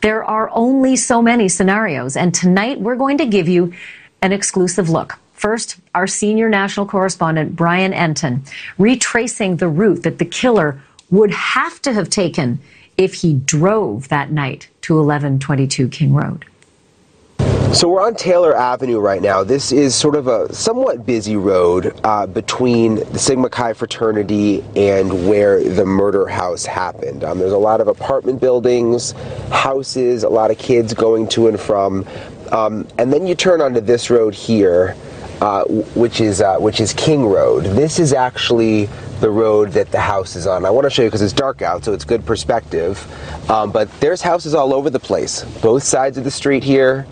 There 0.00 0.24
are 0.24 0.50
only 0.52 0.96
so 0.96 1.20
many 1.20 1.48
scenarios, 1.48 2.16
and 2.16 2.34
tonight 2.34 2.80
we're 2.80 2.96
going 2.96 3.18
to 3.18 3.26
give 3.26 3.48
you 3.48 3.72
an 4.22 4.32
exclusive 4.32 4.88
look. 4.88 5.18
First, 5.40 5.78
our 5.94 6.06
senior 6.06 6.50
national 6.50 6.84
correspondent, 6.84 7.56
Brian 7.56 7.94
Entin, 7.94 8.46
retracing 8.76 9.56
the 9.56 9.68
route 9.68 10.02
that 10.02 10.18
the 10.18 10.26
killer 10.26 10.82
would 11.10 11.30
have 11.30 11.80
to 11.80 11.94
have 11.94 12.10
taken 12.10 12.60
if 12.98 13.14
he 13.14 13.32
drove 13.32 14.08
that 14.08 14.30
night 14.30 14.68
to 14.82 14.96
1122 14.96 15.88
King 15.88 16.12
Road. 16.12 16.44
So 17.72 17.88
we're 17.88 18.02
on 18.02 18.16
Taylor 18.16 18.54
Avenue 18.54 18.98
right 18.98 19.22
now. 19.22 19.42
This 19.42 19.72
is 19.72 19.94
sort 19.94 20.14
of 20.14 20.26
a 20.26 20.52
somewhat 20.52 21.06
busy 21.06 21.36
road 21.36 21.98
uh, 22.04 22.26
between 22.26 22.96
the 22.96 23.18
Sigma 23.18 23.48
Chi 23.48 23.72
fraternity 23.72 24.62
and 24.76 25.26
where 25.26 25.64
the 25.64 25.86
murder 25.86 26.26
house 26.26 26.66
happened. 26.66 27.24
Um, 27.24 27.38
there's 27.38 27.52
a 27.52 27.56
lot 27.56 27.80
of 27.80 27.88
apartment 27.88 28.42
buildings, 28.42 29.12
houses, 29.50 30.22
a 30.22 30.28
lot 30.28 30.50
of 30.50 30.58
kids 30.58 30.92
going 30.92 31.28
to 31.28 31.48
and 31.48 31.58
from. 31.58 32.06
Um, 32.52 32.86
and 32.98 33.10
then 33.10 33.26
you 33.26 33.34
turn 33.34 33.62
onto 33.62 33.80
this 33.80 34.10
road 34.10 34.34
here 34.34 34.94
uh, 35.40 35.64
which 35.94 36.20
is 36.20 36.40
uh, 36.40 36.58
which 36.58 36.80
is 36.80 36.92
King 36.92 37.26
Road. 37.26 37.64
This 37.64 37.98
is 37.98 38.12
actually 38.12 38.86
the 39.20 39.30
road 39.30 39.72
that 39.72 39.90
the 39.90 40.00
house 40.00 40.36
is 40.36 40.46
on. 40.46 40.64
I 40.64 40.70
want 40.70 40.84
to 40.84 40.90
show 40.90 41.02
you 41.02 41.08
because 41.08 41.22
it's 41.22 41.32
dark 41.32 41.62
out, 41.62 41.84
so 41.84 41.92
it's 41.92 42.04
good 42.04 42.24
perspective. 42.24 42.98
Um, 43.50 43.70
but 43.70 43.90
there's 44.00 44.22
houses 44.22 44.54
all 44.54 44.74
over 44.74 44.90
the 44.90 45.00
place, 45.00 45.44
both 45.60 45.82
sides 45.82 46.18
of 46.18 46.24
the 46.24 46.30
street 46.30 46.64
here. 46.64 47.06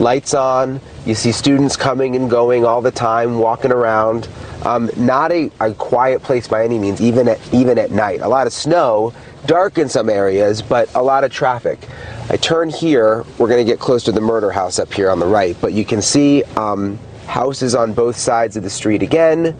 Lights 0.00 0.34
on. 0.34 0.80
You 1.06 1.14
see 1.14 1.30
students 1.30 1.76
coming 1.76 2.16
and 2.16 2.28
going 2.28 2.64
all 2.64 2.82
the 2.82 2.90
time, 2.90 3.38
walking 3.38 3.70
around. 3.70 4.28
Um, 4.64 4.90
not 4.96 5.30
a, 5.30 5.52
a 5.60 5.72
quiet 5.74 6.22
place 6.22 6.48
by 6.48 6.64
any 6.64 6.78
means, 6.78 7.00
even 7.00 7.28
at, 7.28 7.54
even 7.54 7.78
at 7.78 7.92
night. 7.92 8.20
A 8.20 8.28
lot 8.28 8.48
of 8.48 8.52
snow, 8.52 9.12
dark 9.46 9.78
in 9.78 9.88
some 9.88 10.08
areas, 10.08 10.62
but 10.62 10.92
a 10.94 11.02
lot 11.02 11.22
of 11.22 11.30
traffic. 11.30 11.78
I 12.28 12.36
turn 12.38 12.70
here, 12.70 13.24
we're 13.38 13.48
going 13.48 13.64
to 13.64 13.70
get 13.70 13.78
close 13.78 14.02
to 14.04 14.12
the 14.12 14.20
murder 14.20 14.50
house 14.50 14.80
up 14.80 14.92
here 14.92 15.10
on 15.10 15.20
the 15.20 15.26
right, 15.26 15.56
but 15.60 15.74
you 15.74 15.84
can 15.84 16.02
see 16.02 16.42
um, 16.56 16.98
houses 17.26 17.74
on 17.74 17.92
both 17.92 18.16
sides 18.16 18.56
of 18.56 18.62
the 18.62 18.70
street 18.70 19.02
again. 19.02 19.56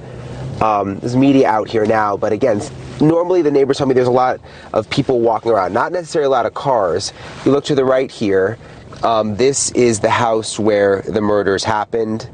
Um, 0.60 0.98
there's 0.98 1.16
media 1.16 1.48
out 1.48 1.68
here 1.68 1.84
now, 1.84 2.16
but 2.16 2.32
again, 2.32 2.60
normally 3.00 3.42
the 3.42 3.50
neighbors 3.50 3.78
tell 3.78 3.86
me 3.86 3.94
there's 3.94 4.06
a 4.06 4.12
lot 4.12 4.40
of 4.72 4.88
people 4.88 5.20
walking 5.20 5.50
around, 5.50 5.72
not 5.72 5.92
necessarily 5.92 6.26
a 6.26 6.30
lot 6.30 6.46
of 6.46 6.54
cars. 6.54 7.12
You 7.44 7.52
look 7.52 7.64
to 7.64 7.74
the 7.74 7.84
right 7.84 8.10
here, 8.10 8.58
um, 9.02 9.36
this 9.36 9.70
is 9.72 10.00
the 10.00 10.10
house 10.10 10.58
where 10.58 11.02
the 11.02 11.20
murders 11.20 11.64
happened. 11.64 12.28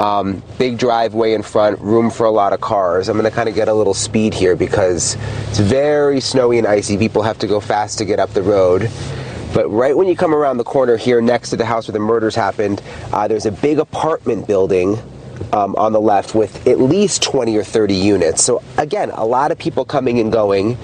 Um, 0.00 0.44
big 0.58 0.78
driveway 0.78 1.34
in 1.34 1.42
front, 1.42 1.80
room 1.80 2.08
for 2.08 2.24
a 2.24 2.30
lot 2.30 2.52
of 2.52 2.60
cars. 2.60 3.08
I'm 3.08 3.18
going 3.18 3.28
to 3.28 3.34
kind 3.34 3.48
of 3.48 3.56
get 3.56 3.66
a 3.66 3.74
little 3.74 3.94
speed 3.94 4.32
here 4.32 4.54
because 4.54 5.16
it's 5.48 5.58
very 5.58 6.20
snowy 6.20 6.58
and 6.58 6.68
icy. 6.68 6.96
People 6.96 7.22
have 7.22 7.38
to 7.40 7.48
go 7.48 7.58
fast 7.58 7.98
to 7.98 8.04
get 8.04 8.20
up 8.20 8.30
the 8.30 8.42
road. 8.42 8.88
But 9.54 9.68
right 9.70 9.96
when 9.96 10.08
you 10.08 10.16
come 10.16 10.34
around 10.34 10.58
the 10.58 10.64
corner 10.64 10.96
here 10.96 11.20
next 11.20 11.50
to 11.50 11.56
the 11.56 11.64
house 11.64 11.88
where 11.88 11.94
the 11.94 11.98
murders 11.98 12.34
happened, 12.34 12.82
uh, 13.12 13.28
there's 13.28 13.46
a 13.46 13.52
big 13.52 13.78
apartment 13.78 14.46
building 14.46 14.98
um, 15.52 15.74
on 15.76 15.92
the 15.92 16.00
left 16.00 16.34
with 16.34 16.66
at 16.66 16.80
least 16.80 17.22
20 17.22 17.56
or 17.56 17.64
30 17.64 17.94
units. 17.94 18.42
So, 18.42 18.62
again, 18.76 19.10
a 19.10 19.24
lot 19.24 19.50
of 19.50 19.58
people 19.58 19.84
coming 19.84 20.18
and 20.18 20.32
going. 20.32 20.76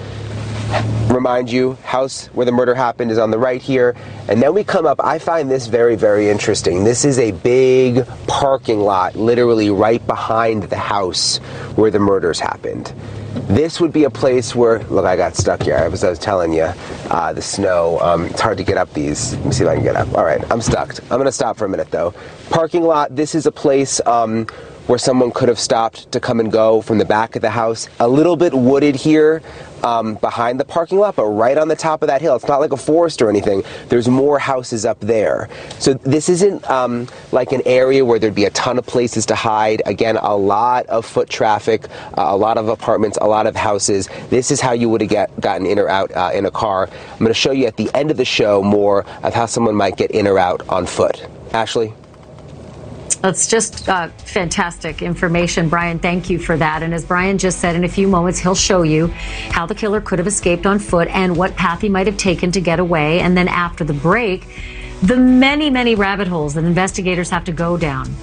Remind 1.09 1.51
you, 1.51 1.73
house 1.83 2.25
where 2.27 2.45
the 2.45 2.51
murder 2.51 2.73
happened 2.73 3.11
is 3.11 3.19
on 3.19 3.29
the 3.29 3.37
right 3.37 3.61
here. 3.61 3.95
And 4.27 4.41
then 4.41 4.53
we 4.53 4.63
come 4.63 4.85
up, 4.85 4.99
I 5.01 5.19
find 5.19 5.49
this 5.49 5.67
very, 5.67 5.95
very 5.95 6.29
interesting. 6.29 6.83
This 6.83 7.05
is 7.05 7.19
a 7.19 7.31
big 7.31 8.05
parking 8.27 8.79
lot, 8.79 9.15
literally 9.15 9.69
right 9.69 10.05
behind 10.07 10.63
the 10.63 10.77
house 10.77 11.37
where 11.75 11.91
the 11.91 11.99
murders 11.99 12.39
happened. 12.39 12.91
This 13.35 13.81
would 13.81 13.91
be 13.91 14.05
a 14.05 14.09
place 14.09 14.55
where, 14.55 14.79
look, 14.85 15.05
I 15.05 15.17
got 15.17 15.35
stuck 15.35 15.63
here. 15.63 15.75
I 15.75 15.89
was 15.89 16.01
telling 16.19 16.53
you, 16.53 16.71
uh, 17.09 17.33
the 17.33 17.41
snow. 17.41 17.99
Um, 17.99 18.25
it's 18.25 18.39
hard 18.39 18.57
to 18.57 18.63
get 18.63 18.77
up 18.77 18.93
these. 18.93 19.35
Let 19.35 19.45
me 19.45 19.51
see 19.51 19.63
if 19.65 19.69
I 19.69 19.75
can 19.75 19.83
get 19.83 19.97
up. 19.97 20.07
All 20.13 20.23
right, 20.23 20.41
I'm 20.49 20.61
stuck. 20.61 20.97
I'm 21.03 21.17
going 21.17 21.25
to 21.25 21.33
stop 21.33 21.57
for 21.57 21.65
a 21.65 21.69
minute 21.69 21.91
though. 21.91 22.13
Parking 22.49 22.83
lot. 22.83 23.13
This 23.13 23.35
is 23.35 23.45
a 23.45 23.51
place 23.51 23.99
um, 24.05 24.47
where 24.87 24.99
someone 24.99 25.31
could 25.31 25.49
have 25.49 25.59
stopped 25.59 26.11
to 26.11 26.19
come 26.19 26.39
and 26.39 26.51
go 26.51 26.81
from 26.81 26.97
the 26.97 27.05
back 27.05 27.35
of 27.35 27.41
the 27.41 27.49
house. 27.49 27.89
A 27.99 28.07
little 28.07 28.35
bit 28.35 28.53
wooded 28.53 28.95
here 28.95 29.41
um, 29.83 30.15
behind 30.15 30.59
the 30.59 30.65
parking 30.65 30.97
lot, 30.97 31.15
but 31.15 31.25
right 31.25 31.57
on 31.57 31.67
the 31.67 31.75
top 31.75 32.01
of 32.01 32.07
that 32.07 32.21
hill. 32.21 32.35
It's 32.35 32.47
not 32.47 32.59
like 32.59 32.71
a 32.71 32.77
forest 32.77 33.21
or 33.21 33.29
anything. 33.29 33.63
There's 33.89 34.07
more 34.07 34.39
houses 34.39 34.85
up 34.85 34.99
there. 34.99 35.49
So 35.79 35.93
this 35.93 36.29
isn't 36.29 36.67
um, 36.69 37.07
like 37.31 37.51
an 37.51 37.61
area 37.65 38.03
where 38.03 38.19
there'd 38.19 38.35
be 38.35 38.45
a 38.45 38.51
ton 38.51 38.77
of 38.77 38.85
places 38.85 39.25
to 39.27 39.35
hide. 39.35 39.81
Again, 39.85 40.17
a 40.17 40.35
lot 40.35 40.85
of 40.87 41.05
foot 41.05 41.29
traffic, 41.29 41.87
uh, 42.17 42.25
a 42.27 42.37
lot 42.37 42.57
of 42.57 42.67
apartments, 42.67 43.17
a 43.21 43.27
lot 43.27 43.47
of 43.47 43.55
houses. 43.55 44.09
This 44.29 44.51
is 44.51 44.59
how 44.59 44.71
you 44.71 44.89
would 44.89 45.01
have 45.01 45.39
gotten 45.39 45.67
in 45.67 45.79
or 45.79 45.89
out 45.89 46.11
uh, 46.11 46.31
in 46.33 46.45
a 46.45 46.51
car. 46.51 46.89
I'm 47.13 47.19
going 47.19 47.29
to 47.29 47.33
show 47.33 47.51
you 47.51 47.65
at 47.65 47.77
the 47.77 47.89
end 47.93 48.11
of 48.11 48.17
the 48.17 48.25
show 48.25 48.63
more 48.63 49.05
of 49.23 49.33
how 49.33 49.45
someone 49.45 49.75
might 49.75 49.97
get 49.97 50.11
in 50.11 50.27
or 50.27 50.39
out 50.39 50.67
on 50.69 50.85
foot. 50.85 51.25
Ashley? 51.53 51.93
That's 53.25 53.47
just 53.47 53.89
uh, 53.89 54.09
fantastic 54.09 55.01
information, 55.01 55.67
Brian. 55.67 55.97
Thank 55.97 56.29
you 56.29 56.37
for 56.37 56.55
that. 56.57 56.83
And 56.83 56.93
as 56.93 57.03
Brian 57.03 57.39
just 57.39 57.57
said, 57.57 57.75
in 57.75 57.83
a 57.83 57.87
few 57.87 58.07
moments, 58.07 58.37
he'll 58.37 58.53
show 58.53 58.83
you 58.83 59.07
how 59.49 59.65
the 59.65 59.73
killer 59.73 59.99
could 59.99 60.19
have 60.19 60.27
escaped 60.27 60.67
on 60.67 60.77
foot 60.77 61.07
and 61.07 61.35
what 61.35 61.55
path 61.55 61.81
he 61.81 61.89
might 61.89 62.05
have 62.05 62.17
taken 62.17 62.51
to 62.51 62.61
get 62.61 62.79
away. 62.79 63.21
And 63.21 63.35
then 63.35 63.47
after 63.47 63.83
the 63.83 63.95
break, 63.95 64.47
the 65.01 65.17
many, 65.17 65.71
many 65.71 65.95
rabbit 65.95 66.27
holes 66.27 66.53
that 66.53 66.65
investigators 66.65 67.31
have 67.31 67.43
to 67.45 67.51
go 67.51 67.77
down. 67.77 68.13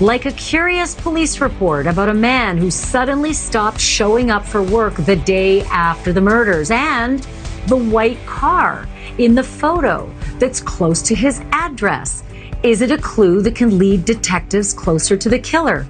Like 0.00 0.26
a 0.26 0.32
curious 0.32 0.92
police 0.92 1.40
report 1.40 1.86
about 1.86 2.08
a 2.08 2.14
man 2.14 2.58
who 2.58 2.72
suddenly 2.72 3.34
stopped 3.34 3.80
showing 3.80 4.32
up 4.32 4.44
for 4.44 4.60
work 4.60 4.96
the 4.96 5.14
day 5.14 5.62
after 5.66 6.12
the 6.12 6.20
murders, 6.20 6.72
and 6.72 7.20
the 7.68 7.76
white 7.76 8.18
car 8.26 8.88
in 9.18 9.36
the 9.36 9.44
photo 9.44 10.12
that's 10.40 10.60
close 10.60 11.00
to 11.02 11.14
his 11.14 11.40
address. 11.52 12.24
Is 12.64 12.82
it 12.82 12.90
a 12.90 12.98
clue 12.98 13.40
that 13.42 13.54
can 13.54 13.78
lead 13.78 14.04
detectives 14.04 14.72
closer 14.72 15.16
to 15.16 15.28
the 15.28 15.38
killer? 15.38 15.86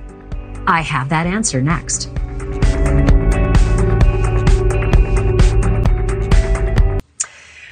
I 0.67 0.83
have 0.83 1.09
that 1.09 1.27
answer 1.27 1.63
next. 1.63 2.11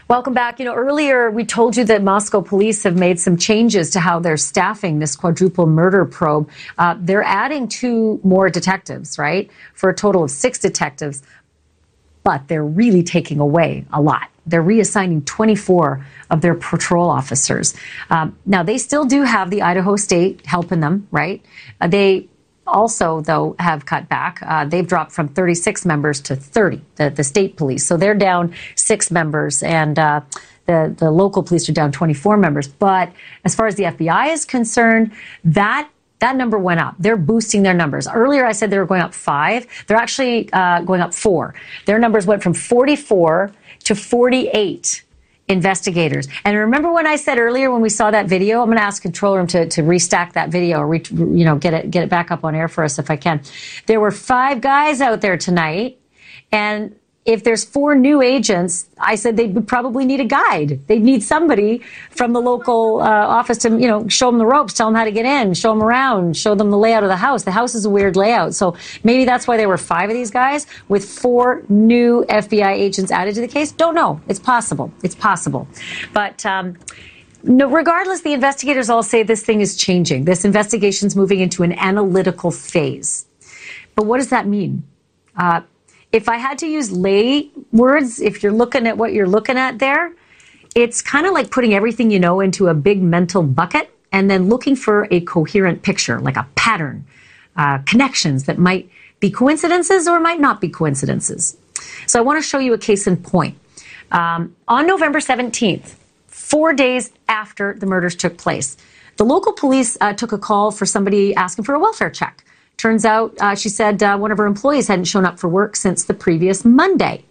Welcome 0.09 0.33
back. 0.33 0.59
You 0.59 0.65
know, 0.65 0.75
earlier 0.75 1.31
we 1.31 1.45
told 1.45 1.77
you 1.77 1.85
that 1.85 2.03
Moscow 2.03 2.41
police 2.41 2.85
have 2.85 2.97
made 2.97 3.21
some 3.21 3.37
changes 3.37 3.91
to 3.91 4.01
how 4.01 4.19
they're 4.19 4.39
staffing 4.39 4.99
this 4.99 5.15
quadruple 5.15 5.67
murder 5.67 6.07
probe. 6.07 6.49
Uh, 6.79 6.97
they're 6.99 7.23
adding 7.23 7.69
two 7.69 8.19
more 8.25 8.49
detectives, 8.49 9.19
right? 9.19 9.51
For 9.75 9.91
a 9.91 9.95
total 9.95 10.25
of 10.25 10.31
six 10.31 10.59
detectives, 10.59 11.23
but 12.25 12.49
they're 12.49 12.65
really 12.65 13.03
taking 13.03 13.41
away 13.41 13.85
a 13.93 14.01
lot. 14.01 14.31
They're 14.47 14.63
reassigning 14.63 15.25
24 15.25 16.07
of 16.31 16.41
their 16.41 16.55
patrol 16.55 17.11
officers. 17.11 17.75
Um, 18.11 18.37
now, 18.47 18.63
they 18.63 18.79
still 18.79 19.05
do 19.05 19.23
have 19.23 19.51
the 19.51 19.63
Idaho 19.63 19.97
State 19.97 20.45
helping 20.47 20.81
them, 20.81 21.09
right? 21.11 21.45
Uh, 21.81 21.89
they 21.89 22.29
also, 22.67 23.21
though, 23.21 23.55
have 23.59 23.87
cut 23.87 24.09
back. 24.09 24.41
Uh, 24.43 24.65
they've 24.65 24.87
dropped 24.87 25.13
from 25.13 25.29
36 25.29 25.85
members 25.85 26.21
to 26.23 26.37
30, 26.37 26.83
the, 26.97 27.11
the 27.11 27.25
state 27.25 27.57
police. 27.57 27.87
So 27.87 27.97
they're 27.97 28.15
down 28.15 28.55
six 28.75 29.11
members, 29.11 29.63
and 29.63 29.99
uh, 29.99 30.21
the, 30.67 30.95
the 30.97 31.11
local 31.11 31.43
police 31.43 31.69
are 31.69 31.73
down 31.73 31.93
24 31.93 32.37
members. 32.37 32.69
But 32.69 33.13
as 33.45 33.55
far 33.55 33.67
as 33.67 33.77
the 33.77 33.85
FBI 33.85 34.33
is 34.33 34.45
concerned, 34.45 35.13
that 35.45 35.89
that 36.19 36.37
number 36.37 36.59
went 36.59 36.81
up. 36.81 36.95
They're 36.99 37.17
boosting 37.17 37.63
their 37.63 37.75
numbers. 37.75 38.09
Earlier, 38.09 38.47
I 38.47 38.53
said 38.53 38.71
they 38.71 38.79
were 38.79 38.87
going 38.87 39.03
up 39.03 39.13
five. 39.13 39.67
They're 39.87 39.99
actually 39.99 40.51
uh, 40.53 40.81
going 40.81 41.01
up 41.01 41.13
four. 41.13 41.55
Their 41.85 41.99
numbers 41.99 42.27
went 42.27 42.43
from 42.43 42.55
44 42.55 43.53
to 43.87 43.95
48 43.95 45.05
investigators. 45.49 46.27
And 46.45 46.57
remember 46.57 46.93
when 46.93 47.07
I 47.07 47.15
said 47.15 47.39
earlier 47.39 47.71
when 47.71 47.81
we 47.81 47.89
saw 47.89 48.11
that 48.11 48.27
video, 48.27 48.61
I'm 48.61 48.67
going 48.67 48.79
to 48.79 48.83
ask 48.83 49.01
control 49.01 49.37
room 49.37 49.47
to, 49.49 49.69
to 49.69 49.83
restack 49.83 50.33
that 50.33 50.49
video 50.51 50.81
or, 50.81 50.89
re, 50.89 51.03
you 51.11 51.45
know, 51.45 51.57
get 51.57 51.73
it, 51.73 51.91
get 51.91 52.03
it 52.03 52.11
back 52.11 52.33
up 52.33 52.45
on 52.45 52.57
air 52.57 52.67
for 52.67 52.83
us 52.83 52.99
if 52.99 53.11
I 53.11 53.17
can. 53.17 53.41
There 53.87 54.01
were 54.01 54.11
five 54.11 54.61
guys 54.61 55.01
out 55.01 55.21
there 55.21 55.37
tonight 55.37 56.01
and 56.51 56.97
if 57.27 57.43
there's 57.43 57.65
four 57.65 57.97
new 57.97 58.23
agents, 58.23 58.89
I 58.99 59.17
said 59.17 59.37
they 59.37 59.49
would 59.49 59.67
probably 59.67 60.05
need 60.05 60.21
a 60.21 60.25
guide. 60.25 60.81
They'd 60.87 61.03
need 61.03 61.25
somebody 61.25 61.83
from 62.11 62.33
the 62.33 62.41
local 62.41 63.01
uh, 63.01 63.05
office 63.05 63.59
to, 63.59 63.71
you 63.71 63.89
know, 63.89 64.07
show 64.07 64.31
them 64.31 64.39
the 64.39 64.47
ropes, 64.47 64.73
tell 64.73 64.87
them 64.87 64.95
how 64.95 65.05
to 65.05 65.11
get 65.11 65.27
in, 65.27 65.53
show 65.53 65.71
them 65.71 65.83
around, 65.83 66.37
show 66.37 66.55
them 66.55 66.71
the 66.71 66.79
layout 66.79 67.03
of 67.03 67.09
the 67.09 67.17
house. 67.17 67.43
The 67.43 67.51
house 67.51 67.75
is 67.75 67.85
a 67.85 67.91
weird 67.91 68.15
layout. 68.15 68.55
So 68.55 68.77
maybe 69.03 69.25
that's 69.25 69.49
why 69.49 69.57
there 69.57 69.69
were 69.69 69.77
five 69.77 70.09
of 70.09 70.15
these 70.15 70.31
guys 70.31 70.69
with 70.89 71.05
four 71.05 71.65
new 71.69 72.25
FBI 72.29 72.73
agents 72.73 73.11
added 73.11 73.35
to 73.35 73.41
the 73.41 73.49
case. 73.49 73.73
Don't 73.73 73.97
know. 73.97 74.21
It's 74.29 74.41
possible. 74.41 74.93
It's 75.03 75.17
possible. 75.17 75.67
But, 76.13 76.47
um, 76.47 76.79
no, 77.43 77.69
regardless, 77.69 78.23
the 78.23 78.35
investigators 78.35 78.89
all 78.89 79.03
say 79.03 79.25
this 79.25 79.43
thing 79.43 79.61
is 79.61 79.77
changing. 79.77 80.27
This 80.27 80.45
investigation's 80.45 81.17
moving 81.17 81.41
into 81.41 81.65
an 81.65 81.73
analytical 81.73 82.53
phase. 82.53 83.27
But 83.97 84.07
what 84.07 84.19
does 84.19 84.29
that 84.31 84.47
mean? 84.47 84.85
Uh, 85.37 85.63
if 86.13 86.29
I 86.29 86.37
had 86.37 86.59
to 86.59 86.67
use 86.67 86.93
lay 86.93 87.51
words, 87.73 88.21
if 88.21 88.43
you're 88.43 88.53
looking 88.53 88.87
at 88.87 88.97
what 88.97 89.13
you're 89.13 89.29
looking 89.29 89.57
at 89.57 89.79
there, 89.79 90.13
it's 90.75 91.03
kind 91.03 91.27
of 91.27 91.33
like 91.33 91.51
putting 91.51 91.75
everything 91.75 92.11
you 92.11 92.21
know 92.21 92.41
into 92.41 92.69
a 92.69 92.75
big 92.75 93.03
mental 93.03 93.43
bucket 93.43 93.91
and 94.13 94.31
then 94.31 94.49
looking 94.49 94.77
for 94.77 95.09
a 95.11 95.21
coherent 95.23 95.83
picture, 95.83 96.21
like 96.21 96.37
a 96.37 96.47
pattern, 96.55 97.05
uh, 97.57 97.79
connections 97.79 98.45
that 98.45 98.59
might 98.59 98.89
be 99.21 99.31
coincidences 99.31 100.07
or 100.07 100.21
might 100.21 100.41
not 100.41 100.61
be 100.61 100.69
coincidences. 100.69 101.57
So 102.07 102.19
I 102.19 102.23
want 102.23 102.43
to 102.43 102.49
show 102.49 102.59
you 102.59 102.73
a 102.73 102.79
case 102.79 103.07
in 103.07 103.17
point. 103.17 103.59
Um, 104.13 104.55
on 104.69 104.87
November 104.87 105.19
17th, 105.19 105.97
four 106.27 106.73
days 106.73 107.11
after 107.29 107.75
the 107.75 107.87
murders 107.87 108.15
took 108.15 108.37
place, 108.37 108.77
the 109.17 109.25
local 109.25 109.53
police 109.53 109.97
uh, 110.01 110.13
took 110.13 110.33
a 110.33 110.39
call 110.39 110.71
for 110.71 110.87
somebody 110.87 111.35
asking 111.35 111.65
for 111.65 111.75
a 111.75 111.79
welfare 111.79 112.11
check. 112.11 112.45
Turns 112.77 113.05
out, 113.05 113.35
uh, 113.41 113.55
she 113.55 113.69
said 113.69 114.03
uh, 114.03 114.19
one 114.19 114.31
of 114.31 114.39
her 114.39 114.47
employees 114.47 114.89
hadn't 114.89 115.07
shown 115.07 115.25
up 115.25 115.39
for 115.39 115.49
work 115.49 115.77
since 115.77 116.05
the 116.05 116.15
previous 116.15 116.65
Monday. 116.65 117.25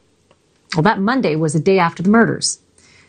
Well, 0.75 0.83
that 0.83 0.99
Monday 0.99 1.35
was 1.35 1.55
a 1.55 1.59
day 1.59 1.79
after 1.79 2.01
the 2.01 2.09
murders. 2.09 2.59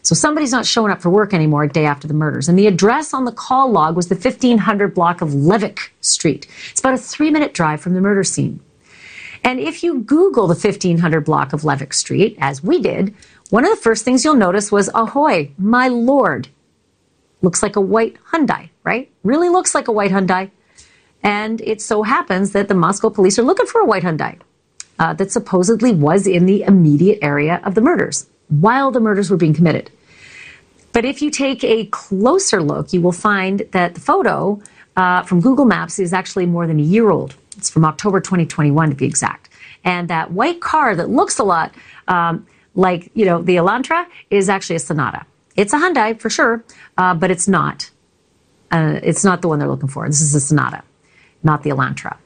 So 0.02 0.14
somebody's 0.14 0.52
not 0.52 0.66
showing 0.66 0.92
up 0.92 1.00
for 1.00 1.10
work 1.10 1.34
anymore 1.34 1.64
a 1.64 1.68
day 1.68 1.84
after 1.84 2.06
the 2.06 2.14
murders. 2.14 2.48
And 2.48 2.56
the 2.56 2.68
address 2.68 3.12
on 3.12 3.24
the 3.24 3.32
call 3.32 3.72
log 3.72 3.96
was 3.96 4.06
the 4.06 4.14
1500 4.14 4.94
block 4.94 5.20
of 5.20 5.30
Levick 5.30 5.90
Street. 6.00 6.46
It's 6.70 6.78
about 6.78 6.94
a 6.94 6.98
three 6.98 7.30
minute 7.30 7.54
drive 7.54 7.80
from 7.80 7.94
the 7.94 8.00
murder 8.00 8.22
scene. 8.22 8.60
And 9.42 9.58
if 9.58 9.82
you 9.82 10.00
Google 10.00 10.46
the 10.46 10.54
1500 10.54 11.22
block 11.22 11.52
of 11.52 11.62
Levick 11.62 11.92
Street, 11.92 12.36
as 12.40 12.62
we 12.62 12.80
did, 12.80 13.14
one 13.50 13.64
of 13.64 13.70
the 13.70 13.82
first 13.82 14.04
things 14.04 14.24
you'll 14.24 14.34
notice 14.34 14.70
was, 14.70 14.90
ahoy, 14.94 15.50
my 15.58 15.88
lord. 15.88 16.48
Looks 17.42 17.62
like 17.62 17.76
a 17.76 17.80
white 17.80 18.16
Hyundai, 18.32 18.70
right? 18.84 19.10
Really 19.24 19.48
looks 19.48 19.74
like 19.74 19.88
a 19.88 19.92
white 19.92 20.10
Hyundai. 20.10 20.50
And 21.26 21.60
it 21.62 21.82
so 21.82 22.04
happens 22.04 22.52
that 22.52 22.68
the 22.68 22.74
Moscow 22.74 23.10
police 23.10 23.36
are 23.36 23.42
looking 23.42 23.66
for 23.66 23.80
a 23.80 23.84
white 23.84 24.04
Hyundai 24.04 24.38
uh, 25.00 25.12
that 25.14 25.32
supposedly 25.32 25.92
was 25.92 26.24
in 26.24 26.46
the 26.46 26.62
immediate 26.62 27.18
area 27.20 27.60
of 27.64 27.74
the 27.74 27.80
murders 27.80 28.28
while 28.48 28.92
the 28.92 29.00
murders 29.00 29.28
were 29.28 29.36
being 29.36 29.52
committed. 29.52 29.90
But 30.92 31.04
if 31.04 31.20
you 31.20 31.32
take 31.32 31.64
a 31.64 31.86
closer 31.86 32.62
look, 32.62 32.92
you 32.92 33.00
will 33.00 33.10
find 33.10 33.66
that 33.72 33.96
the 33.96 34.00
photo 34.00 34.62
uh, 34.94 35.24
from 35.24 35.40
Google 35.40 35.64
Maps 35.64 35.98
is 35.98 36.12
actually 36.12 36.46
more 36.46 36.64
than 36.68 36.78
a 36.78 36.82
year 36.82 37.10
old. 37.10 37.34
It's 37.56 37.68
from 37.68 37.84
October 37.84 38.20
2021 38.20 38.90
to 38.90 38.94
be 38.94 39.04
exact. 39.04 39.48
And 39.82 40.08
that 40.08 40.30
white 40.30 40.60
car 40.60 40.94
that 40.94 41.10
looks 41.10 41.40
a 41.40 41.44
lot 41.44 41.74
um, 42.06 42.46
like, 42.76 43.10
you 43.14 43.24
know, 43.24 43.42
the 43.42 43.56
Elantra 43.56 44.06
is 44.30 44.48
actually 44.48 44.76
a 44.76 44.78
Sonata. 44.78 45.26
It's 45.56 45.72
a 45.72 45.76
Hyundai 45.76 46.20
for 46.20 46.30
sure, 46.30 46.62
uh, 46.96 47.14
but 47.14 47.32
it's 47.32 47.48
not. 47.48 47.90
Uh, 48.70 49.00
it's 49.02 49.24
not 49.24 49.42
the 49.42 49.48
one 49.48 49.58
they're 49.58 49.68
looking 49.68 49.88
for. 49.88 50.06
This 50.06 50.20
is 50.20 50.34
a 50.34 50.40
Sonata, 50.40 50.82
not 51.46 51.62
the 51.62 51.70
Elantra. 51.70 52.18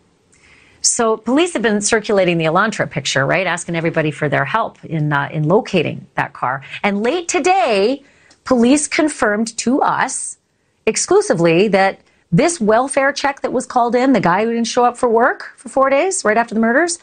So 0.80 1.18
police 1.18 1.52
have 1.52 1.62
been 1.62 1.80
circulating 1.80 2.38
the 2.38 2.46
Elantra 2.46 2.90
picture, 2.90 3.26
right? 3.26 3.46
Asking 3.46 3.76
everybody 3.76 4.10
for 4.10 4.28
their 4.28 4.46
help 4.46 4.82
in 4.84 5.12
uh, 5.12 5.28
in 5.30 5.44
locating 5.46 6.06
that 6.14 6.32
car. 6.32 6.62
And 6.82 7.02
late 7.02 7.28
today, 7.28 8.02
police 8.44 8.88
confirmed 8.88 9.56
to 9.58 9.82
us 9.82 10.38
exclusively 10.86 11.68
that 11.68 12.00
this 12.32 12.60
welfare 12.60 13.12
check 13.12 13.42
that 13.42 13.52
was 13.52 13.66
called 13.66 13.94
in, 13.94 14.12
the 14.12 14.20
guy 14.20 14.44
who 14.44 14.52
didn't 14.52 14.68
show 14.68 14.84
up 14.84 14.96
for 14.96 15.08
work 15.08 15.52
for 15.56 15.68
four 15.68 15.90
days 15.90 16.24
right 16.24 16.36
after 16.36 16.54
the 16.54 16.60
murders, 16.60 16.98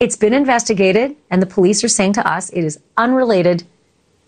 it's 0.00 0.16
been 0.16 0.34
investigated, 0.34 1.16
and 1.30 1.40
the 1.40 1.46
police 1.46 1.84
are 1.84 1.88
saying 1.88 2.14
to 2.14 2.28
us 2.28 2.50
it 2.50 2.64
is 2.64 2.80
unrelated 2.96 3.64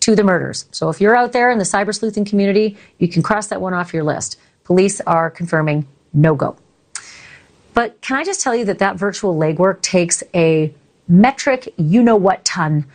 to 0.01 0.15
the 0.15 0.23
murders. 0.23 0.67
So 0.71 0.91
if 0.91 1.01
you're 1.01 1.17
out 1.17 1.33
there 1.33 1.51
in 1.51 1.59
the 1.59 1.65
cyber 1.65 1.95
sleuthing 1.95 2.25
community, 2.25 2.77
you 2.99 3.09
can 3.09 3.23
cross 3.23 3.49
that 3.49 3.61
one 3.61 3.75
off 3.75 3.93
your 3.93 4.05
list. 4.05 4.39
Police 4.63 5.01
are 5.03 5.31
confirming 5.31 5.87
no 6.13 6.35
go. 6.35 6.57
But 7.75 8.01
can 8.01 8.17
I 8.17 8.25
just 8.25 8.41
tell 8.41 8.55
you 8.55 8.65
that 8.67 8.79
that 8.79 8.97
virtual 8.97 9.37
legwork 9.37 9.83
takes 9.83 10.23
a 10.35 10.73
metric, 11.09 11.73
you 11.77 12.03
know 12.03 12.17
what 12.17 12.45
ton 12.45 12.87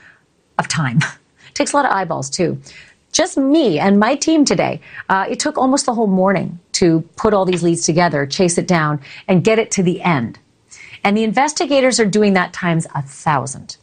of 0.57 0.67
time. 0.67 0.99
takes 1.53 1.73
a 1.73 1.75
lot 1.75 1.85
of 1.85 1.91
eyeballs 1.91 2.29
too. 2.29 2.59
Just 3.11 3.37
me 3.37 3.79
and 3.79 3.99
my 3.99 4.15
team 4.15 4.45
today, 4.45 4.81
uh, 5.09 5.25
it 5.29 5.39
took 5.39 5.57
almost 5.57 5.85
the 5.85 5.93
whole 5.93 6.07
morning 6.07 6.59
to 6.73 7.01
put 7.15 7.33
all 7.33 7.43
these 7.43 7.63
leads 7.63 7.83
together, 7.83 8.25
chase 8.25 8.57
it 8.57 8.67
down, 8.67 9.01
and 9.27 9.43
get 9.43 9.59
it 9.59 9.71
to 9.71 9.83
the 9.83 10.01
end. 10.01 10.39
And 11.03 11.17
the 11.17 11.23
investigators 11.23 11.99
are 11.99 12.05
doing 12.05 12.33
that 12.33 12.53
times 12.53 12.85
a 12.93 13.01
thousand 13.01 13.77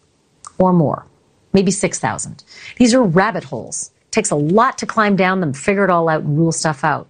or 0.59 0.72
more, 0.72 1.07
maybe 1.53 1.70
6,000. 1.70 2.44
These 2.76 2.94
are 2.94 3.03
rabbit 3.03 3.44
holes. 3.44 3.90
It 4.03 4.12
takes 4.12 4.30
a 4.30 4.36
lot 4.36 4.78
to 4.78 4.86
climb 4.86 5.16
down 5.16 5.40
them, 5.40 5.53
figure 5.53 5.84
it 5.84 5.90
all 5.90 6.09
out, 6.09 6.22
and 6.22 6.38
rule 6.38 6.53
stuff 6.53 6.84
out. 6.84 7.09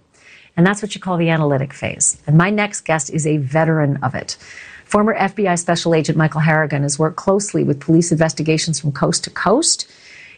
And 0.57 0.65
that's 0.65 0.81
what 0.81 0.95
you 0.95 0.99
call 0.99 1.17
the 1.17 1.29
analytic 1.29 1.71
phase. 1.71 2.19
And 2.25 2.37
my 2.37 2.49
next 2.49 2.81
guest 2.81 3.11
is 3.11 3.25
a 3.25 3.37
veteran 3.37 3.97
of 4.03 4.15
it. 4.15 4.37
Former 4.85 5.15
FBI 5.15 5.59
Special 5.59 5.93
Agent 5.93 6.17
Michael 6.17 6.41
Harrigan 6.41 6.81
has 6.81 6.97
worked 6.97 7.17
closely 7.17 7.63
with 7.63 7.79
police 7.79 8.11
investigations 8.11 8.79
from 8.79 8.91
coast 8.91 9.23
to 9.25 9.29
coast. 9.29 9.89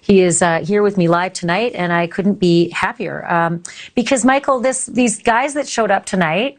He 0.01 0.21
is 0.21 0.41
uh, 0.41 0.63
here 0.65 0.81
with 0.81 0.97
me 0.97 1.07
live 1.07 1.33
tonight, 1.33 1.73
and 1.75 1.93
I 1.93 2.07
couldn't 2.07 2.35
be 2.35 2.69
happier 2.69 3.29
um, 3.31 3.63
because 3.95 4.25
Michael, 4.25 4.59
this 4.59 4.87
these 4.87 5.21
guys 5.21 5.53
that 5.53 5.67
showed 5.67 5.91
up 5.91 6.05
tonight. 6.05 6.57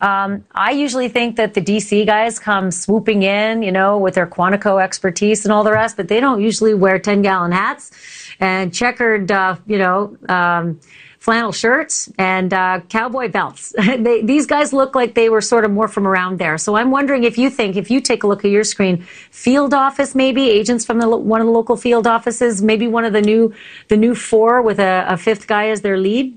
Um, 0.00 0.44
I 0.52 0.72
usually 0.72 1.08
think 1.08 1.36
that 1.36 1.54
the 1.54 1.60
DC 1.60 2.06
guys 2.06 2.40
come 2.40 2.72
swooping 2.72 3.22
in, 3.22 3.62
you 3.62 3.70
know, 3.70 3.98
with 3.98 4.14
their 4.14 4.26
Quantico 4.26 4.82
expertise 4.82 5.44
and 5.44 5.52
all 5.52 5.62
the 5.62 5.70
rest, 5.70 5.96
but 5.96 6.08
they 6.08 6.18
don't 6.18 6.42
usually 6.42 6.74
wear 6.74 6.98
10 6.98 7.22
gallon 7.22 7.52
hats 7.52 7.92
and 8.40 8.74
checkered, 8.74 9.30
uh, 9.30 9.56
you 9.64 9.78
know, 9.78 10.16
um, 10.28 10.80
flannel 11.22 11.52
shirts 11.52 12.10
and 12.18 12.52
uh, 12.52 12.80
cowboy 12.88 13.28
belts. 13.28 13.72
they, 13.78 14.22
these 14.22 14.44
guys 14.44 14.72
look 14.72 14.96
like 14.96 15.14
they 15.14 15.28
were 15.28 15.40
sort 15.40 15.64
of 15.64 15.70
more 15.70 15.86
from 15.86 16.04
around 16.04 16.40
there. 16.40 16.58
So 16.58 16.74
I'm 16.74 16.90
wondering 16.90 17.22
if 17.22 17.38
you 17.38 17.48
think, 17.48 17.76
if 17.76 17.92
you 17.92 18.00
take 18.00 18.24
a 18.24 18.26
look 18.26 18.44
at 18.44 18.50
your 18.50 18.64
screen, 18.64 19.02
field 19.30 19.72
office 19.72 20.16
maybe 20.16 20.50
agents 20.50 20.84
from 20.84 20.98
the, 20.98 21.08
one 21.08 21.40
of 21.40 21.46
the 21.46 21.52
local 21.52 21.76
field 21.76 22.08
offices, 22.08 22.60
maybe 22.60 22.88
one 22.88 23.04
of 23.04 23.12
the 23.12 23.22
new 23.22 23.54
the 23.86 23.96
new 23.96 24.16
four 24.16 24.62
with 24.62 24.80
a, 24.80 25.04
a 25.06 25.16
fifth 25.16 25.46
guy 25.46 25.68
as 25.68 25.82
their 25.82 25.96
lead. 25.96 26.36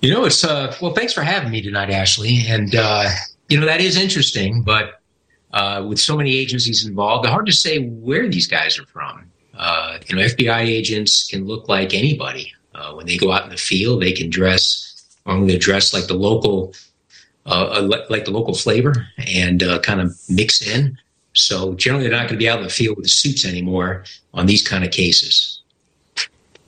You 0.00 0.14
know, 0.14 0.24
it's 0.24 0.44
uh, 0.44 0.72
well. 0.80 0.94
Thanks 0.94 1.12
for 1.12 1.22
having 1.22 1.50
me 1.50 1.60
tonight, 1.60 1.90
Ashley. 1.90 2.44
And 2.46 2.72
uh, 2.76 3.08
you 3.48 3.58
know 3.58 3.66
that 3.66 3.80
is 3.80 3.96
interesting, 3.96 4.62
but 4.62 5.00
uh, 5.52 5.84
with 5.88 5.98
so 5.98 6.16
many 6.16 6.36
agencies 6.36 6.86
involved, 6.86 7.26
hard 7.26 7.46
to 7.46 7.52
say 7.52 7.84
where 7.84 8.28
these 8.28 8.46
guys 8.46 8.78
are 8.78 8.86
from. 8.86 9.28
Uh, 9.54 9.98
you 10.06 10.14
know, 10.14 10.22
FBI 10.22 10.60
agents 10.60 11.26
can 11.28 11.46
look 11.46 11.68
like 11.68 11.92
anybody. 11.94 12.54
Uh, 12.74 12.92
when 12.94 13.06
they 13.06 13.16
go 13.16 13.32
out 13.32 13.44
in 13.44 13.50
the 13.50 13.56
field, 13.56 14.02
they 14.02 14.12
can 14.12 14.30
dress, 14.30 15.18
or 15.26 15.44
they 15.44 15.58
dress 15.58 15.92
like 15.92 16.06
the 16.06 16.14
local, 16.14 16.72
uh, 17.46 17.78
uh 17.78 18.00
like 18.08 18.24
the 18.24 18.30
local 18.30 18.54
flavor, 18.54 19.08
and 19.18 19.62
uh, 19.62 19.78
kind 19.80 20.00
of 20.00 20.16
mix 20.28 20.62
in. 20.62 20.96
So 21.32 21.74
generally, 21.74 22.04
they're 22.04 22.16
not 22.16 22.28
going 22.28 22.38
to 22.38 22.44
be 22.44 22.48
out 22.48 22.58
in 22.58 22.64
the 22.64 22.70
field 22.70 22.96
with 22.96 23.04
the 23.04 23.10
suits 23.10 23.44
anymore 23.44 24.04
on 24.34 24.46
these 24.46 24.66
kind 24.66 24.84
of 24.84 24.90
cases. 24.90 25.60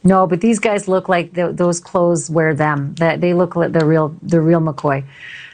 No, 0.04 0.26
but 0.26 0.40
these 0.40 0.58
guys 0.58 0.88
look 0.88 1.08
like 1.08 1.34
the, 1.34 1.52
those 1.52 1.78
clothes 1.78 2.28
wear 2.28 2.54
them. 2.54 2.94
That 2.96 3.20
They 3.20 3.34
look 3.34 3.54
like 3.54 3.72
the 3.72 3.84
real, 3.84 4.16
the 4.22 4.40
real 4.40 4.60
McCoy. 4.60 5.04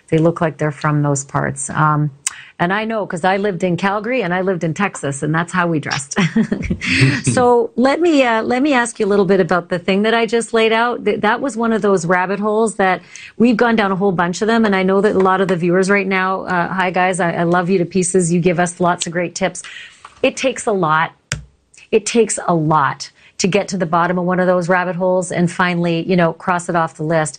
They 0.09 0.19
look 0.19 0.41
like 0.41 0.57
they're 0.57 0.73
from 0.73 1.03
those 1.03 1.25
parts. 1.25 1.69
Um, 1.69 2.11
and 2.59 2.73
I 2.73 2.85
know 2.85 3.07
because 3.07 3.25
I 3.25 3.37
lived 3.37 3.63
in 3.63 3.77
Calgary 3.77 4.23
and 4.23 4.35
I 4.35 4.41
lived 4.41 4.65
in 4.65 4.75
Texas, 4.75 5.23
and 5.23 5.35
that's 5.35 5.53
how 5.53 5.69
we 5.69 5.79
dressed. 5.79 6.17
so 7.33 7.71
let 7.77 8.01
me 8.01 8.25
uh, 8.25 8.43
let 8.43 8.63
me 8.63 8.73
ask 8.73 8.99
you 8.99 9.07
a 9.07 9.09
little 9.09 9.25
bit 9.25 9.41
about 9.41 9.69
the 9.69 9.79
thing 9.79 10.03
that 10.03 10.15
I 10.15 10.27
just 10.27 10.53
laid 10.53 10.73
out. 10.73 11.05
That 11.05 11.41
was 11.41 11.57
one 11.57 11.73
of 11.73 11.83
those 11.83 12.05
rabbit 12.05 12.41
holes 12.41 12.77
that 12.77 13.03
we've 13.37 13.57
gone 13.57 13.77
down 13.77 13.93
a 13.93 13.97
whole 13.97 14.13
bunch 14.13 14.43
of 14.43 14.49
them, 14.49 14.65
and 14.65 14.75
I 14.75 14.83
know 14.83 15.01
that 15.01 15.15
a 15.15 15.21
lot 15.21 15.41
of 15.41 15.49
the 15.49 15.57
viewers 15.57 15.89
right 15.89 16.07
now. 16.07 16.43
Uh, 16.43 16.69
hi 16.73 16.91
guys, 16.91 17.21
I, 17.21 17.33
I 17.33 17.43
love 17.45 17.71
you 17.71 17.79
to 17.79 17.85
pieces. 17.85 18.33
You 18.33 18.41
give 18.41 18.59
us 18.59 18.81
lots 18.81 19.07
of 19.07 19.13
great 19.13 19.35
tips. 19.35 19.63
It 20.23 20.37
takes 20.37 20.67
a 20.67 20.73
lot. 20.73 21.13
It 21.91 22.07
takes 22.07 22.39
a 22.47 22.55
lot 22.55 23.11
to 23.39 23.47
get 23.47 23.69
to 23.69 23.79
the 23.79 23.87
bottom 23.87 24.19
of 24.19 24.25
one 24.25 24.41
of 24.41 24.47
those 24.47 24.69
rabbit 24.69 24.97
holes 24.97 25.31
and 25.31 25.51
finally, 25.51 26.03
you 26.03 26.17
know, 26.17 26.33
cross 26.33 26.69
it 26.69 26.75
off 26.75 26.97
the 26.97 27.05
list. 27.05 27.39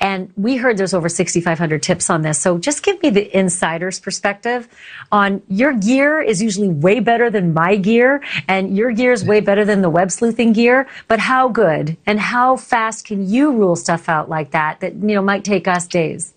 And 0.00 0.32
we 0.34 0.56
heard 0.56 0.78
there's 0.78 0.94
over 0.94 1.10
6,500 1.10 1.82
tips 1.82 2.08
on 2.08 2.22
this. 2.22 2.38
So 2.38 2.56
just 2.56 2.82
give 2.82 3.02
me 3.02 3.10
the 3.10 3.36
insider's 3.36 4.00
perspective 4.00 4.66
on 5.12 5.42
your 5.48 5.74
gear 5.74 6.20
is 6.20 6.42
usually 6.42 6.68
way 6.68 7.00
better 7.00 7.28
than 7.28 7.52
my 7.52 7.76
gear, 7.76 8.22
and 8.48 8.74
your 8.74 8.92
gear 8.92 9.12
is 9.12 9.24
way 9.24 9.40
better 9.40 9.64
than 9.64 9.82
the 9.82 9.90
web 9.90 10.10
sleuthing 10.10 10.54
gear. 10.54 10.88
But 11.06 11.18
how 11.18 11.48
good 11.48 11.98
and 12.06 12.18
how 12.18 12.56
fast 12.56 13.04
can 13.04 13.28
you 13.28 13.52
rule 13.52 13.76
stuff 13.76 14.08
out 14.08 14.30
like 14.30 14.52
that 14.52 14.80
that, 14.80 14.94
you 14.94 15.14
know, 15.14 15.22
might 15.22 15.44
take 15.44 15.68
us 15.68 15.86
days? 15.86 16.32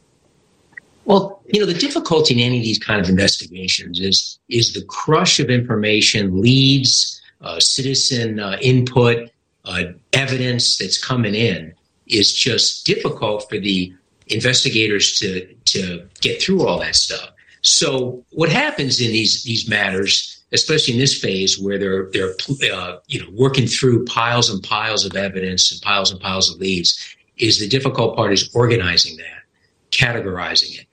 Well, 1.06 1.42
you 1.48 1.60
know, 1.60 1.66
the 1.66 1.74
difficulty 1.74 2.34
in 2.34 2.40
any 2.40 2.58
of 2.58 2.64
these 2.64 2.80
kind 2.80 3.02
of 3.02 3.10
investigations 3.10 4.00
is 4.00 4.40
is 4.50 4.74
the 4.74 4.84
crush 4.86 5.40
of 5.40 5.50
information, 5.50 6.42
leads, 6.42 7.22
uh, 7.42 7.60
citizen 7.60 8.40
uh, 8.40 8.58
input, 8.62 9.30
uh, 9.66 9.84
evidence 10.14 10.78
that's 10.78 10.98
coming 11.04 11.36
in 11.36 11.74
is 12.08 12.34
just 12.34 12.86
difficult 12.86 13.50
for 13.50 13.58
the 13.58 13.94
investigators 14.28 15.16
to 15.20 15.46
to 15.66 16.08
get 16.22 16.42
through 16.42 16.66
all 16.66 16.80
that 16.80 16.96
stuff. 16.96 17.30
So 17.62 18.24
what 18.32 18.50
happens 18.50 19.00
in 19.02 19.12
these 19.12 19.44
these 19.44 19.68
matters, 19.68 20.44
especially 20.52 20.94
in 20.94 21.00
this 21.00 21.20
phase 21.20 21.60
where 21.60 21.78
they're 21.78 22.10
they're 22.12 22.36
uh, 22.74 22.98
you 23.08 23.22
know 23.22 23.30
working 23.32 23.68
through 23.68 24.06
piles 24.06 24.50
and 24.50 24.62
piles 24.62 25.06
of 25.06 25.16
evidence 25.16 25.72
and 25.72 25.82
piles 25.82 26.12
and 26.12 26.20
piles 26.20 26.54
of 26.54 26.60
leads, 26.60 26.98
is 27.38 27.60
the 27.60 27.68
difficult 27.68 28.16
part 28.16 28.34
is 28.34 28.50
organizing 28.54 29.18
that, 29.18 29.44
categorizing 29.92 30.80
it, 30.80 30.88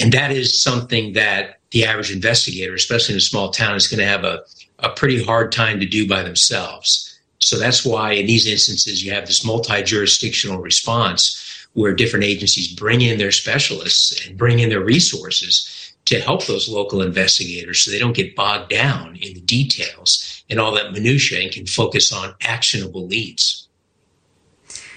and 0.00 0.12
that 0.12 0.30
is 0.32 0.60
something 0.60 1.12
that 1.12 1.60
the 1.70 1.84
average 1.84 2.10
investigator, 2.10 2.74
especially 2.74 3.14
in 3.14 3.18
a 3.18 3.20
small 3.20 3.50
town, 3.50 3.76
is 3.76 3.86
going 3.86 4.00
to 4.00 4.06
have 4.06 4.24
a 4.24 4.42
a 4.80 4.90
pretty 4.90 5.22
hard 5.22 5.52
time 5.52 5.78
to 5.78 5.86
do 5.86 6.08
by 6.08 6.22
themselves. 6.22 7.09
So 7.40 7.58
that's 7.58 7.84
why 7.84 8.12
in 8.12 8.26
these 8.26 8.46
instances 8.46 9.04
you 9.04 9.12
have 9.12 9.26
this 9.26 9.44
multi-jurisdictional 9.44 10.60
response 10.60 11.68
where 11.72 11.94
different 11.94 12.24
agencies 12.24 12.72
bring 12.72 13.00
in 13.00 13.18
their 13.18 13.30
specialists 13.30 14.26
and 14.26 14.36
bring 14.36 14.58
in 14.58 14.68
their 14.68 14.84
resources 14.84 15.94
to 16.06 16.20
help 16.20 16.46
those 16.46 16.68
local 16.68 17.02
investigators 17.02 17.82
so 17.82 17.90
they 17.90 17.98
don't 17.98 18.16
get 18.16 18.34
bogged 18.34 18.70
down 18.70 19.16
in 19.16 19.34
the 19.34 19.40
details 19.40 20.42
and 20.50 20.58
all 20.58 20.74
that 20.74 20.92
minutia 20.92 21.40
and 21.40 21.52
can 21.52 21.66
focus 21.66 22.12
on 22.12 22.34
actionable 22.42 23.06
leads. 23.06 23.68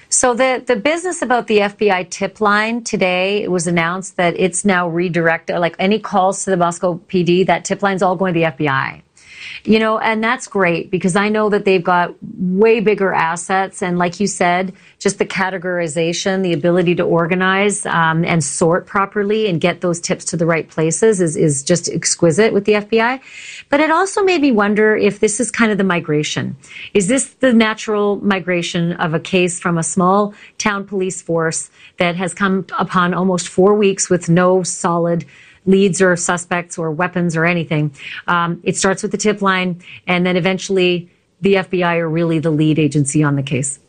So 0.09 0.33
the, 0.33 0.63
the 0.65 0.75
business 0.75 1.21
about 1.21 1.47
the 1.47 1.59
FBI 1.59 2.09
tip 2.09 2.39
line 2.39 2.83
today, 2.83 3.41
it 3.41 3.49
was 3.49 3.65
announced 3.65 4.15
that 4.17 4.39
it's 4.39 4.63
now 4.63 4.87
redirected, 4.87 5.57
like 5.57 5.75
any 5.79 5.97
calls 5.97 6.43
to 6.43 6.51
the 6.51 6.57
Moscow 6.57 6.99
PD, 7.07 7.45
that 7.47 7.65
tip 7.65 7.81
line's 7.81 8.03
all 8.03 8.15
going 8.15 8.33
to 8.33 8.39
the 8.39 8.45
FBI. 8.45 9.01
You 9.65 9.79
know, 9.79 9.99
and 9.99 10.23
that's 10.23 10.47
great 10.47 10.91
because 10.91 11.15
I 11.15 11.29
know 11.29 11.49
that 11.49 11.65
they've 11.65 11.83
got 11.83 12.15
way 12.37 12.79
bigger 12.79 13.13
assets. 13.13 13.81
And 13.81 13.97
like 13.97 14.19
you 14.19 14.27
said, 14.27 14.73
just 14.99 15.19
the 15.19 15.25
categorization, 15.25 16.43
the 16.43 16.53
ability 16.53 16.95
to 16.95 17.03
organize 17.03 17.85
um, 17.85 18.23
and 18.25 18.43
sort 18.43 18.85
properly 18.85 19.47
and 19.47 19.59
get 19.59 19.81
those 19.81 19.99
tips 19.99 20.25
to 20.25 20.37
the 20.37 20.45
right 20.45 20.67
places 20.67 21.21
is, 21.21 21.35
is 21.35 21.63
just 21.63 21.89
exquisite 21.89 22.53
with 22.53 22.65
the 22.65 22.73
FBI. 22.73 23.19
But 23.69 23.79
it 23.79 23.91
also 23.91 24.23
made 24.23 24.41
me 24.41 24.51
wonder 24.51 24.95
if 24.95 25.19
this 25.19 25.39
is 25.39 25.51
kind 25.51 25.71
of 25.71 25.77
the 25.77 25.83
migration. 25.83 26.55
Is 26.93 27.07
this 27.07 27.29
the 27.35 27.53
natural 27.53 28.17
migration 28.17 28.93
of 28.93 29.13
a 29.13 29.19
case 29.19 29.59
from 29.59 29.77
a 29.77 29.83
small 29.83 30.33
town 30.57 30.85
police 30.85 31.21
force 31.21 31.69
that 31.97 32.15
has 32.15 32.33
come 32.33 32.65
upon 32.77 33.13
almost 33.13 33.47
four 33.47 33.73
weeks 33.73 34.09
with 34.09 34.29
no 34.29 34.63
solid 34.63 35.25
leads 35.65 36.01
or 36.01 36.15
suspects 36.15 36.77
or 36.77 36.91
weapons 36.91 37.35
or 37.35 37.45
anything. 37.45 37.93
Um, 38.27 38.59
it 38.63 38.77
starts 38.77 39.03
with 39.03 39.11
the 39.11 39.17
tip 39.17 39.41
line, 39.41 39.81
and 40.07 40.25
then 40.25 40.35
eventually 40.35 41.09
the 41.41 41.55
FBI 41.55 41.97
are 41.97 42.09
really 42.09 42.39
the 42.39 42.51
lead 42.51 42.79
agency 42.79 43.23
on 43.23 43.35
the 43.35 43.43
case. 43.43 43.79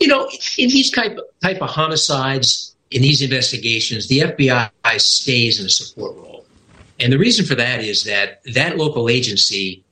You 0.00 0.08
know, 0.08 0.28
in 0.58 0.68
these 0.68 0.90
type 0.90 1.18
type 1.42 1.62
of 1.62 1.70
homicides, 1.70 2.74
in 2.90 3.02
these 3.02 3.22
investigations, 3.22 4.08
the 4.08 4.20
FBI 4.20 4.70
stays 4.98 5.60
in 5.60 5.66
a 5.66 5.70
support 5.70 6.16
role, 6.16 6.44
and 7.00 7.12
the 7.12 7.18
reason 7.18 7.46
for 7.46 7.54
that 7.54 7.82
is 7.82 8.04
that 8.04 8.40
that 8.54 8.76
local 8.76 9.08
agency 9.08 9.82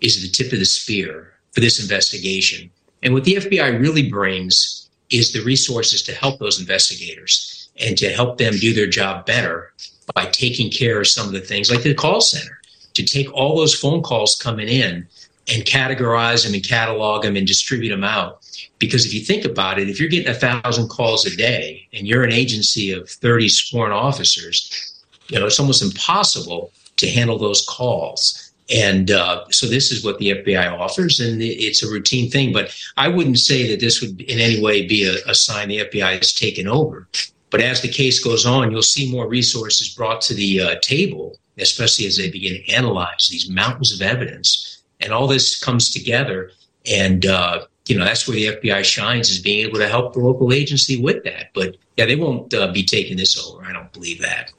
is 0.00 0.20
the 0.20 0.28
tip 0.28 0.52
of 0.52 0.58
the 0.58 0.64
spear 0.64 1.32
for 1.52 1.60
this 1.60 1.80
investigation, 1.80 2.70
and 3.02 3.14
what 3.14 3.24
the 3.24 3.36
FBI 3.36 3.80
really 3.80 4.10
brings 4.10 4.90
is 5.10 5.32
the 5.32 5.40
resources 5.44 6.02
to 6.02 6.12
help 6.12 6.40
those 6.40 6.58
investigators 6.60 7.63
and 7.80 7.96
to 7.98 8.08
help 8.10 8.38
them 8.38 8.54
do 8.54 8.72
their 8.72 8.86
job 8.86 9.26
better 9.26 9.72
by 10.14 10.26
taking 10.26 10.70
care 10.70 11.00
of 11.00 11.08
some 11.08 11.26
of 11.26 11.32
the 11.32 11.40
things 11.40 11.70
like 11.70 11.82
the 11.82 11.94
call 11.94 12.20
center, 12.20 12.60
to 12.94 13.04
take 13.04 13.32
all 13.32 13.56
those 13.56 13.74
phone 13.74 14.02
calls 14.02 14.36
coming 14.36 14.68
in 14.68 15.06
and 15.48 15.64
categorize 15.64 16.44
them 16.44 16.54
and 16.54 16.66
catalog 16.66 17.22
them 17.22 17.36
and 17.36 17.46
distribute 17.46 17.90
them 17.90 18.04
out. 18.04 18.40
Because 18.78 19.06
if 19.06 19.14
you 19.14 19.20
think 19.20 19.44
about 19.44 19.78
it, 19.78 19.88
if 19.88 20.00
you're 20.00 20.08
getting 20.08 20.30
a 20.30 20.34
thousand 20.34 20.88
calls 20.88 21.26
a 21.26 21.36
day 21.36 21.86
and 21.92 22.06
you're 22.06 22.24
an 22.24 22.32
agency 22.32 22.92
of 22.92 23.08
30 23.08 23.48
sworn 23.48 23.92
officers, 23.92 25.02
you 25.28 25.38
know, 25.38 25.46
it's 25.46 25.60
almost 25.60 25.82
impossible 25.82 26.70
to 26.96 27.08
handle 27.08 27.38
those 27.38 27.64
calls. 27.66 28.52
And 28.74 29.10
uh, 29.10 29.44
so 29.50 29.66
this 29.66 29.92
is 29.92 30.04
what 30.04 30.18
the 30.18 30.30
FBI 30.30 30.72
offers, 30.72 31.20
and 31.20 31.42
it's 31.42 31.82
a 31.82 31.90
routine 31.90 32.30
thing. 32.30 32.52
But 32.52 32.74
I 32.96 33.08
wouldn't 33.08 33.38
say 33.38 33.68
that 33.68 33.80
this 33.80 34.00
would 34.00 34.22
in 34.22 34.38
any 34.38 34.62
way 34.62 34.86
be 34.86 35.04
a, 35.04 35.16
a 35.26 35.34
sign 35.34 35.68
the 35.68 35.84
FBI 35.84 36.18
has 36.18 36.32
taken 36.32 36.66
over. 36.66 37.06
But 37.54 37.62
as 37.62 37.82
the 37.82 37.88
case 37.88 38.18
goes 38.18 38.46
on, 38.46 38.72
you'll 38.72 38.82
see 38.82 39.08
more 39.08 39.28
resources 39.28 39.94
brought 39.94 40.20
to 40.22 40.34
the 40.34 40.60
uh, 40.60 40.74
table, 40.82 41.38
especially 41.56 42.04
as 42.04 42.16
they 42.16 42.28
begin 42.28 42.54
to 42.54 42.72
analyze 42.72 43.28
these 43.30 43.48
mountains 43.48 43.94
of 43.94 44.02
evidence. 44.02 44.82
And 44.98 45.12
all 45.12 45.28
this 45.28 45.56
comes 45.56 45.92
together. 45.92 46.50
And, 46.84 47.24
uh, 47.24 47.66
you 47.86 47.96
know, 47.96 48.04
that's 48.04 48.26
where 48.26 48.34
the 48.34 48.56
FBI 48.56 48.82
shines 48.82 49.30
is 49.30 49.38
being 49.38 49.64
able 49.64 49.78
to 49.78 49.86
help 49.86 50.14
the 50.14 50.18
local 50.18 50.52
agency 50.52 51.00
with 51.00 51.22
that. 51.22 51.50
But 51.54 51.76
yeah, 51.96 52.06
they 52.06 52.16
won't 52.16 52.52
uh, 52.52 52.72
be 52.72 52.82
taking 52.82 53.16
this 53.16 53.38
over. 53.38 53.64
I 53.64 53.72
don't 53.72 53.92
believe 53.92 54.20
that. 54.20 54.52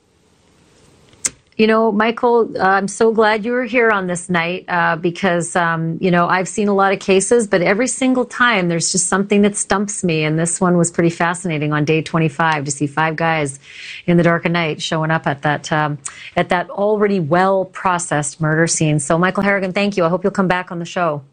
You 1.58 1.68
know, 1.68 1.90
Michael, 1.90 2.52
uh, 2.58 2.64
I'm 2.64 2.90
so 2.90 3.14
glad 3.14 3.46
you 3.46 3.54
were 3.54 3.64
here 3.64 3.90
on 3.90 4.08
this 4.08 4.30
night 4.30 4.66
uh, 4.68 4.98
because, 4.98 5.56
um, 5.56 5.98
you 6.02 6.12
know, 6.12 6.28
I've 6.28 6.50
seen 6.50 6.68
a 6.68 6.74
lot 6.74 6.92
of 6.92 7.00
cases, 7.00 7.48
but 7.48 7.62
every 7.62 7.88
single 7.88 8.26
time 8.26 8.68
there's 8.68 8.92
just 8.92 9.08
something 9.08 9.42
that 9.44 9.56
stumps 9.56 10.04
me. 10.04 10.26
And 10.26 10.38
this 10.38 10.60
one 10.60 10.78
was 10.78 10.92
pretty 10.92 11.10
fascinating 11.10 11.72
on 11.72 11.86
day 11.86 12.02
25 12.02 12.66
to 12.66 12.72
see 12.72 12.88
five 12.88 13.16
guys 13.16 13.58
in 14.06 14.18
the 14.18 14.24
dark 14.24 14.44
of 14.44 14.52
night 14.52 14.82
showing 14.82 15.12
up 15.12 15.28
at 15.28 15.44
that 15.44 15.72
um, 15.72 15.98
at 16.36 16.50
that 16.50 16.70
already 16.70 17.22
well 17.22 17.64
processed 17.64 18.42
murder 18.42 18.68
scene. 18.68 19.00
So, 19.00 19.18
Michael 19.18 19.44
Harrigan, 19.44 19.72
thank 19.72 19.96
you. 19.96 20.04
I 20.04 20.10
hope 20.10 20.26
you'll 20.26 20.32
come 20.32 20.50
back 20.50 20.74
on 20.74 20.80
the 20.80 20.86
show. 20.86 21.24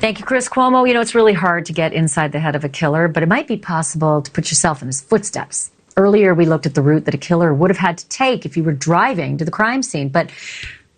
Thank 0.00 0.18
you, 0.18 0.24
Chris 0.24 0.48
Cuomo. 0.48 0.88
You 0.88 0.94
know, 0.94 1.02
it's 1.02 1.14
really 1.14 1.34
hard 1.34 1.66
to 1.66 1.74
get 1.74 1.92
inside 1.92 2.32
the 2.32 2.40
head 2.40 2.56
of 2.56 2.64
a 2.64 2.70
killer, 2.70 3.06
but 3.06 3.22
it 3.22 3.28
might 3.28 3.46
be 3.46 3.58
possible 3.58 4.22
to 4.22 4.30
put 4.30 4.50
yourself 4.50 4.80
in 4.80 4.86
his 4.88 5.02
footsteps. 5.02 5.72
Earlier, 5.98 6.32
we 6.32 6.46
looked 6.46 6.64
at 6.64 6.76
the 6.76 6.80
route 6.80 7.06
that 7.06 7.14
a 7.14 7.18
killer 7.18 7.52
would 7.52 7.70
have 7.70 7.78
had 7.78 7.98
to 7.98 8.08
take 8.08 8.46
if 8.46 8.54
he 8.54 8.60
were 8.60 8.72
driving 8.72 9.36
to 9.36 9.44
the 9.44 9.50
crime 9.50 9.82
scene. 9.82 10.08
But 10.08 10.30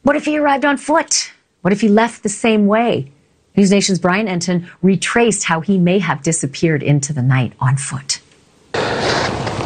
what 0.02 0.14
if 0.14 0.26
he 0.26 0.36
arrived 0.36 0.66
on 0.66 0.76
foot? 0.76 1.32
What 1.62 1.72
if 1.72 1.80
he 1.80 1.88
left 1.88 2.22
the 2.22 2.28
same 2.28 2.66
way? 2.66 3.10
NewsNation's 3.56 3.98
Brian 3.98 4.28
Entin 4.28 4.68
retraced 4.82 5.44
how 5.44 5.62
he 5.62 5.78
may 5.78 6.00
have 6.00 6.22
disappeared 6.22 6.82
into 6.82 7.14
the 7.14 7.22
night 7.22 7.54
on 7.60 7.78
foot. 7.78 8.20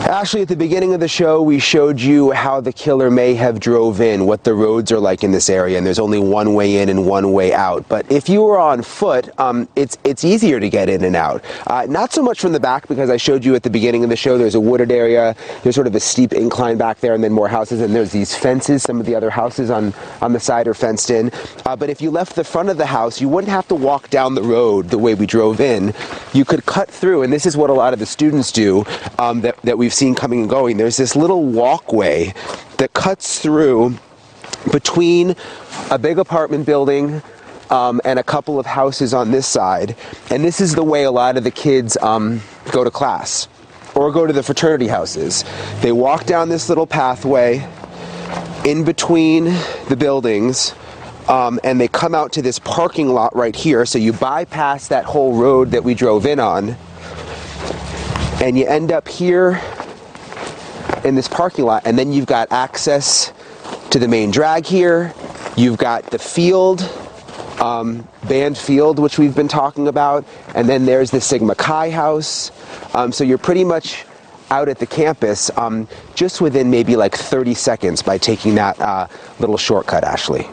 Ashley, 0.05 0.43
at 0.43 0.49
the 0.49 0.57
beginning 0.57 0.93
of 0.93 1.01
the 1.01 1.09
show, 1.09 1.41
we 1.41 1.59
showed 1.59 1.99
you 1.99 2.31
how 2.33 2.61
the 2.61 2.75
killer 2.75 3.11
may 3.11 3.33
have 3.33 3.59
drove 3.59 4.03
in, 4.03 4.27
what 4.27 4.45
the 4.45 4.53
roads 4.53 4.93
are 4.93 5.01
like 5.01 5.25
in 5.25 5.33
this 5.33 5.49
area, 5.49 5.79
and 5.79 5.87
there's 5.87 5.99
only 5.99 6.19
one 6.19 6.53
way 6.53 6.77
in 6.83 6.91
and 6.91 7.07
one 7.07 7.33
way 7.33 7.55
out. 7.55 7.89
But 7.89 8.13
if 8.13 8.29
you 8.29 8.43
were 8.43 8.59
on 8.59 8.83
foot, 8.83 9.31
um, 9.41 9.67
it's 9.77 9.97
it's 10.05 10.23
easier 10.23 10.61
to 10.61 10.69
get 10.69 10.91
in 10.91 11.05
and 11.05 11.17
out. 11.17 11.43
Uh, 11.67 11.87
not 11.89 12.13
so 12.13 12.23
much 12.23 12.39
from 12.39 12.53
the 12.53 12.61
back 12.61 12.87
because 12.87 13.09
I 13.09 13.17
showed 13.17 13.47
you 13.47 13.55
at 13.55 13.63
the 13.63 13.71
beginning 13.71 14.05
of 14.05 14.11
the 14.11 14.17
show. 14.17 14.37
There's 14.37 14.55
a 14.55 14.61
wooded 14.61 14.93
area. 14.93 15.35
There's 15.63 15.75
sort 15.75 15.87
of 15.87 15.95
a 15.95 16.01
steep 16.01 16.35
incline 16.35 16.77
back 16.77 17.01
there, 17.01 17.15
and 17.15 17.25
then 17.25 17.33
more 17.33 17.49
houses. 17.49 17.81
And 17.81 17.95
there's 17.95 18.13
these 18.13 18.37
fences. 18.37 18.83
Some 18.83 19.01
of 19.01 19.07
the 19.07 19.15
other 19.15 19.31
houses 19.31 19.71
on 19.71 19.95
on 20.21 20.35
the 20.35 20.41
side 20.41 20.69
are 20.69 20.75
fenced 20.75 21.09
in. 21.11 21.31
Uh, 21.65 21.77
but 21.77 21.89
if 21.89 22.03
you 22.03 22.11
left 22.11 22.37
the 22.37 22.45
front 22.45 22.69
of 22.69 22.77
the 22.77 22.87
house, 22.87 23.23
you 23.23 23.31
wouldn't 23.31 23.51
have 23.51 23.67
to 23.69 23.75
walk 23.75 24.11
down 24.11 24.35
the 24.35 24.43
road 24.43 24.91
the 24.91 24.99
way 24.99 25.15
we 25.15 25.25
drove 25.25 25.63
in. 25.63 25.95
You 26.35 26.45
could 26.45 26.67
cut 26.67 26.91
through, 26.91 27.23
and 27.23 27.33
this 27.33 27.47
is 27.47 27.57
what 27.57 27.71
a 27.71 27.75
lot 27.75 27.95
of 27.95 28.01
the 28.01 28.07
students 28.07 28.53
do 28.53 28.85
um, 29.19 29.41
that 29.41 29.57
that 29.63 29.79
we've 29.79 29.94
seen 29.95 30.15
coming 30.15 30.41
and 30.43 30.51
going, 30.51 30.77
there's 30.77 30.97
this 30.97 31.17
little 31.17 31.45
walkway 31.45 32.35
that 32.79 32.93
cuts 32.93 33.39
through 33.39 33.97
between 34.73 35.35
a 35.91 35.99
big 35.99 36.19
apartment 36.19 36.67
building 36.67 37.23
um, 37.71 38.01
and 38.05 38.19
a 38.19 38.23
couple 38.23 38.59
of 38.59 38.67
houses 38.67 39.15
on 39.15 39.31
this 39.31 39.47
side. 39.47 39.97
And 40.31 40.45
this 40.45 40.61
is 40.61 40.75
the 40.75 40.85
way 40.85 41.05
a 41.05 41.11
lot 41.11 41.37
of 41.37 41.45
the 41.45 41.51
kids 41.51 41.97
um, 41.99 42.41
go 42.73 42.85
to 42.85 42.91
class 42.91 43.49
or 43.95 44.11
go 44.13 44.27
to 44.27 44.33
the 44.33 44.43
fraternity 44.43 44.89
houses. 44.89 45.45
They 45.81 45.93
walk 45.93 46.25
down 46.27 46.49
this 46.49 46.69
little 46.69 46.87
pathway 46.87 47.67
in 48.65 48.85
between 48.85 49.45
the 49.89 49.97
buildings. 49.97 50.75
Um, 51.29 51.59
and 51.65 51.81
they 51.81 51.89
come 51.89 52.15
out 52.15 52.33
to 52.33 52.43
this 52.43 52.59
parking 52.59 53.09
lot 53.09 53.35
right 53.35 53.57
here. 53.57 53.87
So 53.87 53.99
you 53.99 54.13
bypass 54.13 54.89
that 54.89 55.07
whole 55.07 55.35
road 55.35 55.71
that 55.71 55.83
we 55.83 55.95
drove 55.95 56.27
in 56.27 56.39
on, 56.39 56.77
and 58.43 58.59
you 58.59 58.67
end 58.67 58.93
up 58.93 59.09
here 59.09 59.59
in 61.05 61.15
this 61.15 61.29
parking 61.29 61.65
lot, 61.65 61.87
and 61.87 61.99
then 61.99 62.13
you've 62.13 62.27
got 62.27 62.51
access 62.53 63.33
to 63.91 63.99
the 63.99 64.09
main 64.09 64.31
drag 64.31 64.67
here. 64.67 65.15
You've 65.57 65.79
got 65.79 66.11
the 66.11 66.19
field, 66.19 66.83
um, 67.61 68.09
band 68.29 68.59
field, 68.59 68.99
which 68.99 69.19
we've 69.19 69.35
been 69.35 69.49
talking 69.49 69.89
about, 69.89 70.25
and 70.55 70.69
then 70.69 70.87
there's 70.87 71.11
the 71.11 71.21
Sigma 71.21 71.55
Chi 71.55 71.91
house. 71.91 72.51
Um, 72.95 73.13
so 73.13 73.25
you're 73.25 73.39
pretty 73.39 73.65
much 73.65 74.05
out 74.51 74.69
at 74.69 74.79
the 74.79 74.87
campus 74.87 75.51
um, 75.57 75.89
just 76.15 76.41
within 76.41 76.71
maybe 76.71 76.97
like 76.97 77.15
30 77.15 77.55
seconds 77.55 78.03
by 78.03 78.19
taking 78.19 78.55
that 78.57 78.81
uh, 78.81 79.07
little 79.39 79.57
shortcut, 79.57 80.05
Ashley. 80.05 80.47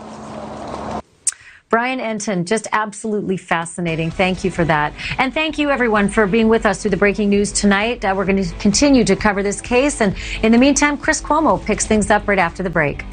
Brian 1.72 2.00
Entin, 2.00 2.44
just 2.44 2.68
absolutely 2.74 3.38
fascinating. 3.38 4.12
Thank 4.12 4.44
you 4.44 4.52
for 4.52 4.66
that. 4.66 4.92
And 5.18 5.34
thank 5.34 5.58
you, 5.58 5.70
everyone, 5.70 6.10
for 6.10 6.28
being 6.28 6.50
with 6.50 6.66
us 6.66 6.82
through 6.82 6.92
the 6.92 6.98
breaking 6.98 7.30
news 7.30 7.54
tonight. 7.54 8.04
Uh, 8.04 8.14
we're 8.16 8.26
going 8.26 8.44
to 8.44 8.54
continue 8.56 9.06
to 9.06 9.16
cover 9.16 9.42
this 9.42 9.62
case. 9.62 10.02
And 10.02 10.14
in 10.44 10.52
the 10.52 10.58
meantime, 10.58 10.98
Chris 10.98 11.22
Cuomo 11.22 11.66
picks 11.66 11.88
things 11.88 12.12
up 12.12 12.28
right 12.28 12.40
after 12.40 12.62
the 12.62 12.70
break. 12.70 13.06